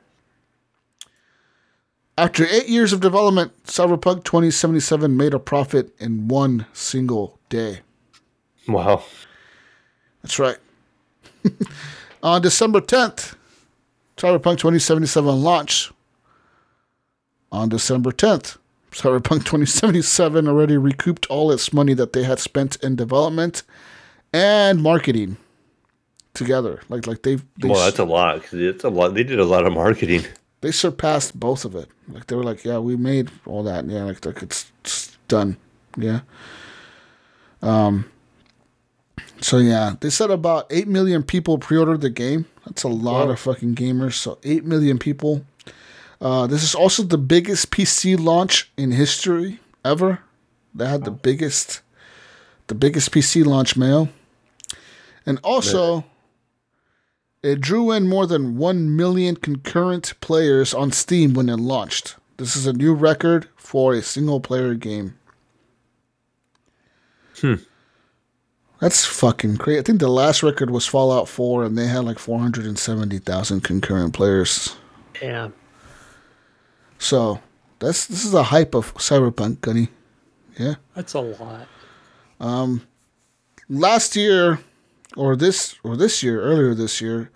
[2.18, 7.80] After eight years of development, Cyberpunk 2077 made a profit in one single day.
[8.68, 9.04] Wow.
[10.26, 10.56] That's right.
[12.24, 13.36] On December 10th,
[14.16, 15.92] Cyberpunk 2077 launched.
[17.52, 18.56] On December 10th,
[18.90, 23.62] Cyberpunk 2077 already recouped all its money that they had spent in development
[24.32, 25.36] and marketing
[26.34, 26.80] together.
[26.88, 28.52] Like like they've they, Well, that's a lot.
[28.52, 29.14] it's a lot.
[29.14, 30.24] They did a lot of marketing.
[30.60, 31.88] they surpassed both of it.
[32.08, 33.84] Like they were like, yeah, we made all that.
[33.86, 35.56] Yeah, like, like it's, it's done.
[35.96, 36.22] Yeah.
[37.62, 38.10] Um.
[39.40, 42.46] So yeah, they said about eight million people pre-ordered the game.
[42.64, 43.32] That's a lot Wow.
[43.32, 44.14] of fucking gamers.
[44.14, 45.44] So eight million people.
[46.20, 50.20] Uh, this is also the biggest PC launch in history ever.
[50.74, 51.80] They had the biggest,
[52.68, 54.08] the biggest PC launch mail,
[55.24, 56.04] and also.
[57.42, 62.16] It drew in more than 1 million concurrent players on Steam when it launched.
[62.38, 65.14] This is a new record for a single player game.
[67.40, 67.54] Hmm.
[68.80, 69.78] That's fucking crazy.
[69.78, 74.76] I think the last record was Fallout 4 and they had like 470,000 concurrent players.
[75.22, 75.48] Yeah.
[76.98, 77.40] So,
[77.78, 79.88] that's this is a hype of Cyberpunk, Gunny.
[80.58, 80.74] Yeah.
[80.94, 81.68] That's a lot.
[82.40, 82.86] Um,
[83.68, 84.60] last year
[85.16, 87.30] or this or this year earlier this year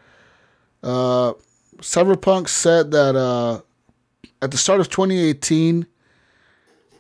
[0.82, 1.32] uh
[1.78, 3.60] cyberpunk said that uh
[4.42, 5.86] at the start of 2018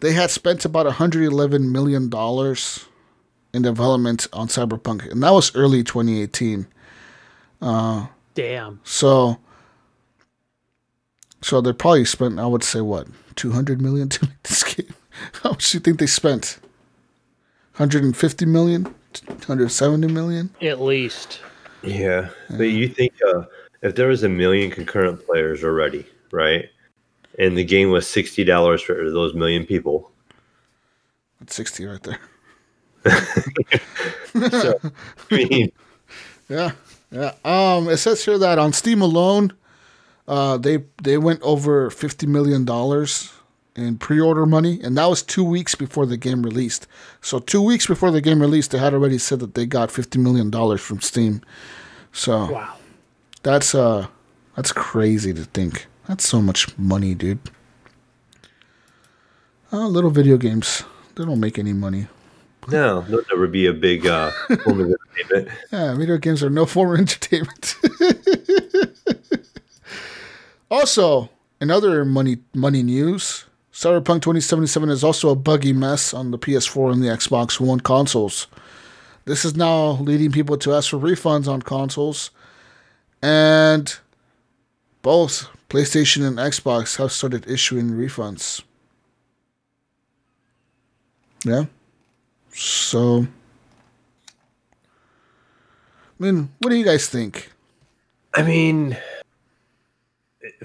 [0.00, 2.86] they had spent about 111 million dollars
[3.52, 6.66] in development on cyberpunk and that was early 2018
[7.60, 8.80] Uh, Damn.
[8.84, 9.38] so
[11.42, 13.06] so they probably spent i would say what
[13.36, 14.92] 200 million to make this game?
[15.42, 16.58] How much do you think they spent?
[17.76, 18.84] 150 million?
[19.26, 20.50] 170 million?
[20.60, 21.40] At least.
[21.82, 23.44] Yeah, but you think uh,
[23.82, 26.68] if there was a million concurrent players already, right,
[27.38, 30.10] and the game was sixty dollars for those million people,
[31.38, 32.18] That's 60 right there.
[34.50, 34.78] so
[35.30, 35.72] I mean,
[36.48, 36.72] Yeah,
[37.10, 37.34] yeah.
[37.44, 39.52] Um, it says here that on Steam alone,
[40.28, 43.32] uh, they they went over fifty million dollars
[43.76, 46.86] in pre-order money, and that was two weeks before the game released.
[47.20, 50.18] So two weeks before the game released, they had already said that they got fifty
[50.18, 51.42] million dollars from Steam.
[52.12, 52.74] So Wow.
[53.42, 54.06] that's uh,
[54.56, 55.86] that's crazy to think.
[56.08, 57.38] That's so much money, dude.
[59.72, 60.82] Uh, little video games,
[61.14, 62.08] they don't make any money.
[62.68, 64.30] No, there'll never be a big uh,
[64.64, 65.48] form of entertainment.
[65.72, 67.76] Yeah, video games are no form of entertainment.
[70.70, 71.30] also,
[71.60, 76.92] in other money money news, Cyberpunk 2077 is also a buggy mess on the PS4
[76.92, 78.46] and the Xbox One consoles.
[79.24, 82.30] This is now leading people to ask for refunds on consoles,
[83.22, 83.96] and
[85.02, 88.62] both PlayStation and Xbox have started issuing refunds.
[91.44, 91.64] Yeah.
[92.62, 93.26] So
[96.20, 97.50] I mean, what do you guys think?
[98.34, 98.98] I mean,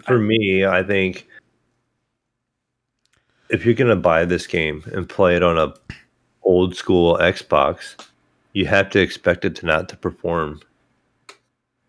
[0.04, 1.26] for me, I think
[3.50, 5.74] if you're gonna buy this game and play it on a
[6.44, 7.96] old school Xbox,
[8.52, 10.60] you have to expect it to not to perform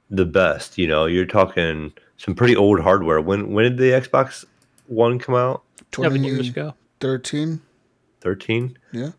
[0.08, 0.78] the best.
[0.78, 3.20] You know, you're talking some pretty old hardware.
[3.20, 4.44] When when did the Xbox
[4.86, 5.64] One come out?
[5.92, 6.74] Seven years ago.
[7.00, 7.60] 2013?
[8.20, 8.78] Thirteen.
[8.92, 9.10] Yeah.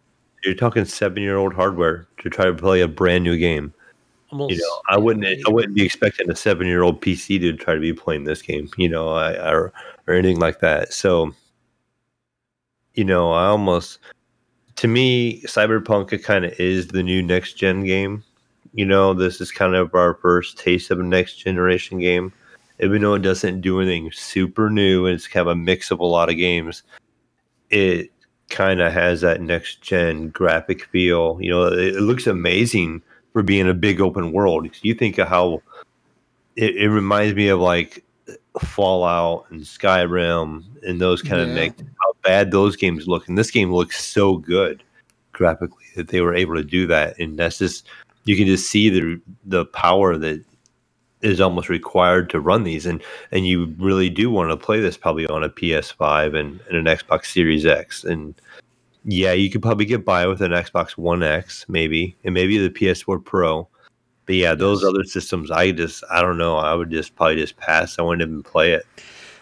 [0.47, 3.73] You're talking seven year old hardware to try to play a brand new game.
[4.31, 4.53] Almost.
[4.53, 7.73] You know, I wouldn't I wouldn't be expecting a seven year old PC to try
[7.73, 9.73] to be playing this game, you know, I, or
[10.07, 10.93] or anything like that.
[10.93, 11.33] So,
[12.93, 13.99] you know, I almost
[14.77, 18.23] to me, Cyberpunk kind of is the new next gen game.
[18.73, 22.31] You know, this is kind of our first taste of a next generation game.
[22.79, 25.99] Even though it doesn't do anything super new and it's kind of a mix of
[25.99, 26.83] a lot of games,
[27.69, 28.11] it
[28.49, 31.37] kind of has that next gen graphic feel.
[31.41, 33.01] You know, it, it looks amazing
[33.33, 34.69] for being a big open world.
[34.81, 35.61] You think of how
[36.55, 38.03] it, it reminds me of like
[38.59, 41.53] Fallout and Skyrim and those kind of Yeah.
[41.55, 43.27] make how bad those games look.
[43.27, 44.83] And this game looks so good
[45.33, 47.19] graphically that they were able to do that.
[47.19, 47.87] And that's just
[48.25, 50.43] you can just see the the power that
[51.21, 54.95] is almost required to run these and and you really do want to play this
[54.95, 58.39] probably on a PS5 and, and an Xbox Series X and
[59.09, 62.69] yeah, you could probably get by with an Xbox One X, maybe, and maybe the
[62.69, 63.67] PS4 Pro.
[64.25, 66.57] But yeah, those other systems, I just, I don't know.
[66.57, 67.97] I would just probably just pass.
[67.97, 68.85] I wouldn't even play it.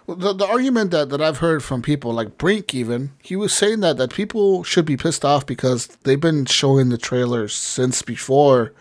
[0.05, 3.51] Well, the, the argument that, that I've heard from people, like Brink even, he was
[3.51, 8.03] saying that, that people should be pissed off because they've been showing the trailers since
[8.03, 8.71] before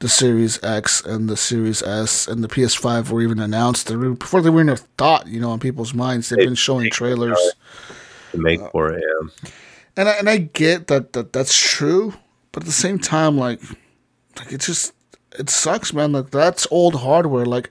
[0.00, 3.86] the Series X and the Series S and the PS5 were even announced.
[3.86, 6.28] They were, before they were even a thought, you know, on people's minds.
[6.28, 7.38] They've been showing trailers.
[7.38, 7.94] Uh,
[8.32, 9.02] to make uh, for it.
[9.02, 9.50] Yeah.
[9.96, 12.14] And I, and I get that, that that's true,
[12.52, 13.60] but at the same time, like,
[14.38, 14.92] like it just
[15.38, 16.12] it sucks, man.
[16.12, 17.46] Like that's old hardware.
[17.46, 17.70] Like,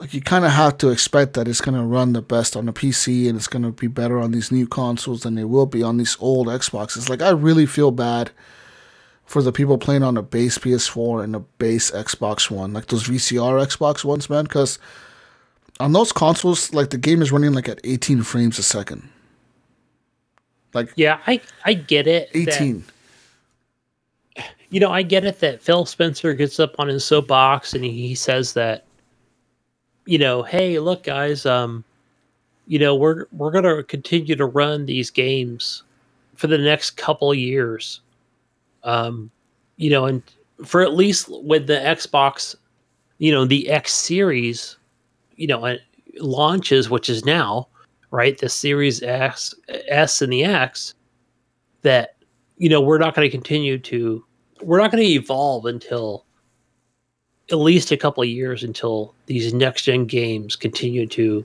[0.00, 2.72] like you kind of have to expect that it's gonna run the best on a
[2.72, 5.96] PC and it's gonna be better on these new consoles than it will be on
[5.96, 7.08] these old Xboxes.
[7.08, 8.32] Like, I really feel bad
[9.26, 13.08] for the people playing on a base PS4 and a base Xbox One, like those
[13.08, 14.78] VCR Xbox ones, man, because
[15.80, 19.08] on those consoles, like the game is running like at 18 frames a second.
[20.74, 22.32] Like Yeah, I I get it.
[22.32, 22.84] that- 18.
[24.70, 27.90] you know, I get it that Phil Spencer gets up on his soapbox and he,
[28.08, 28.84] he says that,
[30.06, 31.84] you know, hey, look, guys, um,
[32.66, 35.82] you know, we're we're gonna continue to run these games
[36.34, 38.00] for the next couple years,
[38.86, 39.30] um,
[39.76, 40.22] you know, and
[40.64, 42.54] for at least with the Xbox,
[43.18, 44.78] you know, the X series,
[45.34, 45.76] you know,
[46.18, 47.68] launches, which is now,
[48.10, 49.54] right, the Series X,
[49.88, 50.94] S, and the X,
[51.82, 52.14] that
[52.56, 54.24] you know we're not going to continue to
[54.62, 56.24] we're not going to evolve until
[57.50, 61.44] at least a couple of years until these next gen games continue to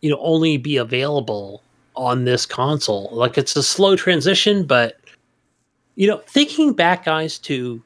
[0.00, 1.62] you know only be available
[1.96, 3.10] on this console.
[3.12, 4.99] Like it's a slow transition but
[5.94, 7.82] you know thinking back guys to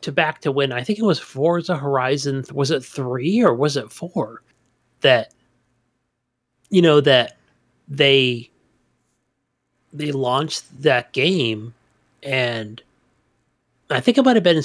[0.00, 3.76] to back to when i think it was forza horizon was it 3 or was
[3.76, 4.42] it 4
[5.00, 5.32] that
[6.70, 7.36] you know that
[7.88, 8.50] they
[9.92, 11.74] they launched that game
[12.22, 12.82] and
[13.90, 14.62] I think it might have been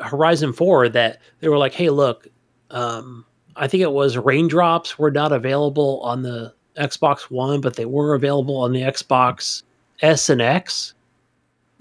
[0.00, 2.26] Horizon 4 that they were like, hey, look,
[2.70, 3.24] um,
[3.56, 8.14] I think it was raindrops were not available on the Xbox One, but they were
[8.14, 9.62] available on the Xbox
[10.00, 10.94] S and X.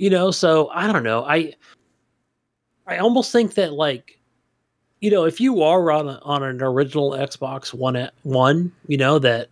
[0.03, 1.23] You know, so I don't know.
[1.23, 1.53] I
[2.87, 4.19] I almost think that like,
[4.99, 9.17] you know, if you are on a, on an original Xbox One one, you know
[9.19, 9.47] that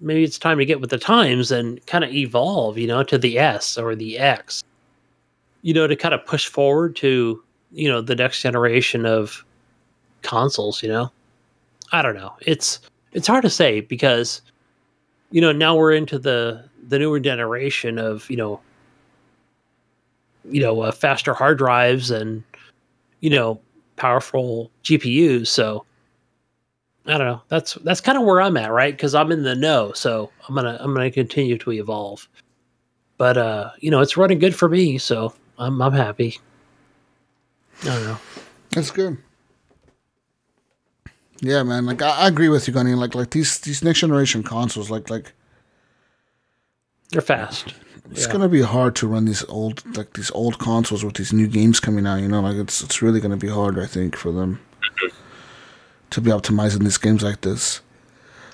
[0.00, 3.16] maybe it's time to get with the times and kind of evolve, you know, to
[3.16, 4.64] the S or the X
[5.62, 7.40] you know, to kind of push forward to,
[7.70, 9.44] you know, the next generation of
[10.22, 11.08] consoles, you know?
[11.92, 12.32] I don't know.
[12.40, 12.80] It's
[13.12, 14.42] it's hard to say because
[15.30, 18.60] you know, now we're into the the newer generation of, you know,
[20.50, 22.42] you know, uh, faster hard drives and
[23.20, 23.60] you know,
[23.96, 25.84] powerful GPUs, so
[27.06, 27.42] I don't know.
[27.48, 28.96] That's that's kind of where I'm at, right?
[28.96, 32.28] Cuz I'm in the know, so I'm to I'm to continue to evolve.
[33.18, 36.38] But uh, you know, it's running good for me, so I'm I'm happy.
[37.82, 38.18] I don't know.
[38.70, 39.18] That's good.
[41.40, 41.86] Yeah, man.
[41.86, 42.94] Like I, I agree with you, Gunny.
[42.94, 45.32] Like like these these next generation consoles, like like
[47.10, 47.74] They're fast.
[48.10, 48.32] It's Yeah.
[48.32, 51.80] gonna be hard to run these old like these old consoles with these new games
[51.80, 52.20] coming out.
[52.20, 54.60] You know, like it's it's really gonna be hard, I think, for them
[56.10, 57.80] to be optimizing these games like this.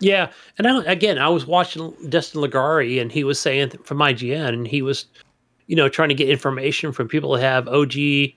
[0.01, 4.49] Yeah, and I, again, I was watching Destin Legarie, and he was saying from IGN,
[4.49, 5.07] and he was,
[5.67, 8.35] you know, trying to get information from people that have OG, you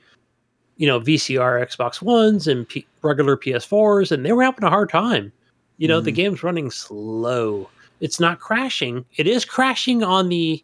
[0.79, 5.31] know, VCR Xbox Ones and P- regular PS4s, and they were having a hard time.
[5.77, 6.15] You know, the mm-hmm.
[6.15, 7.69] game's running slow.
[7.99, 9.05] It's not crashing.
[9.17, 10.63] It is crashing on the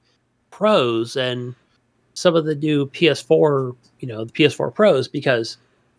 [0.57, 1.53] pros and
[2.15, 5.57] some of the new PS4, you know, the PS4 Pros, because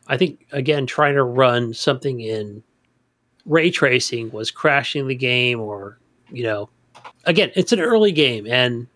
[0.09, 2.63] I think again, trying to run something in
[3.47, 5.99] ray tracing was crashing the game or
[6.31, 6.69] you know
[7.25, 8.87] again it's an early game and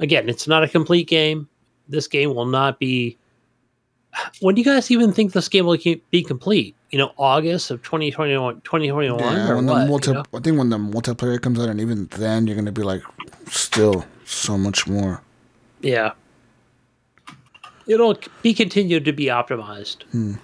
[0.00, 1.48] again it's not a complete game
[1.88, 3.16] this game will not be
[4.40, 5.78] when do you guys even think this game will
[6.10, 10.14] be complete you know august of 2021 2021 Yeah, or when the what, multi, you
[10.14, 10.24] know?
[10.34, 13.02] I think when the multiplayer comes out, and even then, you're gonna be like,
[13.46, 15.20] still so much more.
[15.80, 16.12] yeah
[17.86, 20.34] it'll be continued to be optimized Hmm.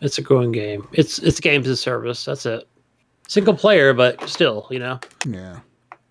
[0.00, 2.66] it's a growing game it's it's games as service that's it
[3.28, 5.60] single player but still you know Yeah.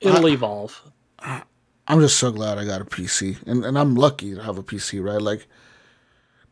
[0.01, 0.81] it'll evolve
[1.87, 4.63] I'm just so glad I got a PC, and and I'm lucky to have a
[4.63, 5.21] PC, right?
[5.21, 5.45] Like,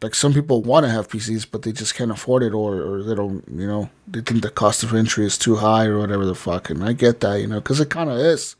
[0.03, 3.01] like some people want to have PCs, but they just can't afford it, or or
[3.03, 6.23] they don't, you know, they think the cost of entry is too high, or whatever
[6.23, 6.69] the fuck.
[6.69, 8.55] And I get that, you know, because it kind of is.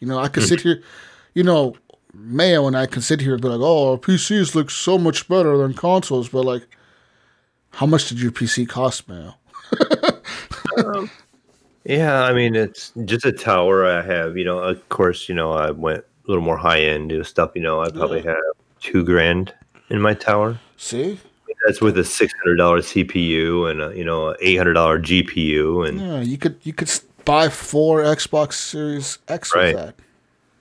[0.00, 0.82] You know, I could sit here,
[1.34, 1.74] you know,
[2.14, 5.28] Mayo and I can sit here and be like, oh, our PCs look so much
[5.28, 6.66] better than consoles, but like,
[7.70, 9.34] how much did your PC cost, Mayo?
[10.86, 11.10] Um,
[11.84, 14.36] yeah, I mean it's just a tower I have.
[14.36, 17.52] You know, of course, you know I went a little more high end to stuff.
[17.54, 18.36] You know, I probably have
[18.80, 19.52] two grand
[19.90, 20.58] in my tower.
[20.76, 21.18] See,
[21.66, 25.88] That's with a six hundred dollar CPU and a you know eight hundred dollar GPU
[25.88, 26.90] and yeah, you could you could
[27.24, 29.74] buy four Xbox Series X Right.
[29.74, 29.94] with that.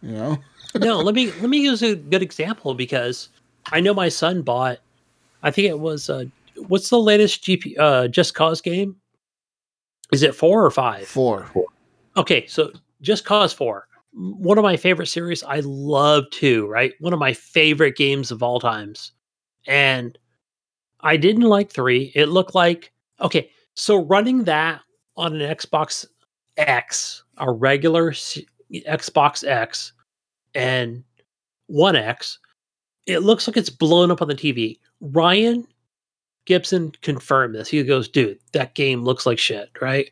[0.02, 0.38] You know.
[0.76, 3.30] No, let me let me use a good example because
[3.72, 4.80] I know my son bought
[5.44, 6.26] I think it was uh,
[6.68, 8.96] what's the latest GP uh, Just Cause game?
[10.12, 11.08] Is it four or five?
[11.08, 11.50] Four.
[12.18, 12.72] Okay, so
[13.02, 15.44] Just Cause four, one of my favorite series.
[15.44, 16.68] I love two.
[16.68, 19.12] Right, one of my favorite games of all times,
[19.68, 20.18] and
[21.02, 22.12] I didn't like three.
[22.16, 23.50] It looked like okay.
[23.74, 24.82] So running that
[25.16, 26.06] on an Xbox
[26.58, 28.48] X, a regular C-
[28.88, 29.94] Xbox X,
[30.56, 31.04] and
[31.68, 32.40] One X,
[33.06, 34.80] it looks like it's blown up on the TV.
[35.00, 35.68] Ryan
[36.46, 37.70] Gibson confirmed this.
[37.70, 40.10] He goes, dude, that game looks like shit, right?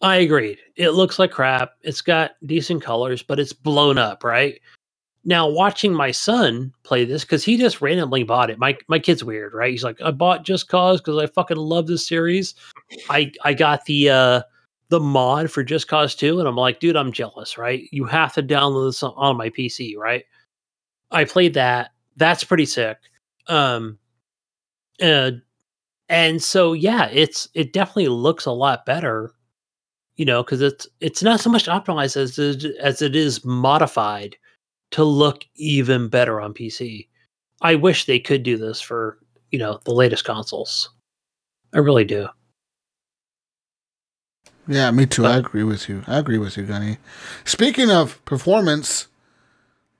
[0.00, 0.58] I agreed.
[0.76, 1.74] It looks like crap.
[1.82, 4.60] It's got decent colors, but it's blown up, right?
[5.24, 8.58] Now, watching my son play this because he just randomly bought it.
[8.58, 9.70] My my kid's weird, right?
[9.70, 12.56] He's like, I bought Just Cause because I fucking love this series.
[13.08, 14.42] I I got the uh
[14.92, 17.88] the mod for Just Cause 2, and I'm like, dude, I'm jealous, right?
[17.92, 20.24] You have to download this on- my PC, right?
[21.10, 21.92] I played that.
[22.16, 22.98] That's pretty sick.
[23.48, 23.98] Um
[25.02, 25.32] uh,
[26.08, 29.32] and so yeah, it's it definitely looks a lot better,
[30.16, 34.36] you know, because it's it's not so much optimized as it, as it is modified
[34.92, 37.08] to look even better on PC.
[37.62, 39.18] I wish they could do this for
[39.52, 40.90] you know the latest consoles.
[41.74, 42.28] I really do.
[44.68, 45.26] Yeah, me too.
[45.26, 46.04] I Uh, agree with you.
[46.06, 46.98] I agree with you, Gunny.
[47.44, 49.08] Speaking of performance,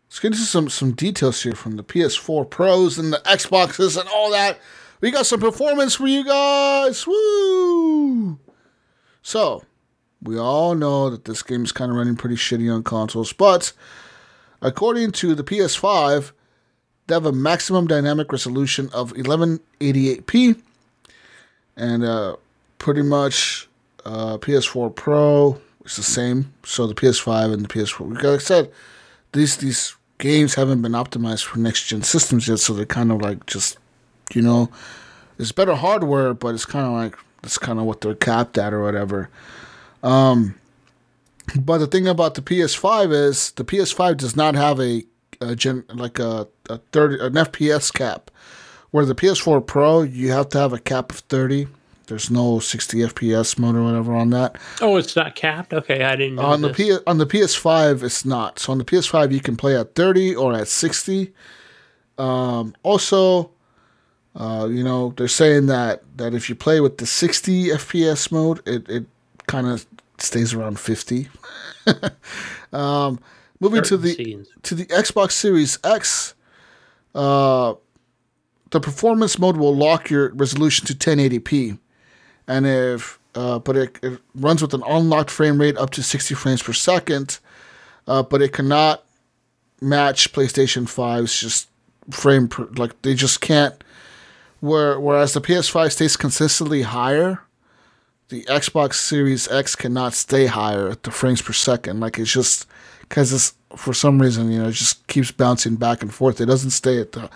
[0.08, 4.08] let's get into some some details here from the PS4 Pros and the Xboxes and
[4.08, 4.58] all that.
[5.00, 7.06] We got some performance for you guys.
[7.06, 8.38] Woo!
[9.20, 9.64] So,
[10.22, 13.72] we all know that this game is kind of running pretty shitty on consoles, but
[14.60, 16.30] according to the PS5,
[17.08, 20.60] they have a maximum dynamic resolution of 1188p,
[21.76, 22.36] and uh,
[22.78, 23.68] pretty much
[24.04, 26.52] uh, PS4 Pro is the same.
[26.64, 28.14] So the PS5 and the PS4.
[28.14, 28.70] Like I said,
[29.32, 33.20] these these games haven't been optimized for next gen systems yet, so they're kind of
[33.20, 33.78] like just,
[34.32, 34.70] you know,
[35.38, 38.72] it's better hardware, but it's kind of like that's kind of what they're capped at
[38.72, 39.28] or whatever.
[40.02, 40.54] Um,
[41.58, 45.04] but the thing about the PS5 is the PS5 does not have a,
[45.40, 48.30] a gen like a, a thirty an FPS cap,
[48.90, 51.66] where the PS4 Pro you have to have a cap of thirty.
[52.06, 54.56] There's no 60 FPS mode or whatever on that.
[54.80, 55.72] Oh, it's not capped.
[55.72, 56.72] Okay, I didn't know On the.
[56.72, 58.58] P- on the PS5, it's not.
[58.58, 61.32] So on the PS5, you can play at 30 or at 60.
[62.18, 63.50] Um, also,
[64.34, 68.66] uh, you know, they're saying that that if you play with the 60 FPS mode,
[68.66, 69.06] it it
[69.46, 69.86] kind of
[70.18, 71.28] stays around 50.
[72.72, 73.18] um,
[73.60, 74.48] moving to the scenes.
[74.62, 76.34] to the Xbox Series X,
[77.14, 77.74] uh,
[78.70, 81.78] the performance mode will lock your resolution to 1080p,
[82.46, 86.34] and if uh, but it, it runs with an unlocked frame rate up to 60
[86.34, 87.38] frames per second,
[88.06, 89.04] uh, but it cannot
[89.80, 91.68] match PlayStation 5's just
[92.10, 93.82] frame per, like they just can't.
[94.60, 97.40] Where whereas the PS5 stays consistently higher,
[98.28, 102.00] the Xbox Series X cannot stay higher at the frames per second.
[102.00, 102.66] Like it's just
[103.00, 106.40] because it's for some reason you know it just keeps bouncing back and forth.
[106.40, 107.28] It doesn't stay at the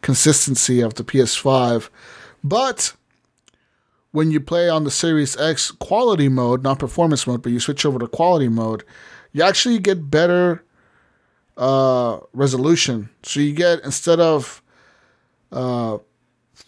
[0.00, 1.88] consistency of the PS5,
[2.42, 2.94] but
[4.12, 7.84] when you play on the Series X quality mode, not performance mode, but you switch
[7.84, 8.84] over to quality mode,
[9.32, 10.62] you actually get better
[11.56, 13.08] uh, resolution.
[13.22, 14.62] So you get instead of
[15.50, 15.98] uh,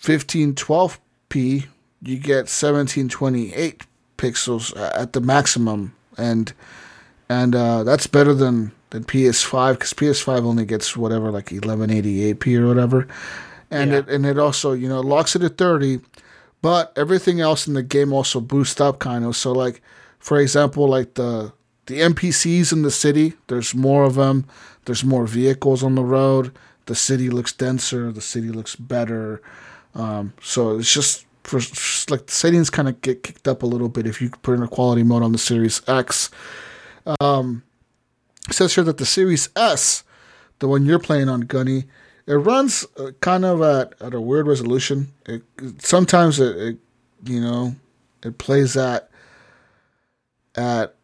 [0.02, 1.66] 1512p,
[2.02, 3.82] you get 1728
[4.18, 6.52] pixels at the maximum, and
[7.28, 12.66] and uh, that's better than than PS5 because PS5 only gets whatever like 1188p or
[12.68, 13.08] whatever,
[13.70, 13.98] and Yeah.
[13.98, 16.00] it and it also you know locks it at 30,
[16.64, 19.36] but everything else in the game also boosts up kind of.
[19.36, 19.82] So like
[20.18, 21.52] for example, like the
[21.84, 24.46] the NPCs in the city, there's more of them.
[24.86, 26.56] There's more vehicles on the road.
[26.86, 28.10] The city looks denser.
[28.10, 29.42] The city looks better.
[29.94, 33.66] Um, so it's just for just like the settings kind of get kicked up a
[33.66, 36.30] little bit if you put in a quality mode on the Series X.
[37.20, 37.62] Um,
[38.48, 40.02] it says here that the Series S,
[40.60, 41.84] the one you're playing on, Gunny,
[42.26, 45.12] it runs uh, kind of at, at a weird resolution.
[45.26, 45.42] It,
[45.78, 46.78] sometimes it, it,
[47.24, 47.76] you know,
[48.22, 49.10] it plays at
[50.54, 50.94] at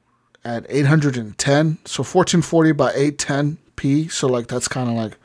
[0.43, 4.11] at 810, so 1440 by 810p.
[4.11, 5.19] So like that's kind of like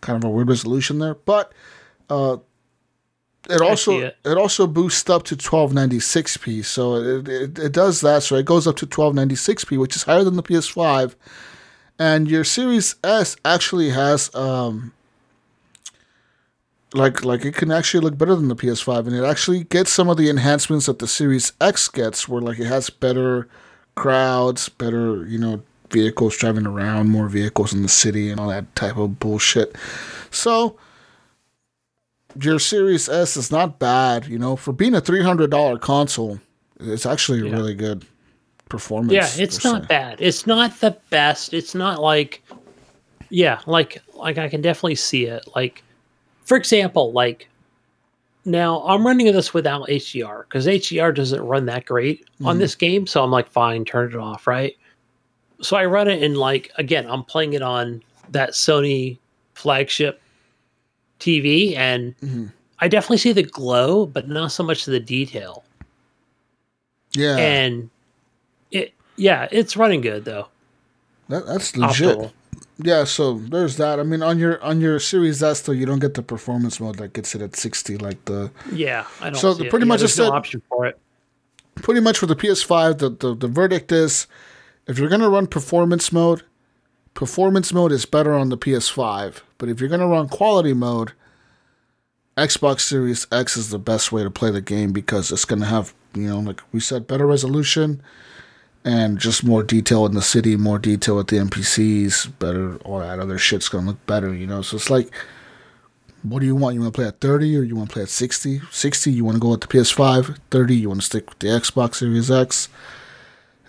[0.00, 1.52] kind of a weird resolution there, but
[2.10, 2.38] uh,
[3.48, 4.16] it also it.
[4.24, 4.36] it.
[4.36, 6.64] also boosts up to 1296p.
[6.64, 8.24] So it, it it does that.
[8.24, 11.14] So it goes up to 1296p, which is higher than the PS5.
[12.00, 14.92] And your Series S actually has um
[16.94, 20.08] like like it can actually look better than the PS5 and it actually gets some
[20.08, 23.48] of the enhancements that the Series X gets where like it has better
[23.94, 28.74] crowds, better, you know, vehicles driving around, more vehicles in the city and all that
[28.74, 29.76] type of bullshit.
[30.30, 30.78] So
[32.40, 34.26] your Series S is not bad.
[34.26, 36.40] You know, for being a three hundred dollar console,
[36.80, 37.52] it's actually Yeah.
[37.54, 38.06] really good
[38.68, 39.12] performance.
[39.12, 39.86] Yeah, it's not saying.
[39.88, 40.16] bad.
[40.20, 41.52] It's not the best.
[41.54, 42.42] It's not like
[43.30, 45.44] yeah, like like I can definitely see it.
[45.56, 45.82] Like
[46.48, 47.46] for example, like
[48.46, 53.06] now I'm running this without HDR because HDR doesn't run that great on this game.
[53.06, 54.74] So I'm like, fine, turn it off, right?
[55.60, 59.18] So I run it in like again, I'm playing it on that Sony
[59.54, 60.20] flagship
[61.20, 62.52] TV, and Mhm.
[62.78, 65.64] I definitely see the glow, but not so much the detail.
[67.12, 67.90] Yeah, And
[68.70, 70.48] it, yeah, it's running good though.
[71.28, 72.16] that, that's legit.
[72.18, 72.32] Optimal.
[72.80, 73.98] Yeah, so there's that.
[73.98, 76.96] I mean, on your on your Series S though, you don't get the performance mode
[76.98, 79.40] that gets it at sixty, like the Yeah, I don't.
[79.40, 79.68] So it.
[79.70, 80.98] pretty Yeah, much there's just no option for it.
[81.76, 84.26] pretty much for the PS5, the, the, the verdict is
[84.86, 86.42] if you're going to run performance mode,
[87.14, 89.40] performance mode is better on the PS5.
[89.58, 91.12] But if you're going to run quality mode,
[92.36, 95.66] Xbox Series X is the best way to play the game because it's going to
[95.66, 98.00] have, you know, like we said, better resolution
[98.84, 103.18] and just more detail in the city, more detail with the NPCs, better, all that
[103.18, 104.62] other shit's going to look better, you know?
[104.62, 105.12] So it's like,
[106.22, 106.74] what do you want?
[106.74, 108.60] You want to play at 30 or you want to play at 60?
[108.70, 110.38] 60, you want to go with the PS5.
[110.50, 112.68] 30, you want to stick with the Xbox Series X.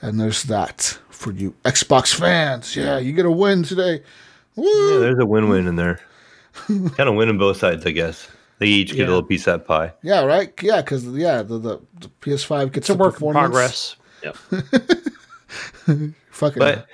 [0.01, 2.75] And there's that for you Xbox fans.
[2.75, 4.01] Yeah, you get a win today.
[4.55, 5.99] Yeah, there's a win-win in there.
[6.67, 8.29] kind of winning both sides, I guess.
[8.59, 9.05] They each get Yeah.
[9.05, 9.93] a little piece of that pie.
[10.01, 10.51] Yeah, right?
[10.61, 13.41] Yeah, because, yeah, the, the, the PS5 gets It's a work in performance.
[13.43, 13.95] progress.
[14.23, 14.35] Yep.
[16.31, 16.87] Fucking But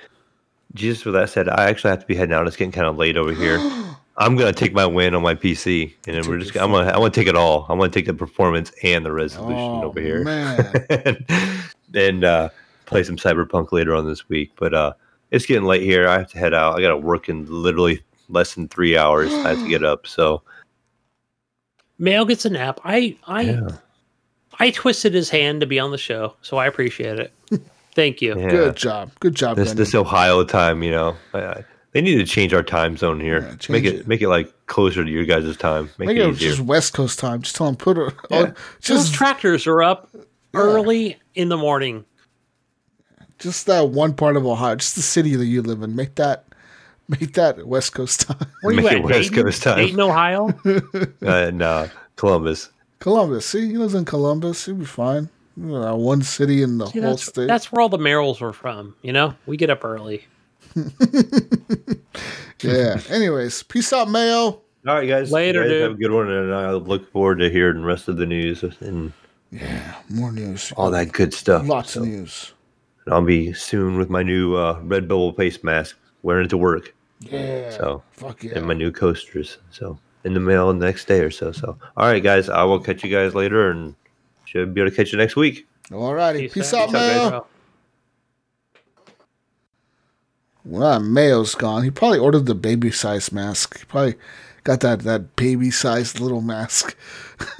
[0.74, 2.46] just with that said, I actually have to be heading out.
[2.46, 3.58] It's getting kind of late over here.
[4.18, 6.56] I'm gonna take my win on my PC, and then we're just.
[6.56, 6.90] I'm gonna.
[6.90, 7.66] I want to take it all.
[7.68, 10.86] I'm gonna take the performance and the resolution Oh, over here, man.
[10.90, 11.26] and,
[11.94, 12.48] and uh,
[12.86, 14.52] play some Cyberpunk later on this week.
[14.56, 14.94] But uh,
[15.32, 16.08] it's getting late here.
[16.08, 16.78] I have to head out.
[16.78, 19.30] I got to work in literally less than three hours.
[19.34, 20.06] I have to get up.
[20.06, 20.42] So
[21.98, 22.80] Mail gets a nap.
[22.84, 23.68] I I yeah,
[24.58, 27.32] I twisted his hand to be on the show, so I appreciate it.
[27.94, 28.38] Thank you.
[28.38, 28.50] yeah.
[28.50, 29.10] Good job.
[29.20, 29.78] Good job, This Benny.
[29.78, 31.16] this Ohio time, you know.
[31.32, 33.40] I, I, they need to change our time zone here.
[33.40, 34.06] Yeah, make it, it.
[34.08, 35.88] make it like closer to your guys' time.
[35.98, 37.40] Make, Make it it just West Coast time.
[37.42, 38.12] Just tell them put it.
[38.30, 38.42] Yeah.
[38.46, 40.10] Those just tractors are up
[40.52, 42.04] early in the morning.
[43.38, 45.96] just that one part of Ohio, just the city that you live in.
[45.96, 46.44] Make that
[47.08, 48.46] make that West Coast time.
[48.62, 48.98] Where you Make at?
[48.98, 49.44] it West Dayton?
[49.44, 49.78] Coast time.
[49.78, 50.48] Dayton, Ohio.
[51.22, 52.68] and uh, Columbus.
[52.98, 53.46] Columbus.
[53.46, 54.66] See, he lives in Columbus.
[54.66, 55.28] He'll be fine.
[55.56, 57.46] You know, that one city in the See, whole that's, state.
[57.48, 58.94] that's where all the Merrills were from.
[59.02, 60.24] You know, we get up early.
[62.62, 63.00] yeah.
[63.10, 64.60] Anyways, peace out, Mayo.
[64.86, 65.32] All right, guys.
[65.32, 65.82] Later, You guys dude.
[65.82, 68.62] Have a good one, and I look forward to hearing the rest of the news
[68.80, 69.12] and
[69.50, 70.72] Yeah, more news.
[70.76, 71.66] all that good stuff.
[71.66, 72.52] Lots So, of news.
[73.04, 76.56] and I'll be soon with my new uh, red bubble face mask, wearing it to
[76.58, 77.70] work, Yeah.
[77.70, 78.52] So, fuck yeah.
[78.56, 79.58] and my new coasters.
[79.70, 81.52] So in the mail the next day or so.
[81.52, 82.48] So all right, guys.
[82.48, 83.94] I will catch you guys later, and
[84.44, 85.66] should be able to catch you next week.
[85.92, 87.30] All righty, Peace, out, Peace Mayo.
[87.30, 87.46] Bro.
[90.64, 91.84] Well, that Mayo's gone.
[91.84, 93.78] He probably ordered the baby size mask.
[93.78, 94.14] He probably
[94.64, 96.96] got that that baby sized little mask.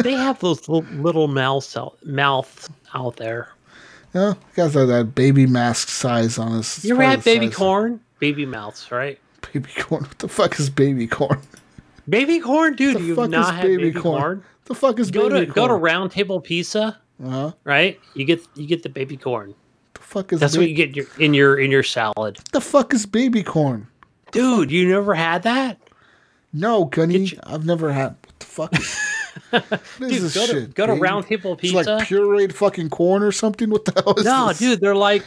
[0.03, 3.51] They have those little, little mouths out, mouths out there.
[4.15, 6.83] Yeah, he got that, that baby mask size on his.
[6.83, 8.01] You ever probably had baby size- corn?
[8.19, 9.19] Baby mouths, right?
[9.53, 10.05] Baby corn.
[10.05, 11.41] What the fuck is baby corn?
[12.09, 12.97] Baby corn, dude.
[12.97, 14.21] The You've fuck not is had baby baby, corn?
[14.23, 14.45] corn.
[14.67, 15.55] The fuck is Go baby to corn?
[15.55, 17.53] go to Round Table Pizza, Uh-huh.
[17.65, 17.99] right?
[18.15, 19.55] You get you get the baby corn.
[19.95, 22.39] The fuck is That's ba- what you get in your, in your in your salad,
[22.53, 23.89] the fuck is baby corn?
[24.33, 24.71] dude.
[24.71, 25.79] You never had that,
[26.53, 28.17] No, Gunny, you- I've never had.
[28.25, 28.73] What the fuck?
[28.79, 28.97] Is,
[29.51, 30.23] what is dude.
[30.23, 30.75] this Go to shit?
[30.75, 30.93] go to?
[30.95, 31.79] Round Table Pizza.
[31.79, 33.71] It's like pureed fucking corn or something.
[33.71, 34.59] What the hell is no, this?
[34.59, 34.81] dude.
[34.81, 35.25] They're like,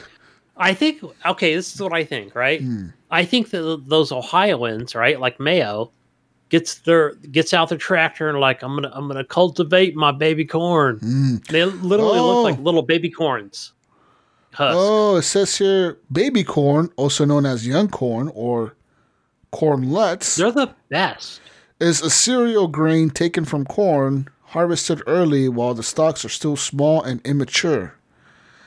[0.58, 1.02] I think.
[1.26, 2.36] Okay, this is what I think.
[2.36, 2.62] Right.
[2.62, 2.88] Hmm.
[3.12, 5.92] I think that those Ohioans, right, like Mayo,
[6.50, 10.46] gets their gets out their tractor and like I'm gonna I'm gonna cultivate my baby
[10.46, 11.00] corn.
[11.00, 11.46] Mm.
[11.48, 12.42] They literally Oh.
[12.42, 13.72] look like little baby corns.
[14.54, 14.76] Husk.
[14.78, 18.76] Oh, it says here baby corn, also known as young corn or
[19.54, 21.42] cornlets, They're the best.
[21.80, 27.02] is a cereal grain taken from corn, harvested early while the stalks are still small
[27.04, 27.94] and immature.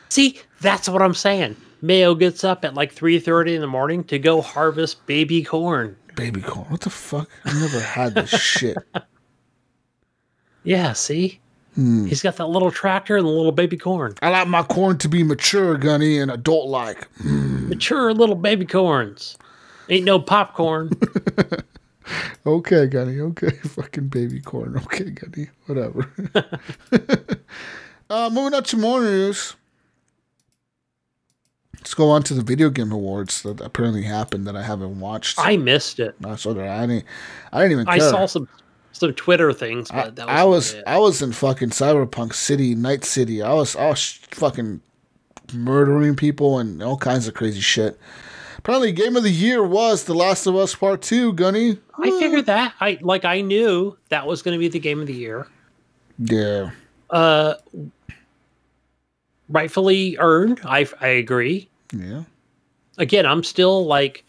[0.09, 1.57] See, that's what I'm saying.
[1.81, 5.97] Mayo gets up at like 3:30 in the morning to go harvest baby corn.
[6.15, 6.67] Baby corn.
[6.69, 7.29] What the fuck?
[7.45, 8.77] I never had this shit.
[10.65, 11.41] Yeah, see?
[11.75, 12.07] Hmm.
[12.07, 14.15] He's got that little tractor and the little baby corn.
[14.23, 17.09] I like my corn to be mature, Gunny, and adult like.
[17.25, 19.37] Mature little baby corns.
[19.89, 20.91] Ain't no popcorn.
[22.45, 23.21] Okay, Gunny.
[23.21, 24.77] Okay, fucking baby corn.
[24.77, 25.49] Okay, Gunny.
[25.67, 26.11] Whatever.
[28.11, 29.55] uh, moving on to more news.
[31.83, 35.37] Let's go on to the video game awards that apparently happened that I haven't watched.
[35.41, 36.15] I missed it.
[36.25, 36.69] I saw that.
[36.69, 37.05] I didn't.
[37.53, 37.95] I didn't even care.
[37.95, 38.49] I saw some
[38.93, 40.77] some Twitter things, I, but that was I was.
[40.87, 43.43] I was in fucking Cyberpunk City, Night City.
[43.43, 44.81] I was I was fucking
[45.53, 47.99] murdering people and all kinds of crazy shit.
[48.59, 51.33] Apparently, game of the year was The Last of Us Part Two.
[51.33, 52.75] Gunny, I figured that.
[52.81, 55.49] I like I knew that was going to be the game of the year.
[56.21, 56.71] yeah,
[57.11, 57.55] Uh,
[59.49, 60.61] rightfully earned.
[60.65, 61.69] I I agree.
[61.93, 62.23] Yeah.
[62.99, 64.25] Again, I'm still like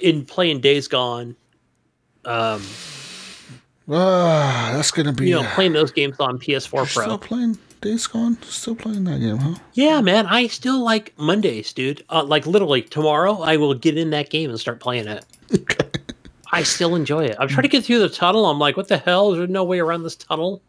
[0.00, 1.36] in playing Days Gone.
[2.24, 2.62] Um,
[3.88, 5.28] Ah, that's gonna be.
[5.28, 7.02] you know, playing those games on PS4 You're Pro.
[7.04, 8.36] still playing Days Gone.
[8.42, 9.54] Still playing that game, huh?
[9.74, 12.04] Yeah, man, I still like Mondays, dude.
[12.10, 15.24] Uh, like literally tomorrow, I will get in that game and start playing it.
[16.52, 17.36] I still enjoy it.
[17.38, 18.46] I'm trying to get through the tunnel.
[18.46, 19.32] I'm like, what the hell?
[19.32, 20.62] Is there no way around this tunnel?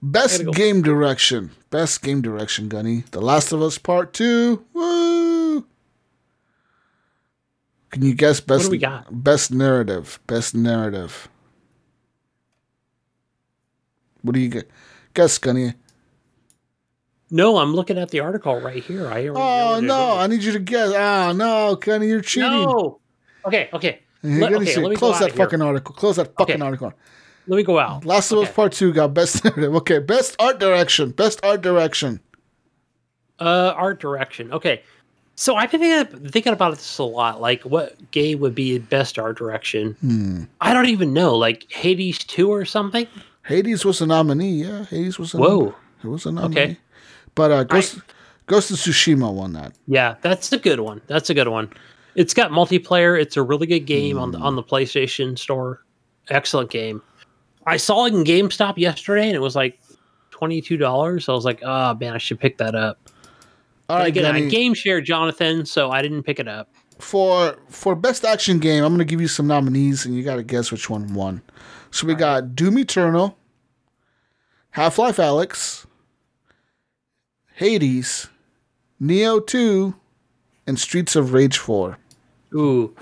[0.00, 0.52] Best go.
[0.52, 1.50] game direction.
[1.70, 3.04] Best game direction, Gunny.
[3.10, 4.64] The Last of Us Part Two.
[4.72, 5.11] Woo!
[7.92, 8.64] Can you guess best?
[8.64, 9.06] do we got?
[9.22, 10.18] Best narrative.
[10.26, 11.28] Best narrative.
[14.22, 14.70] What do you get?
[15.14, 15.74] Guess, Gunny.
[17.30, 19.08] No, I'm looking at the article right here.
[19.08, 20.16] I Oh no!
[20.18, 20.92] I need you to guess.
[20.94, 22.50] Ah no, Gunny, you're cheating.
[22.50, 23.00] No.
[23.46, 24.00] Okay, okay.
[24.22, 25.44] Let, okay, see- let me Close that out here.
[25.44, 25.94] fucking article.
[25.94, 26.62] Close that fucking Okay.
[26.64, 26.92] article.
[27.48, 28.04] Let me go out.
[28.04, 29.74] Last of Us Part Two got best narrative.
[29.76, 31.10] Okay, best art direction.
[31.10, 32.20] Best art direction.
[33.40, 34.52] Uh, art direction.
[34.52, 34.82] Okay.
[35.42, 37.40] So I've been thinking, thinking about this a lot.
[37.40, 39.96] Like, what game would be best art direction?
[40.00, 40.44] Hmm.
[40.60, 41.36] I don't even know.
[41.36, 43.08] Like Hades two or something.
[43.44, 44.62] Hades was a nominee.
[44.62, 45.74] Yeah, Hades was a Whoa.
[46.04, 46.60] It was a nominee.
[46.60, 46.78] Okay.
[47.34, 47.98] But uh, Ghost,
[48.46, 49.72] Ghost of Tsushima won that.
[49.88, 51.02] Yeah, that's a good one.
[51.08, 51.72] That's a good one.
[52.14, 53.20] It's got multiplayer.
[53.20, 55.82] It's a really good game on the on the PlayStation Store.
[56.28, 57.02] Excellent game.
[57.66, 59.80] I saw it in GameStop yesterday, and it was like
[60.30, 61.28] twenty two dollars.
[61.28, 63.08] I was like, oh man, I should pick that up.
[63.92, 66.70] All right, again, I game share Jonathan, so I didn't pick it up.
[66.98, 70.72] for for best action game, I'm gonna give you some nominees, and you gotta guess
[70.72, 71.42] which one won.
[71.90, 73.36] So we got Doom Eternal,
[74.70, 75.84] Half Life Alyx,
[77.56, 78.28] Hades,
[79.00, 79.94] Nioh Two,
[80.66, 81.98] and Streets of Rage Four.
[82.54, 82.94] Ooh.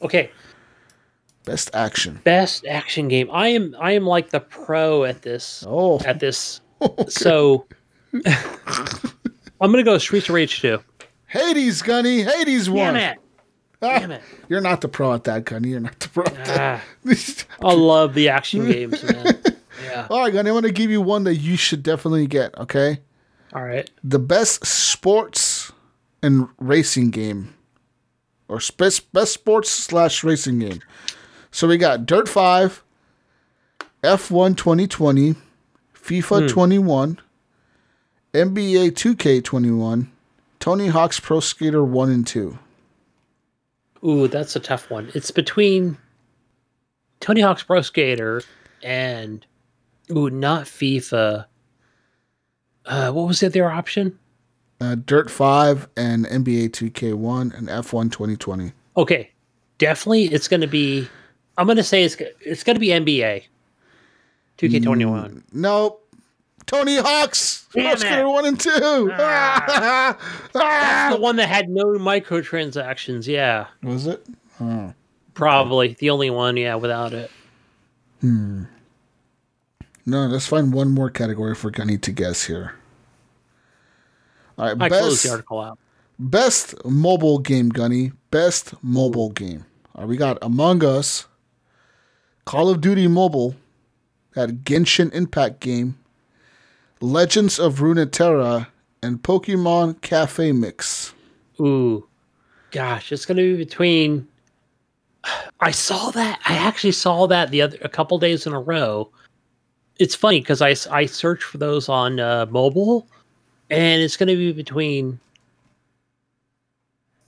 [0.00, 0.30] Okay,
[1.44, 2.20] Best action.
[2.24, 3.28] best action game.
[3.30, 6.60] I am I am like the pro at this Oh, at this.
[7.08, 7.66] So
[9.62, 10.78] I'm gonna go Streets of Rage 2.
[11.26, 12.22] Hades, Gunny.
[12.22, 12.94] Hades won.
[12.94, 13.18] Damn it.
[13.80, 14.22] Ah, Damn it.
[14.48, 15.70] You're not the pro at that, Gunny.
[15.70, 16.82] You're not the pro at that.
[17.06, 19.40] Ah, I love the action games, man.
[19.84, 20.06] Yeah.
[20.10, 20.48] All right, Gunny.
[20.48, 22.56] I want to give you one that you should definitely get.
[22.56, 23.00] Okay.
[23.52, 23.90] All right.
[24.04, 25.72] the best sports
[26.22, 27.54] and racing game
[28.48, 30.80] or best best sports slash racing game.
[31.50, 32.84] So we got Dirt Five,
[34.04, 35.34] F1 2020,
[35.94, 37.18] FIFA 21,
[38.34, 40.10] NBA 2K 21,
[40.58, 42.58] Tony Hawk's Pro Skater 1 and 2.
[44.04, 45.10] Ooh, that's a tough one.
[45.14, 45.98] It's between
[47.20, 48.42] Tony Hawk's Pro Skater
[48.82, 49.44] and
[50.10, 51.44] ooh, not FIFA.
[52.86, 54.18] Uh, what was the other option?
[54.80, 58.72] Uh, Dirt 5 and NBA 2K1 and F1 2020.
[58.96, 59.30] Okay,
[59.76, 61.06] definitely it's going to be.
[61.58, 63.44] I'm going to say it's it's going to be NBA.
[64.58, 65.42] 2K21.
[65.52, 66.01] Nope.
[66.66, 67.98] Tony Hawk's Pro Damn.
[67.98, 68.70] Skater 1 and 2.
[69.16, 70.18] That's
[70.54, 71.10] Ah.
[71.14, 73.26] the one that had no microtransactions.
[73.26, 74.24] Yeah, Was it?
[74.60, 74.92] Oh.
[75.34, 76.56] probably the only one.
[76.56, 77.30] Yeah, without it.
[78.20, 78.64] Hmm.
[80.06, 82.74] No, let's find one more category for Gunny to guess here.
[84.58, 85.78] All right, I closed best, the article out.
[86.18, 88.12] best mobile game, Gunny.
[88.30, 89.64] Best mobile game.
[89.94, 91.26] All right, we got Among Us,
[92.44, 93.54] Call of Duty Mobile,
[94.34, 95.98] that Genshin Impact game,
[97.02, 98.68] Legends of Runeterra,
[99.02, 101.12] and Pokemon Cafe Mix.
[101.60, 102.06] Ooh,
[102.70, 104.26] gosh, it's going to be between.
[105.60, 106.40] I saw that.
[106.48, 109.10] I actually saw that the other a couple days in a row.
[109.98, 113.06] It's funny because I I searched for those on uh, mobile,
[113.70, 115.18] and it's going to be between.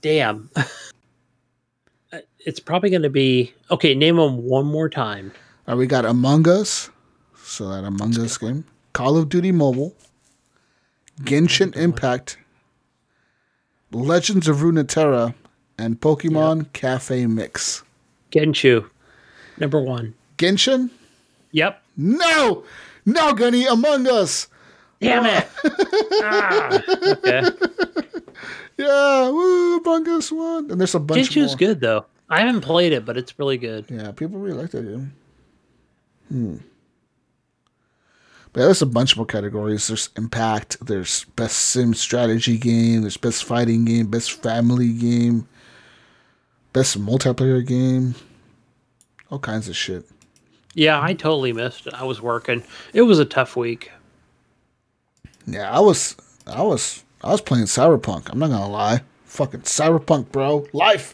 [0.01, 0.49] Damn,
[2.15, 3.93] Uh, it's probably going to be okay.
[3.93, 5.31] Name them one more time.
[5.67, 6.89] All right, we got Among Us,
[7.43, 8.63] so that Among Us game,
[8.95, 9.93] Call of Duty Mobile,
[11.19, 12.37] Genshin Impact,
[13.91, 15.35] Legends of Runeterra,
[15.77, 17.83] and Pokemon Cafe Mix.
[18.31, 18.89] Genshu,
[19.57, 20.13] number one.
[20.37, 20.91] Genshin?
[21.51, 21.83] Yep.
[21.97, 22.63] No,
[23.05, 24.47] no, Gunny, Among Us.
[25.01, 25.47] Damn it.
[26.23, 26.81] ah,
[27.17, 27.43] okay.
[28.77, 30.71] Yeah, woo, Among Us won.
[30.71, 31.57] And there's a bunch Genshu's more.
[31.57, 32.05] good though.
[32.29, 33.87] I haven't played it, but it's really good.
[33.89, 35.13] Yeah, people really like that game.
[36.29, 36.55] Hmm.
[38.55, 39.87] But yeah, there's a bunch more categories.
[39.89, 40.77] There's Impact.
[40.79, 43.01] There's Best Sim Strategy Game.
[43.01, 44.07] There's Best Fighting Game.
[44.07, 45.45] Best Family Game.
[46.71, 48.15] Best Multiplayer Game.
[49.29, 50.05] All kinds of shit.
[50.73, 51.93] Yeah, I totally missed it.
[51.95, 52.63] I was working.
[52.93, 53.91] It was a tough week.
[55.45, 56.15] Yeah, I was,
[56.47, 58.29] I was, I was playing Cyberpunk.
[58.31, 61.13] I'm not gonna lie, fucking Cyberpunk, bro, life.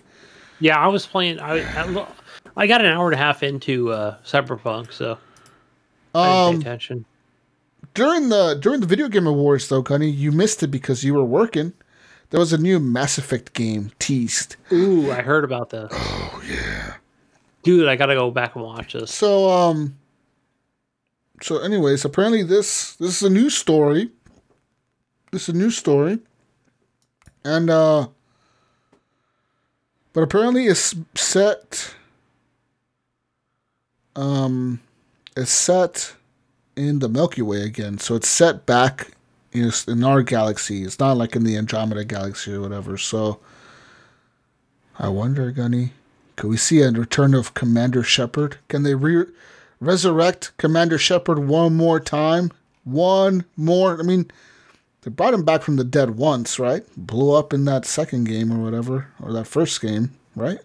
[0.59, 1.39] Yeah, I was playing.
[1.39, 2.07] I I,
[2.55, 5.18] I got an hour and a half into uh, Cyberpunk, so
[6.13, 7.05] I didn't Um, pay attention.
[7.93, 11.26] During the during the video game awards, though, Gunny, you missed it because you were
[11.26, 11.73] working.
[12.30, 14.55] There was a new Mass Effect game teased.
[14.72, 15.91] Ooh, I heard about this.
[15.93, 16.95] Oh yeah,
[17.63, 19.13] dude, I gotta go back and watch this.
[19.13, 19.97] So, um,
[21.41, 24.11] so anyways, apparently this this is a new story.
[25.31, 26.19] This is a new story,
[27.43, 28.07] and uh,
[30.13, 31.95] but apparently it's set.
[34.15, 34.81] Um,
[35.38, 36.15] it's set
[36.76, 39.11] in the Milky Way again, so it's set back
[39.52, 40.84] in our galaxy.
[40.84, 42.98] It's not like in the Andromeda galaxy or whatever.
[42.98, 43.39] So,
[44.98, 45.91] I wonder, Gunny,
[46.35, 48.57] could we see a return of Commander Shepard?
[48.68, 49.26] Can they re-
[49.80, 52.52] resurrect Commander Shepard one more time?
[52.84, 53.99] One more?
[53.99, 54.31] I mean,
[55.02, 56.84] they brought him back from the dead once, right?
[56.95, 60.60] Blew up in that second game or whatever, or that first game, right?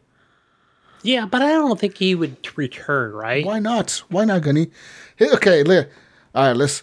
[1.02, 3.44] Yeah, but I don't think he would return, right?
[3.44, 4.02] Why not?
[4.09, 4.70] Why not, Gunny?
[5.16, 5.85] Hey, okay, li-
[6.35, 6.82] all right, let's.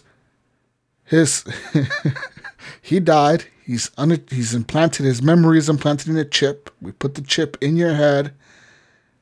[1.04, 1.44] His.
[2.82, 3.44] he died.
[3.64, 5.04] He's un- he's implanted.
[5.06, 6.70] His memory is implanted in a chip.
[6.80, 8.32] We put the chip in your head.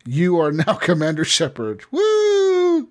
[0.04, 1.84] You are now Commander Shepard.
[1.90, 2.88] Woo!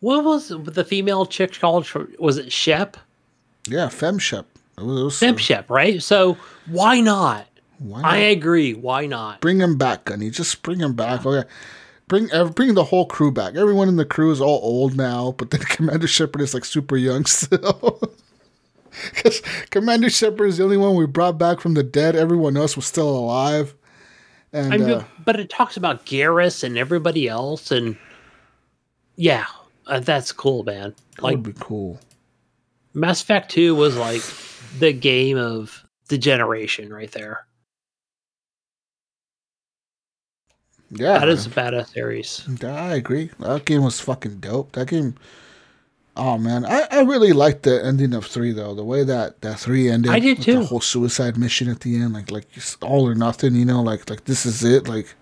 [0.00, 1.86] What was the female chick called?
[2.18, 2.96] Was it Shep?
[3.66, 4.44] Yeah, FemShep.
[4.78, 6.02] It was, it was- Fem Shep, right?
[6.02, 6.36] So
[6.66, 7.46] why not?
[7.80, 8.74] Why I agree.
[8.74, 9.40] Why not?
[9.40, 10.28] bring him back, Gunny.
[10.28, 11.24] Just bring him back.
[11.24, 11.48] Okay,
[12.08, 13.56] bring bring the whole crew back.
[13.56, 16.96] Everyone in the crew is all old now, but then Commander Shepard is like super
[16.96, 18.00] young still.
[19.14, 19.40] Because
[19.70, 22.16] Commander Shepard is the only one we brought back from the dead.
[22.16, 23.72] Everyone else was still alive.
[24.52, 27.96] And I mean, uh, but it talks about Garrus and everybody else, and
[29.14, 29.46] yeah,
[29.86, 30.94] uh, that's cool, man.
[31.14, 32.00] that Like would be cool.
[32.94, 34.22] Mass Effect Two was like
[34.80, 37.46] the game of the generation right there.
[40.92, 42.48] Yeah, That is a badass series.
[42.64, 43.30] I agree.
[43.38, 44.72] That game was fucking dope.
[44.72, 45.14] That game.
[46.16, 48.74] Oh man, I, I really liked the ending of three though.
[48.74, 50.10] The way that that three ended.
[50.10, 50.58] I did with too.
[50.58, 53.54] The whole suicide mission at the end, like like it's all or nothing.
[53.54, 54.88] You know, like like this is it.
[54.88, 55.14] Like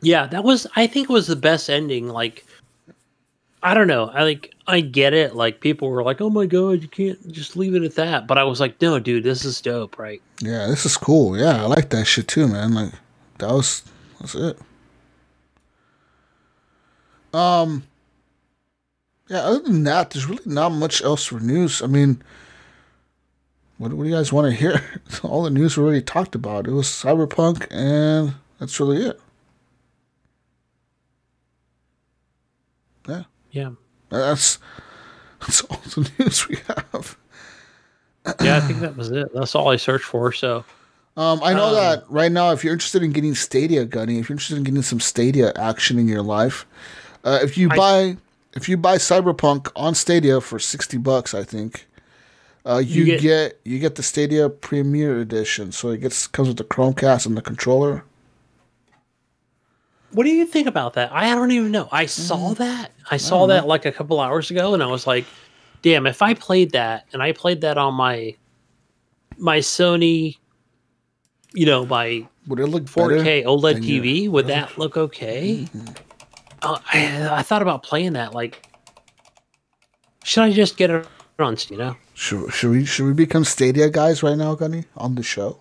[0.00, 0.66] Yeah, that was.
[0.74, 2.08] I think it was the best ending.
[2.08, 2.46] Like,
[3.62, 4.06] I don't know.
[4.08, 4.54] I like.
[4.66, 5.36] I get it.
[5.36, 8.38] Like people were like, "Oh my god, you can't just leave it at that." But
[8.38, 11.38] I was like, "No, dude, this is dope, right?" yeah, this is cool.
[11.38, 12.72] Yeah, I like that shit too, man.
[12.74, 12.92] Like
[13.38, 13.82] that was
[14.20, 14.58] that's it.
[17.32, 17.84] Um.
[19.28, 21.82] Yeah, other than that, there's really not much else for news.
[21.82, 22.22] I mean,
[23.76, 24.80] what, what do you guys want to hear?
[25.24, 26.68] All the news we already talked about.
[26.68, 29.20] It was Cyberpunk, and that's really it.
[33.08, 33.70] Yeah, Yeah.
[34.10, 34.58] that's
[35.40, 37.16] that's all the news we have.
[38.40, 39.28] Yeah, I think that was it.
[39.34, 40.32] That's all I searched for.
[40.32, 40.64] So
[41.16, 44.28] Um, I know Um, that right now, if you're interested in getting Stadia, Gunny, if
[44.28, 46.66] you're interested in getting some Stadia action in your life,
[47.24, 48.16] uh, if you I- buy
[48.54, 51.86] if you buy Cyberpunk on Stadia for sixty bucks, I think,
[52.64, 56.48] uh, you, You get, get- you get the Stadia Premier Edition, so it gets comes
[56.48, 58.04] with the Chromecast and the controller.
[60.12, 61.12] What do you think about that?
[61.12, 61.88] I don't even know.
[61.92, 62.92] I saw that.
[63.10, 65.24] I saw that like a couple hours ago, and I was like,
[65.82, 66.06] "Damn!
[66.06, 68.34] If I played that, and I played that on my
[69.36, 70.38] my Sony,
[71.56, 73.44] you know, my Would it look 4K?
[73.44, 75.66] OLED than your- TV, would that look okay?"
[76.62, 78.34] Uh, I, I thought about playing that.
[78.34, 78.66] Like,
[80.24, 81.06] should I just get it
[81.38, 81.56] on?
[81.68, 85.22] You know, Should, should we should we become Stadia guys right now, Gunny, on the
[85.22, 85.58] show?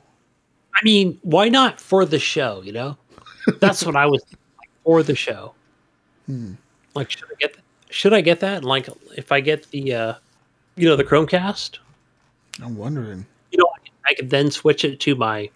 [0.75, 2.61] I mean, why not for the show?
[2.63, 2.97] You know,
[3.59, 5.53] that's what I was like, for the show.
[6.95, 7.55] Like, should I get
[7.89, 8.63] should I get that?
[8.63, 10.13] Like, if I get the, uh,
[10.75, 11.77] you know, the Chromecast,
[12.61, 13.25] I'm wondering.
[13.51, 15.49] you know, I could, I could then switch it to my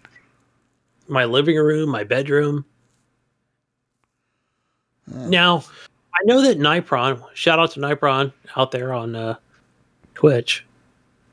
[1.10, 2.64] my living room, my bedroom.
[5.06, 5.64] Now,
[6.14, 9.36] I know that Nipron, shout out to Nipron out there on uh,
[10.14, 10.64] Twitch.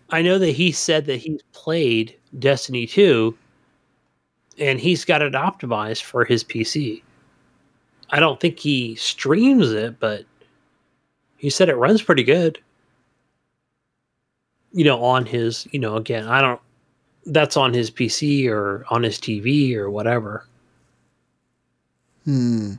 [0.10, 3.38] I know that he said that he's played Destiny 2
[4.60, 7.04] and he's got it optimized for his PC.
[8.10, 10.26] I don't think he streams it, but
[11.38, 12.60] he said it runs pretty good.
[14.72, 16.62] You know, on his, you know, again, I don't,
[17.28, 20.46] that's on his PC or on his TV or whatever.
[22.26, 22.74] Hmm.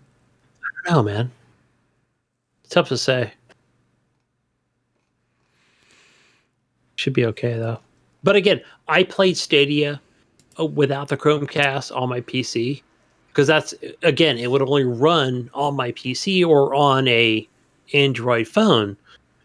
[0.63, 1.31] I don't know, man.
[2.65, 3.33] It's tough to say.
[6.97, 7.79] Should be okay though.
[8.25, 10.01] But again, I played Stadia
[10.59, 12.83] uh, without the Chromecast on my PC
[13.29, 17.47] because that's again, it would only run on my PC or on a
[17.95, 18.97] Android phone.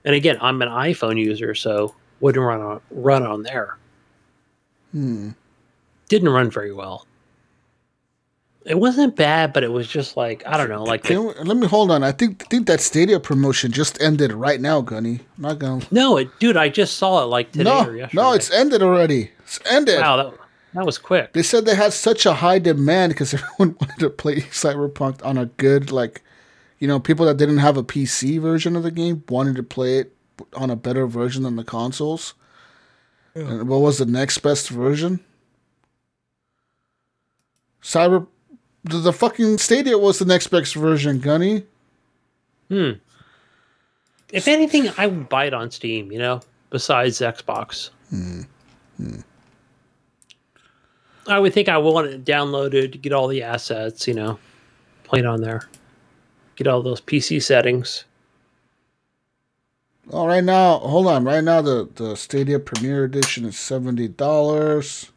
[0.05, 3.77] And again, I'm an iPhone user, so wouldn't run on run on there.
[4.94, 5.32] Hmm.
[6.07, 7.06] Didn't run very well.
[8.65, 11.57] It wasn't bad, but it was just like I don't know, like the- we- let
[11.57, 12.02] me hold on.
[12.02, 15.20] I think think that Stadia promotion just ended right now, Gunny.
[15.38, 15.86] I'm not gonna.
[15.91, 18.22] no, it, dude, I just saw it like today No, or yesterday.
[18.22, 19.32] no, it's ended already.
[19.40, 19.99] It's ended.
[19.99, 20.34] wow, that,
[20.76, 21.34] that was quick.
[21.34, 25.38] They said they had such a high demand because everyone wanted to play Cyberpunk on
[25.38, 26.22] a good, like,
[26.80, 29.98] you know, people that didn't have a PC version of the game wanted to play
[29.99, 30.14] it
[30.56, 32.34] on a better version than the consoles.
[33.35, 35.19] And what was the next best version?
[37.81, 38.27] Cyber,
[38.84, 41.64] the, the fucking Stadia was the next best version, Gunny.
[42.69, 42.91] Hmm.
[44.31, 46.11] If anything, I would buy it on Steam.
[46.11, 47.89] You know, besides Xbox.
[48.10, 48.41] hmm
[51.26, 54.07] I would think I would want it downloaded, to get all the assets.
[54.07, 54.39] You know,
[55.03, 55.68] play it on there,
[56.55, 58.05] get all those PC settings.
[60.11, 61.23] Oh, right now, hold on.
[61.23, 65.11] Right now, the, the Stadia Premier Edition is seventy dollars.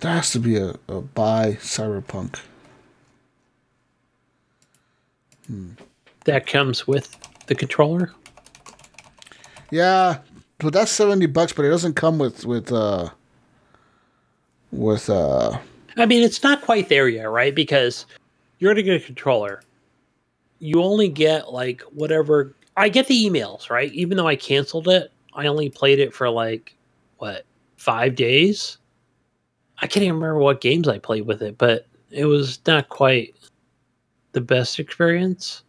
[0.00, 2.40] There has to be a, a buy Cyberpunk.
[6.24, 7.16] That comes with
[7.46, 8.12] the controller.
[9.70, 10.18] Yeah,
[10.58, 11.52] but that's seventy bucks.
[11.52, 13.10] But it doesn't come with with uh
[14.70, 15.58] with uh
[15.96, 17.54] I mean, it's not quite there yet, right?
[17.54, 18.06] Because
[18.58, 19.62] you're going to get a controller.
[20.58, 22.54] You only get like whatever.
[22.76, 23.92] I get the emails, right?
[23.92, 26.74] Even though I canceled it, I only played it for like,
[27.18, 27.44] what,
[27.76, 28.78] five days?
[29.78, 33.34] I can't even remember what games I played with it, but it was not quite
[34.32, 35.62] the best experience.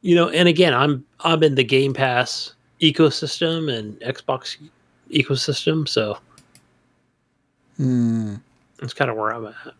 [0.00, 4.56] You know, and again, I'm I'm in the Game Pass ecosystem and Xbox
[5.10, 6.18] ecosystem, so
[7.76, 8.36] hmm,
[8.78, 9.74] that's kind of where I'm at.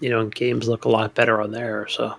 [0.00, 2.14] You know, and games look a lot better on there, so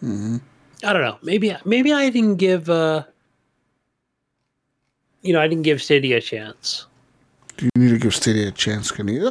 [0.00, 0.36] hmm
[0.82, 1.18] I don't know.
[1.22, 3.04] Maybe maybe I didn't give uh
[5.22, 6.86] you know, I didn't give Stadia a chance.
[7.58, 9.24] Do you need to give Stadia a chance, can you?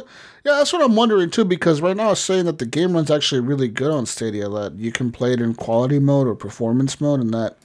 [0.44, 1.44] Yeah, that's what I'm wondering too.
[1.44, 4.48] Because right now it's saying that the game runs actually really good on Stadia.
[4.48, 7.56] That you can play it in quality mode or performance mode, and that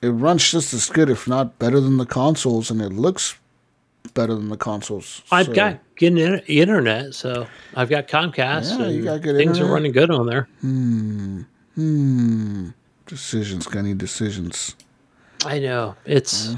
[0.00, 3.36] it runs just as good, if not better, than the consoles, and it looks
[4.14, 5.22] better than the consoles.
[5.32, 8.78] I've So- got good in- internet, so I've got Comcast.
[8.78, 9.70] Yeah, you got good things internet.
[9.70, 10.48] are running good on there.
[10.60, 11.42] Hmm.
[11.74, 12.68] Hmm.
[13.06, 13.94] Decisions, Gunny.
[13.94, 14.76] Decisions.
[15.44, 16.54] I know it's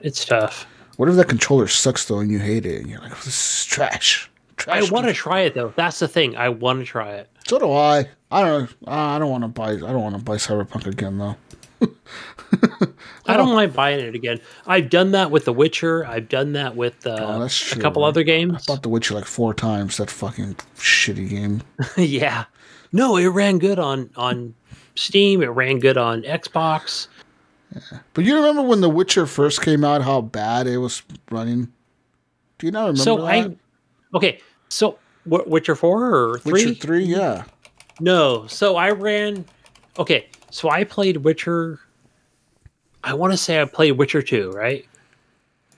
[0.00, 0.66] it's tough.
[0.96, 3.66] What if that controller sucks though, and you hate it, and you're like, "This is
[3.66, 4.30] trash."
[4.66, 5.72] I want to try it though.
[5.76, 6.36] That's the thing.
[6.36, 7.28] I want to try it.
[7.46, 8.08] So do I.
[8.30, 8.74] I don't.
[8.86, 9.70] I don't want to buy.
[9.72, 11.36] I don't want to buy Cyberpunk again though.
[13.26, 14.40] I don't mind buying it again.
[14.66, 16.04] I've done that with The Witcher.
[16.06, 18.08] I've done that with uh, Oh, that's a couple right?
[18.08, 18.66] other I games.
[18.66, 19.98] bought The Witcher like four times.
[19.98, 21.62] That fucking shitty game.
[21.96, 22.46] yeah.
[22.92, 24.54] No, it ran good on on
[24.94, 25.42] Steam.
[25.42, 27.08] It ran good on Xbox.
[27.74, 27.98] Yeah.
[28.14, 30.02] But you remember when The Witcher first came out?
[30.02, 31.70] How bad it was running.
[32.58, 33.24] Do you not remember so that?
[33.26, 33.56] I
[34.14, 34.40] okay.
[34.68, 36.52] So Wi- Witcher four or three?
[36.52, 37.44] Witcher three, yeah.
[38.00, 38.46] No.
[38.46, 39.44] So I ran.
[39.98, 40.28] Okay.
[40.50, 41.80] So I played Witcher.
[43.04, 44.86] I want to say I played Witcher two, right?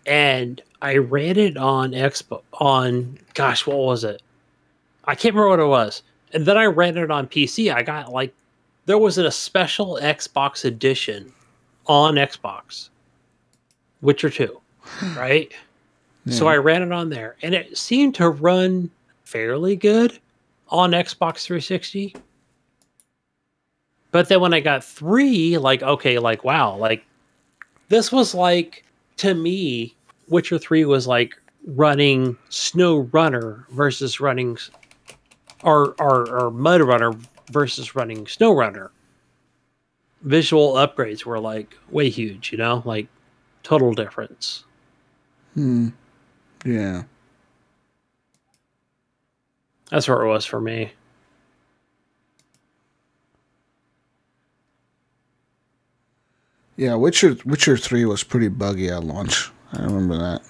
[0.07, 3.19] And I ran it on Expo on.
[3.35, 4.23] Gosh, what was it?
[5.05, 6.03] I can't remember what it was.
[6.33, 7.75] And then I ran it on PC.
[7.75, 8.35] I got like
[8.87, 11.33] there was a special Xbox edition
[11.87, 12.89] on Xbox.
[14.03, 14.61] Witcher two,
[15.17, 15.53] right?
[16.27, 18.91] So I ran it on there, and it seemed to run
[19.25, 20.19] fairly good
[20.69, 22.15] on Xbox 360.
[24.13, 27.05] But then when I got three, like, okay, like, wow, like,
[27.89, 28.85] this was like,
[29.19, 29.95] to me,
[30.29, 34.59] Witcher 3 was like running SnowRunner versus running,
[35.63, 37.15] or, or, or MudRunner
[37.51, 38.91] versus running SnowRunner.
[40.23, 43.09] Visual upgrades were like way huge, you know, like
[43.63, 44.65] total difference.
[45.55, 45.89] Hmm.
[46.65, 47.05] Yeah.
[49.91, 50.93] That's where it was for me.
[56.77, 59.51] Yeah, Witcher Witcher three was pretty buggy at launch.
[59.73, 60.43] I remember that.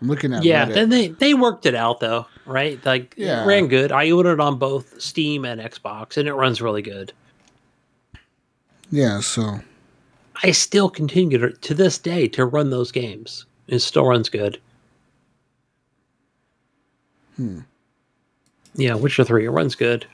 [0.00, 0.74] I'm looking at Yeah, Reddit.
[0.74, 2.84] then they they worked it out though, right?
[2.84, 3.44] Like Yeah.
[3.44, 3.92] it ran good.
[3.92, 7.12] I own it on both Steam and Xbox, and it runs really good.
[8.90, 9.60] yeah, so
[10.42, 13.44] I still continue to, to this day to run those games.
[13.66, 14.58] It still runs good.
[17.36, 17.60] Hmm.
[18.74, 20.06] Yeah, Witcher Three, it runs good.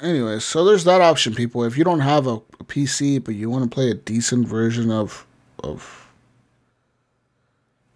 [0.00, 1.64] anyway, so there's that option, people.
[1.64, 4.90] If you don't have a, a PC but you want to play a decent version
[4.90, 5.26] of
[5.62, 6.08] of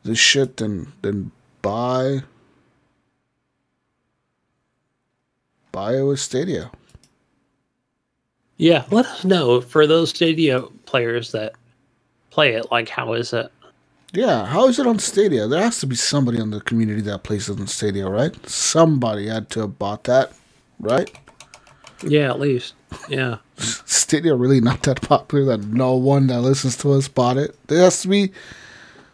[0.04, 1.30] this shit, then then
[1.62, 2.22] buy
[5.76, 6.70] buy it with Stadia.
[8.56, 11.52] Yeah, let us know for those Stadia players that
[12.30, 12.72] play it.
[12.72, 13.52] Like, how is it?
[14.14, 15.46] Yeah, how is it on Stadia?
[15.46, 18.34] There has to be somebody in the community that plays it on Stadia, right?
[18.48, 20.32] Somebody had to have bought that,
[20.80, 21.14] right?
[22.02, 22.72] Yeah, at least.
[23.10, 23.36] Yeah.
[23.58, 27.54] Stadia really not that popular that no one that listens to us bought it.
[27.66, 28.32] There has to be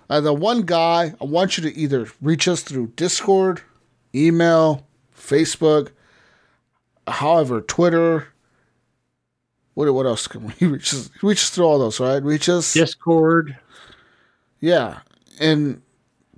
[0.09, 1.15] either one guy.
[1.21, 3.63] I want you to either reach us through Discord,
[4.15, 5.91] email, Facebook,
[7.07, 8.29] however, Twitter.
[9.75, 10.95] What what else can we reach?
[11.23, 12.23] Reach us through all those, right?
[12.23, 12.75] Reach us.
[12.75, 13.57] Discord.
[14.61, 15.01] Yeah,
[15.41, 15.83] and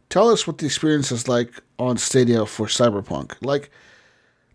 [0.08, 3.34] tell us what the experience is like on Stadia for Cyberpunk.
[3.42, 3.70] Like,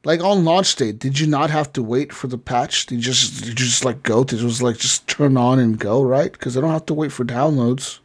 [0.06, 2.86] like on launch day, did you not have to wait for the patch?
[2.86, 4.24] Did you just did you just like go?
[4.24, 6.32] Did it was like just turn on and go, right?
[6.32, 8.00] Because I don't have to wait for downloads.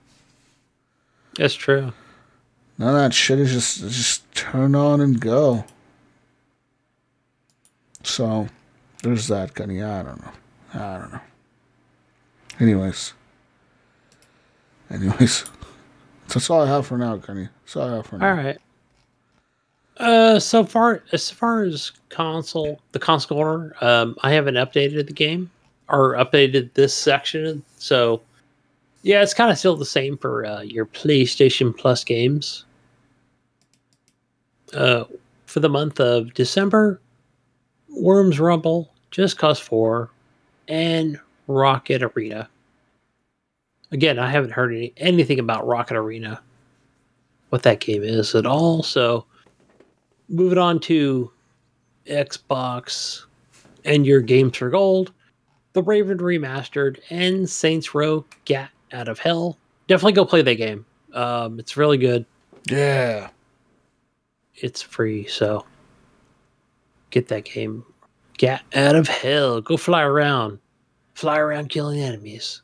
[1.37, 1.93] That's true.
[2.79, 5.65] None of that shit is just just turn on and go.
[8.05, 8.47] So
[9.03, 10.33] there's that kind of yeah, I don't know.
[10.75, 11.21] I don't know.
[12.61, 13.13] Anyways.
[14.91, 15.45] Anyways.
[16.29, 17.49] That's all I have for now, Kenny.
[17.65, 18.29] That's all I have for now.
[18.29, 18.59] All right.
[19.99, 25.13] Uh, so far as far as console, the console order, um, I haven't updated the
[25.13, 25.51] game
[25.89, 27.63] or updated this section.
[27.79, 28.21] So,
[29.03, 32.65] yeah, it's kind of still the same for uh, your PlayStation Plus games.
[34.73, 35.05] Uh,
[35.47, 37.01] for the month of December,
[37.97, 40.11] Worms Rumble, Just Cause Four,
[40.69, 42.49] and Rocket Arena.
[43.93, 46.41] Again, I haven't heard any, anything about Rocket Arena,
[47.51, 48.83] what that game is at all.
[48.83, 49.25] So,
[50.29, 51.31] moving on to
[52.07, 53.25] Xbox
[53.85, 55.13] and your games for gold,
[55.75, 59.59] The Raven Remastered and Saints Row Gat Out of Hell.
[59.87, 60.85] Definitely go play that game.
[61.13, 62.25] Um, it's really good.
[62.69, 63.29] Yeah.
[64.57, 65.65] It's free, so
[67.15, 67.85] get that game.
[68.37, 69.61] Get Out of Hell.
[69.61, 70.59] Go fly around,
[71.15, 72.61] fly around killing enemies.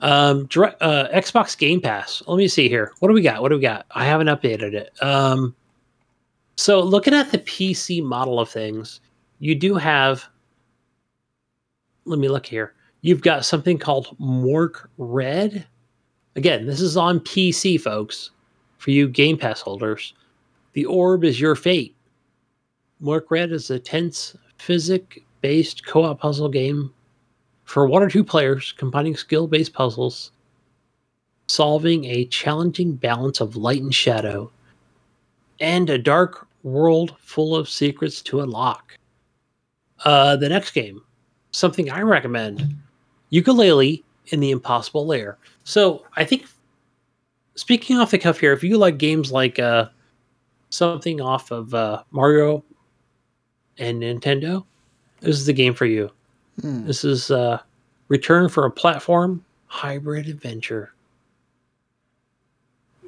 [0.00, 2.22] Um, direct, uh, Xbox Game Pass.
[2.26, 2.92] Let me see here.
[2.98, 3.40] What do we got?
[3.40, 3.86] What do we got?
[3.92, 4.90] I haven't updated it.
[5.00, 5.54] Um,
[6.56, 9.00] so looking at the PC model of things,
[9.38, 10.24] you do have.
[12.04, 12.74] Let me look here.
[13.02, 15.64] You've got something called Mork Red.
[16.34, 18.30] Again, this is on PC, folks.
[18.78, 20.12] For you Game Pass holders,
[20.72, 21.94] the orb is your fate.
[23.02, 26.92] Morkredd is a tense physic-based co-op puzzle game
[27.64, 30.30] for one or two players, combining skill-based puzzles,
[31.48, 34.50] solving a challenging balance of light and shadow
[35.60, 38.96] and a dark world full of secrets to unlock.
[40.04, 41.02] Uh, the next game,
[41.50, 42.76] something I recommend,
[43.32, 45.38] Yooka-Laylee and the Impossible Lair.
[45.64, 46.46] So I think,
[47.54, 49.88] speaking off the cuff here, if you like games like uh,
[50.70, 52.64] something off of uh, Mario
[53.82, 54.64] and Nintendo,
[55.20, 56.10] this is the game for you.
[56.60, 56.86] Hmm.
[56.86, 57.58] This is uh,
[58.08, 60.92] Return for a platform hybrid adventure.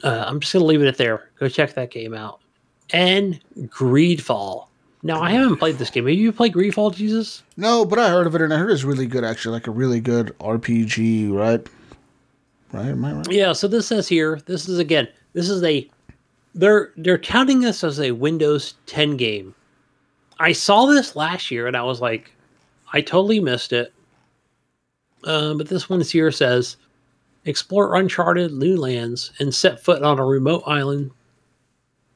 [0.02, 1.30] Uh, I'm just gonna leave it at there.
[1.38, 2.40] Go check that game out.
[2.92, 4.66] And Greedfall.
[5.02, 6.06] Now I haven't played this game.
[6.06, 7.42] Have you played Greedfall, Jesus?
[7.56, 9.70] No, but I heard of it and I heard it's really good actually, like a
[9.70, 11.66] really good RPG, right?
[12.72, 12.88] Right?
[12.88, 13.30] Am I right?
[13.30, 13.52] Yeah.
[13.52, 14.40] So this says here.
[14.46, 15.06] This is again.
[15.34, 15.88] This is a.
[16.54, 19.54] They're they're counting this as a Windows 10 game.
[20.38, 22.32] I saw this last year and I was like,
[22.92, 23.92] I totally missed it.
[25.24, 26.76] Uh, but this one here says,
[27.44, 31.10] explore uncharted new lands and set foot on a remote island,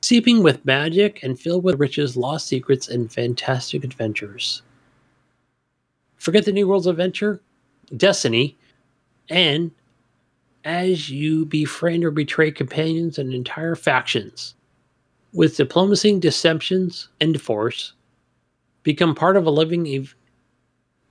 [0.02, 4.62] seeping with magic and filled with riches, lost secrets, and fantastic adventures.
[6.16, 7.40] Forget the New World's adventure,
[7.96, 8.56] Destiny,
[9.30, 9.70] and
[10.64, 14.54] as you befriend or betray companions and entire factions.
[15.32, 17.92] With diplomacy, deceptions, and force,
[18.88, 20.14] become part of a living ev-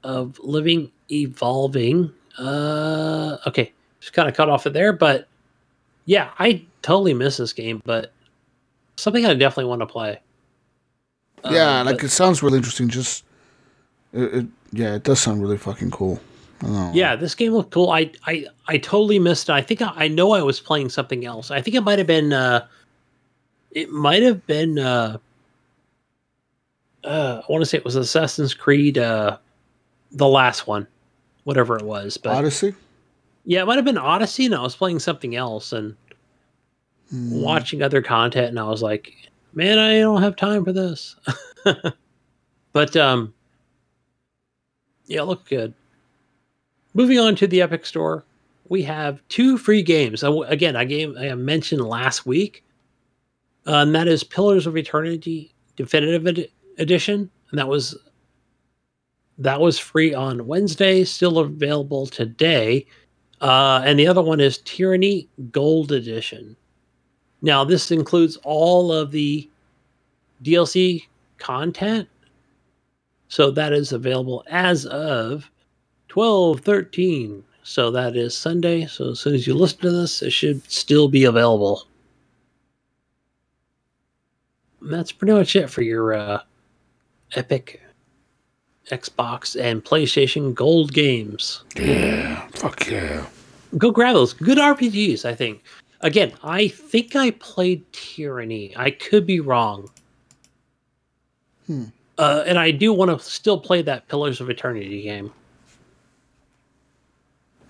[0.04, 2.12] of living evolving.
[2.40, 5.28] Uh, okay, just kind of cut off it there, but
[6.06, 8.12] yeah, I totally miss this game, but
[8.96, 10.20] something I definitely want to play.
[11.52, 12.90] yeah, Um, like but- it sounds really interesting.
[12.90, 13.24] Just,
[14.12, 16.20] it, it, yeah, it does sound really fucking cool.
[16.62, 16.92] I don't know.
[16.96, 17.92] yeah, this game looked cool.
[17.92, 19.54] I I I totally missed it.
[19.54, 21.52] I think I, I know I was playing something else.
[21.52, 22.66] I think it might have been uh
[23.72, 25.18] it might have been uh
[27.08, 29.38] uh I want to say it was Assassin's Creed uh
[30.12, 30.88] the last one.
[31.44, 32.18] Whatever it was.
[32.18, 32.76] But Odyssey.
[33.46, 35.96] yeah, it might have been Odyssey and I was playing something else and
[37.10, 37.40] Hmm.
[37.40, 39.14] watching other content and I was like,
[39.54, 41.16] man, I don't have time for this.
[42.74, 43.34] but um
[45.06, 45.74] yeah, it looked good.
[46.94, 48.26] Moving on to the Epic Store,
[48.68, 50.22] we have two free games.
[50.24, 52.64] Again, I gave I mentioned last week,
[53.66, 57.98] uh, and that is Pillars of Eternity Definitive Edition and that was
[59.40, 62.88] that was free on Wednesday, still available today.
[63.40, 66.56] Uh, and the other one is Tyranny Gold Edition.
[67.44, 69.48] Now, this includes all of the
[70.44, 71.06] DLC
[71.38, 72.10] content.
[73.28, 75.52] So that is available as of
[76.08, 77.44] 12 13.
[77.62, 78.88] So that is Sunday.
[78.88, 81.86] So as soon as you listen to this, it should still be available.
[84.82, 86.42] And that's pretty much it for your uh,
[87.36, 87.82] Epic,
[88.92, 91.64] Xbox, and PlayStation Gold games.
[91.76, 92.48] Yeah.
[92.56, 93.26] Fuck yeah.
[93.78, 94.34] Go grab those.
[94.34, 95.64] Good RPGs, I think.
[96.02, 98.74] Again, I think I played Tyranny.
[98.78, 99.90] I could be wrong.
[101.66, 101.86] Hmm.
[102.18, 105.32] Uh, and I do want to still play that Pillars of Eternity game.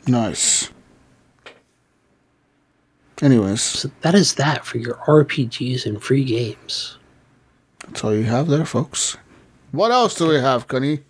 [0.08, 0.70] Nice.
[3.22, 6.98] Anyways, So that is that for your RPGs and free games.
[7.80, 9.18] that's all you have there, folks.
[9.78, 11.02] What else do we have, Gunny?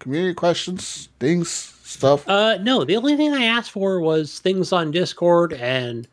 [0.00, 2.28] Community questions, things, stuff.
[2.28, 6.08] Uh, no, the only thing I asked for was things on Discord, and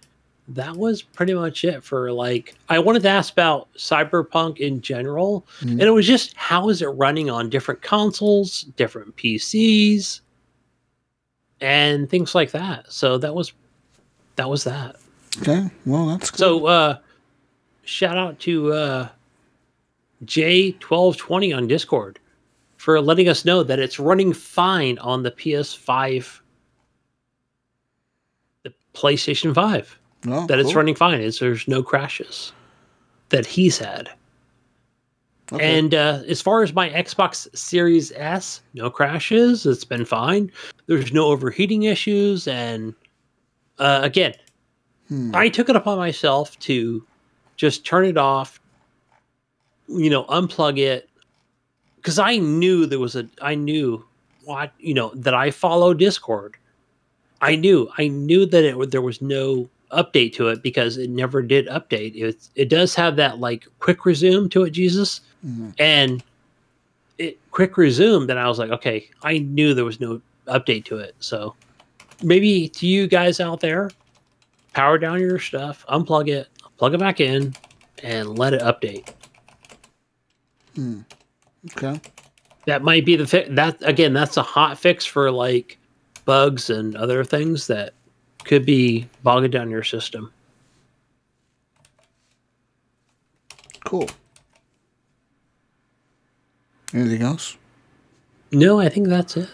[0.49, 2.53] that was pretty much it for like.
[2.69, 6.89] I wanted to ask about Cyberpunk in general, and it was just how is it
[6.89, 10.21] running on different consoles, different PCs,
[11.61, 12.93] and things like that.
[12.93, 13.53] So that was
[14.35, 14.97] that was that.
[15.41, 16.37] Okay, well that's good.
[16.37, 16.97] So uh
[17.85, 19.09] shout out to uh
[20.25, 22.19] J1220 on Discord
[22.77, 26.39] for letting us know that it's running fine on the PS5
[28.63, 29.99] the PlayStation 5.
[30.25, 30.75] No, That it's cool.
[30.77, 31.19] running fine.
[31.21, 32.53] It's, there's no crashes
[33.29, 34.09] that he's had.
[35.51, 35.77] Okay.
[35.77, 39.65] And uh, as far as my Xbox Series S, no crashes.
[39.65, 40.49] It's been fine.
[40.87, 42.47] There's no overheating issues.
[42.47, 42.93] And
[43.79, 44.33] uh, again,
[45.09, 45.35] Hmm.
[45.35, 47.05] I took it upon myself to
[47.57, 48.61] just turn it off,
[49.87, 51.09] you know, unplug it,
[51.97, 54.03] because I knew there was a, I knew
[54.45, 56.55] what, you know, that I follow Discord.
[57.41, 61.41] I knew, I knew that it there was no update to it because it never
[61.41, 62.15] did update.
[62.15, 65.73] It it does have that like quick resume to it, Jesus, Mhm.
[65.77, 66.23] and
[67.17, 68.25] it quick resume.
[68.27, 71.15] Then I was like, okay, I knew there was no update to it.
[71.19, 71.53] So
[72.23, 73.91] maybe to you guys out there,
[74.73, 76.47] power down your stuff, unplug it,
[76.77, 77.53] plug it back in,
[78.01, 79.09] and let it update.
[80.75, 81.05] Mm.
[81.71, 81.99] Okay.
[82.65, 84.13] That might be the fi- that again.
[84.13, 85.77] That's a hot fix for like
[86.25, 87.93] bugs and other things that
[88.45, 90.31] could be bogging down your system.
[93.85, 94.09] Cool.
[96.93, 97.57] Anything else?
[98.51, 99.49] No, I think that's it.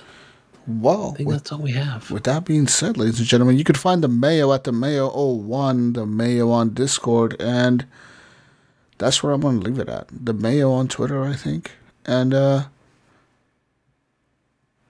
[0.67, 2.11] Well, I think with, that's all we have.
[2.11, 5.09] with that being said, ladies and gentlemen, you can find the Mayo at the Mayo
[5.09, 7.88] 01, the Mayo on Discord, and
[8.99, 10.07] that's where I'm going to leave it at.
[10.11, 11.71] The Mayo on Twitter, I think.
[12.05, 12.65] And, uh,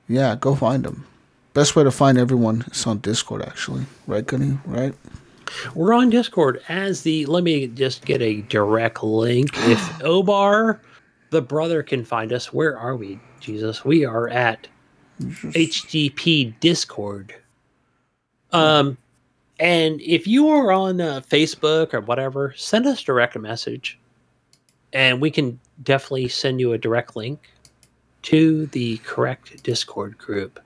[0.08, 1.06] yeah, go find them.
[1.54, 3.86] Best way to find everyone is on Discord, actually.
[4.08, 4.60] Right, Gunny?
[4.66, 4.94] Right?
[5.74, 7.26] We're on Discord as the.
[7.26, 9.52] Let me just get a direct link.
[9.70, 10.80] If Obar,
[11.30, 13.20] the brother, can find us, where are we?
[13.40, 14.68] Jesus, we are at
[15.22, 17.36] HTTP Discord.
[18.52, 18.98] Um,
[19.60, 23.99] and if you are on uh, Facebook or whatever, send us direct message,
[24.94, 27.50] and we can definitely send you a direct link
[28.24, 30.60] to the correct Discord group.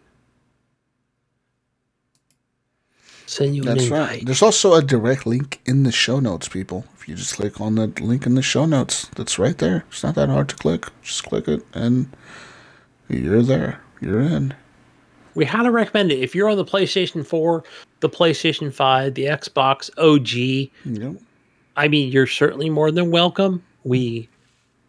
[3.26, 4.24] Send you That's right.
[4.26, 6.85] There's also a direct link in the show notes, people.
[6.95, 9.85] If you just click on the link in the show notes, that's right there.
[9.90, 10.88] It's not that hard to click.
[11.02, 12.16] Just click it, and
[13.10, 13.82] you're there.
[14.02, 14.53] You're in.
[15.35, 16.19] we highly recommend it.
[16.19, 17.64] If you're on the PlayStation 4,
[18.02, 21.16] the PlayStation 5, the Xbox OG, Yep.
[21.76, 23.64] I mean, you're certainly more than welcome.
[23.84, 24.30] We,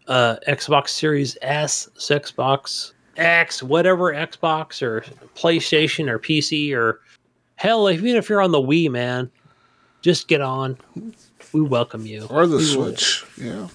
[0.07, 5.01] uh, Xbox Series S, Xbox X, whatever Xbox or
[5.35, 7.01] PlayStation or PC or
[7.55, 9.29] hell, even if you're on the Wii, man,
[10.01, 10.77] just get on.
[11.53, 12.27] We welcome you.
[12.29, 13.25] Or the We will- Switch.
[13.37, 13.67] Yeah.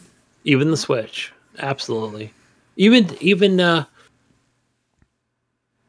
[0.44, 2.32] even the Switch, absolutely.
[2.76, 3.84] Even even uh,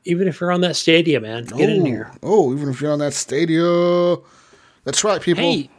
[0.03, 2.11] even if you're on that Stadia, man, get in oh, here.
[2.23, 4.17] Oh, even if you're on that Stadia.
[4.83, 5.43] That's right, people.
[5.43, 5.69] Hey,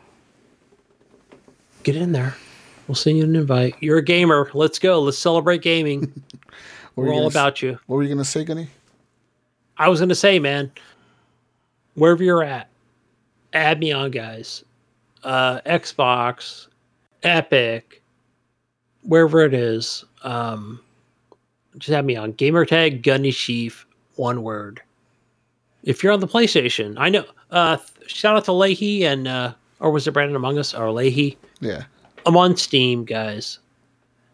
[1.83, 2.37] get in there.
[2.93, 3.75] We'll send you an invite.
[3.81, 4.51] You're a gamer.
[4.53, 5.01] Let's go.
[5.01, 6.13] Let's celebrate gaming.
[6.95, 7.79] Were all gonna s- about you.
[7.87, 8.69] What were you gonna say, Gunny?
[9.79, 10.71] I was gonna say, man,
[11.95, 12.69] wherever you're at,
[13.55, 14.63] add me on, guys.
[15.25, 16.67] Uh, Xbox,
[17.23, 18.03] Epic,
[19.05, 20.05] wherever it is.
[20.23, 20.79] Um,
[21.79, 22.35] just add me on.
[22.35, 24.83] Gamertag Gunny Chief, one word.
[25.83, 27.25] If you're on the PlayStation, I know.
[27.51, 31.39] Uh, shout out to Leahy and uh, or was it Brandon Among Us or Leahy?
[31.61, 31.85] Yeah.
[32.27, 33.59] I'm on Steam, guys.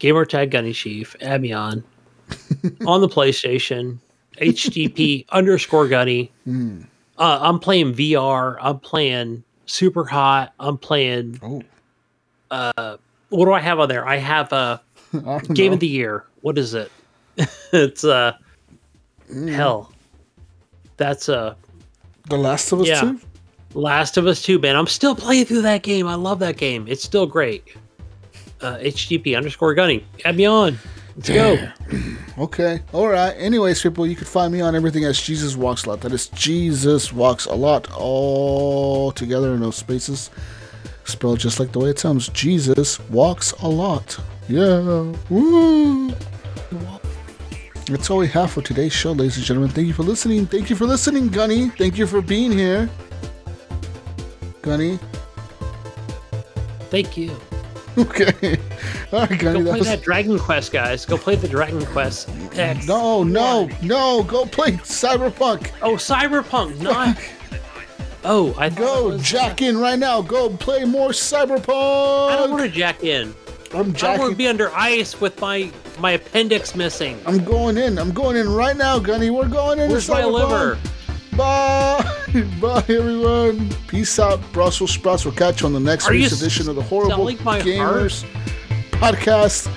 [0.01, 1.83] Gamertag Gunny Chief, add me on.
[2.87, 3.99] on the PlayStation,
[4.41, 6.31] HTTP underscore Gunny.
[6.45, 6.83] Hmm.
[7.17, 8.57] Uh, I'm playing VR.
[8.61, 10.53] I'm playing Super Hot.
[10.61, 11.41] I'm playing.
[11.43, 11.63] Oh,
[13.31, 14.07] What do I have on there?
[14.07, 14.81] I have a
[15.27, 15.75] I Game know.
[15.75, 16.25] of the Year.
[16.43, 16.93] What is it?
[17.73, 18.33] it's uh,
[19.31, 19.49] Hmm.
[19.49, 19.93] hell.
[20.97, 21.55] That's uh,
[22.31, 23.01] The Last of Us Yeah.
[23.01, 23.21] 2?
[23.75, 24.77] Last of Us 2, man.
[24.77, 26.07] I'm still playing through that game.
[26.07, 26.87] I love that game.
[26.89, 27.77] It's still great.
[28.61, 30.05] Uh, HTTP underscore Gunny.
[30.25, 30.79] Add me on.
[31.17, 31.69] Let's go.
[32.39, 32.81] Okay.
[32.93, 33.33] All right.
[33.33, 36.03] Anyways, people, you can find me on everything as Jesus Walks a Lot.
[36.03, 40.31] That is Jesus Walks a Lot, all together in those spaces.
[41.03, 42.29] Spelled just like the way it sounds.
[42.29, 44.21] Jesus Walks a Lot.
[44.49, 45.13] Yeah.
[45.31, 46.15] Woo.
[47.87, 49.71] That's all we have for today's show, ladies and gentlemen.
[49.71, 50.47] Thank you for listening.
[50.47, 51.71] Thank you for listening, Gunny.
[51.71, 52.89] Thank you for being here.
[54.63, 54.99] Gunny.
[56.91, 57.37] Thank you.
[57.99, 58.57] Okay.
[59.13, 59.59] All right, Gunny.
[59.59, 61.05] Go that play was- that Dragon Quest, guys.
[61.05, 62.29] Go play the Dragon Quest.
[62.57, 62.87] X.
[62.87, 64.23] No, no, no.
[64.23, 65.73] Go play Cyberpunk.
[65.83, 67.19] Oh, Cyberpunk, not.
[68.23, 70.23] Oh, I Go was- jack in right now.
[70.23, 72.31] Go play more Cyberpunk.
[72.31, 73.35] I don't want to jack in.
[73.75, 77.21] I'm I want to be under ice with my my appendix missing.
[77.27, 77.99] I'm going in.
[77.99, 79.31] I'm going in right now, Gunny.
[79.31, 79.91] We're going in.
[79.91, 80.79] Where's my liver?
[81.39, 82.03] Bye.
[82.61, 83.69] Bye, everyone.
[83.87, 85.25] Peace out, Brussels sprouts.
[85.25, 88.25] We'll catch you on the next Are week's edition of the Horrible my Gamers
[88.91, 89.71] podcast.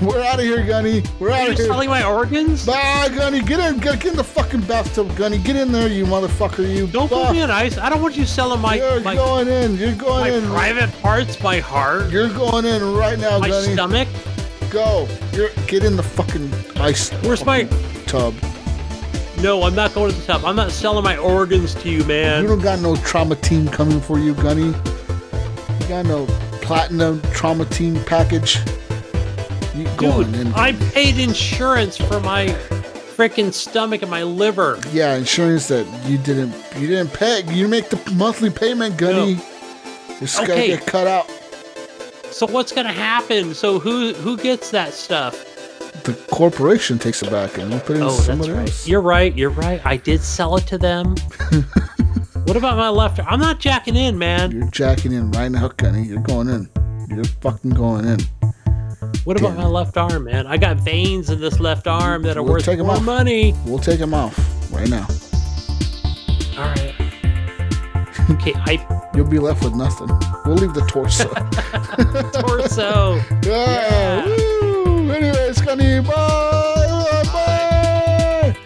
[0.00, 1.02] We're out of here, Gunny.
[1.18, 1.66] We're out of here.
[1.66, 2.64] selling my organs?
[2.64, 3.42] Bye, Gunny.
[3.42, 3.80] Get in.
[3.80, 5.38] Get, get in the fucking bathtub, Gunny.
[5.38, 6.66] Get in there, you motherfucker.
[6.74, 6.86] You.
[6.86, 7.26] Don't Bye.
[7.26, 7.76] put me on ice.
[7.76, 9.76] I don't want you selling my You're my, going in.
[9.76, 10.46] You're going my in.
[10.46, 13.72] private parts, my heart, You're going in right now, my Gunny.
[13.72, 14.08] stomach.
[14.70, 15.08] Go.
[15.32, 17.64] You're get in the fucking ice Where's my?
[18.06, 18.32] tub.
[19.42, 20.44] No, I'm not going to the top.
[20.44, 22.42] I'm not selling my organs to you, man.
[22.42, 24.66] You don't got no trauma team coming for you, Gunny.
[24.66, 26.26] You got no
[26.60, 28.58] platinum trauma team package.
[29.74, 30.52] You Dude, in?
[30.52, 32.48] I paid insurance for my
[33.16, 34.78] freaking stomach and my liver.
[34.92, 37.42] yeah, insurance that you didn't you didn't pay.
[37.50, 39.38] You make the monthly payment, Gunny.
[40.20, 41.30] It's gotta get cut out.
[42.30, 43.54] So what's gonna happen?
[43.54, 45.46] So who who gets that stuff?
[46.04, 48.60] The corporation takes it back and we put it in Oh, that's somebody right.
[48.68, 48.88] else.
[48.88, 49.36] You're right.
[49.36, 49.80] You're right.
[49.84, 51.14] I did sell it to them.
[52.44, 53.20] what about my left?
[53.20, 54.50] I'm not jacking in, man.
[54.52, 56.04] You're jacking in right now, Gunny.
[56.04, 56.68] You're going in.
[57.08, 58.18] You're fucking going in.
[59.24, 60.46] What about my left arm, man?
[60.46, 63.02] I got veins in this left arm that are We'll worth take more off.
[63.02, 63.54] money.
[63.66, 64.36] We'll take them off
[64.72, 65.06] right now.
[66.56, 66.94] All right.
[68.30, 70.08] Okay, I You'll be left with nothing.
[70.46, 71.28] We'll leave the torso.
[72.40, 73.16] torso.
[73.44, 74.24] yeah.
[74.26, 74.56] Yeah.
[75.10, 77.24] Anyways, Gunny, bye.
[77.32, 78.56] Bye.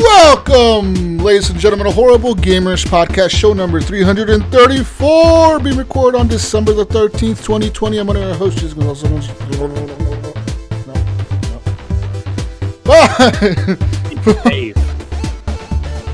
[0.00, 6.72] Welcome, ladies and gentlemen, to Horrible Gamers Podcast, show number 334, being recorded on December
[6.72, 7.98] the 13th, 2020.
[7.98, 8.62] I'm one of your hosts,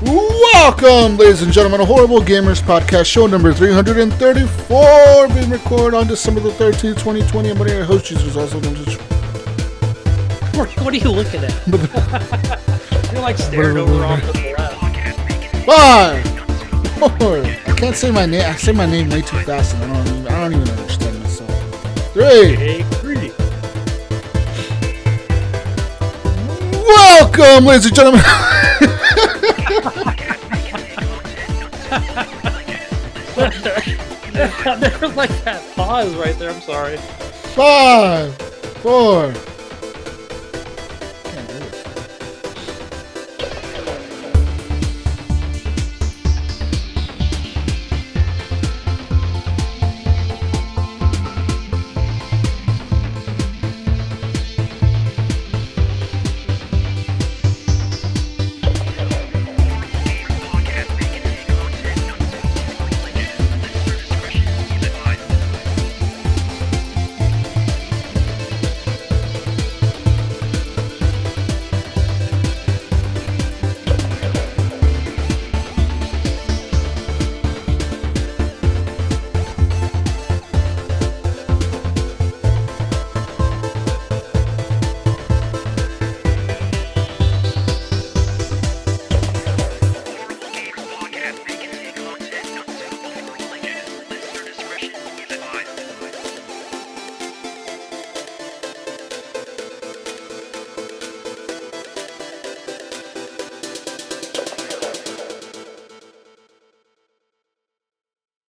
[0.01, 6.39] Welcome, ladies and gentlemen, to Horrible Gamers Podcast, show number 334, being recorded on December
[6.39, 7.51] the 13th, 2020.
[7.51, 8.95] I'm one of your hosts, Jesus Gonzalez.
[10.55, 11.53] What what are you looking at?
[13.13, 15.65] You're like staring over off to the left.
[15.65, 16.25] Five,
[17.19, 17.45] four.
[17.45, 18.41] I can't say my name.
[18.41, 20.07] I say my name way too fast, and I don't.
[20.07, 22.13] Even, I don't even understand myself.
[22.13, 22.83] Three.
[26.89, 28.21] Welcome, ladies and gentlemen.
[34.79, 36.49] there was like that pause right there.
[36.49, 36.97] I'm sorry.
[36.97, 38.35] Five,
[38.81, 39.31] four,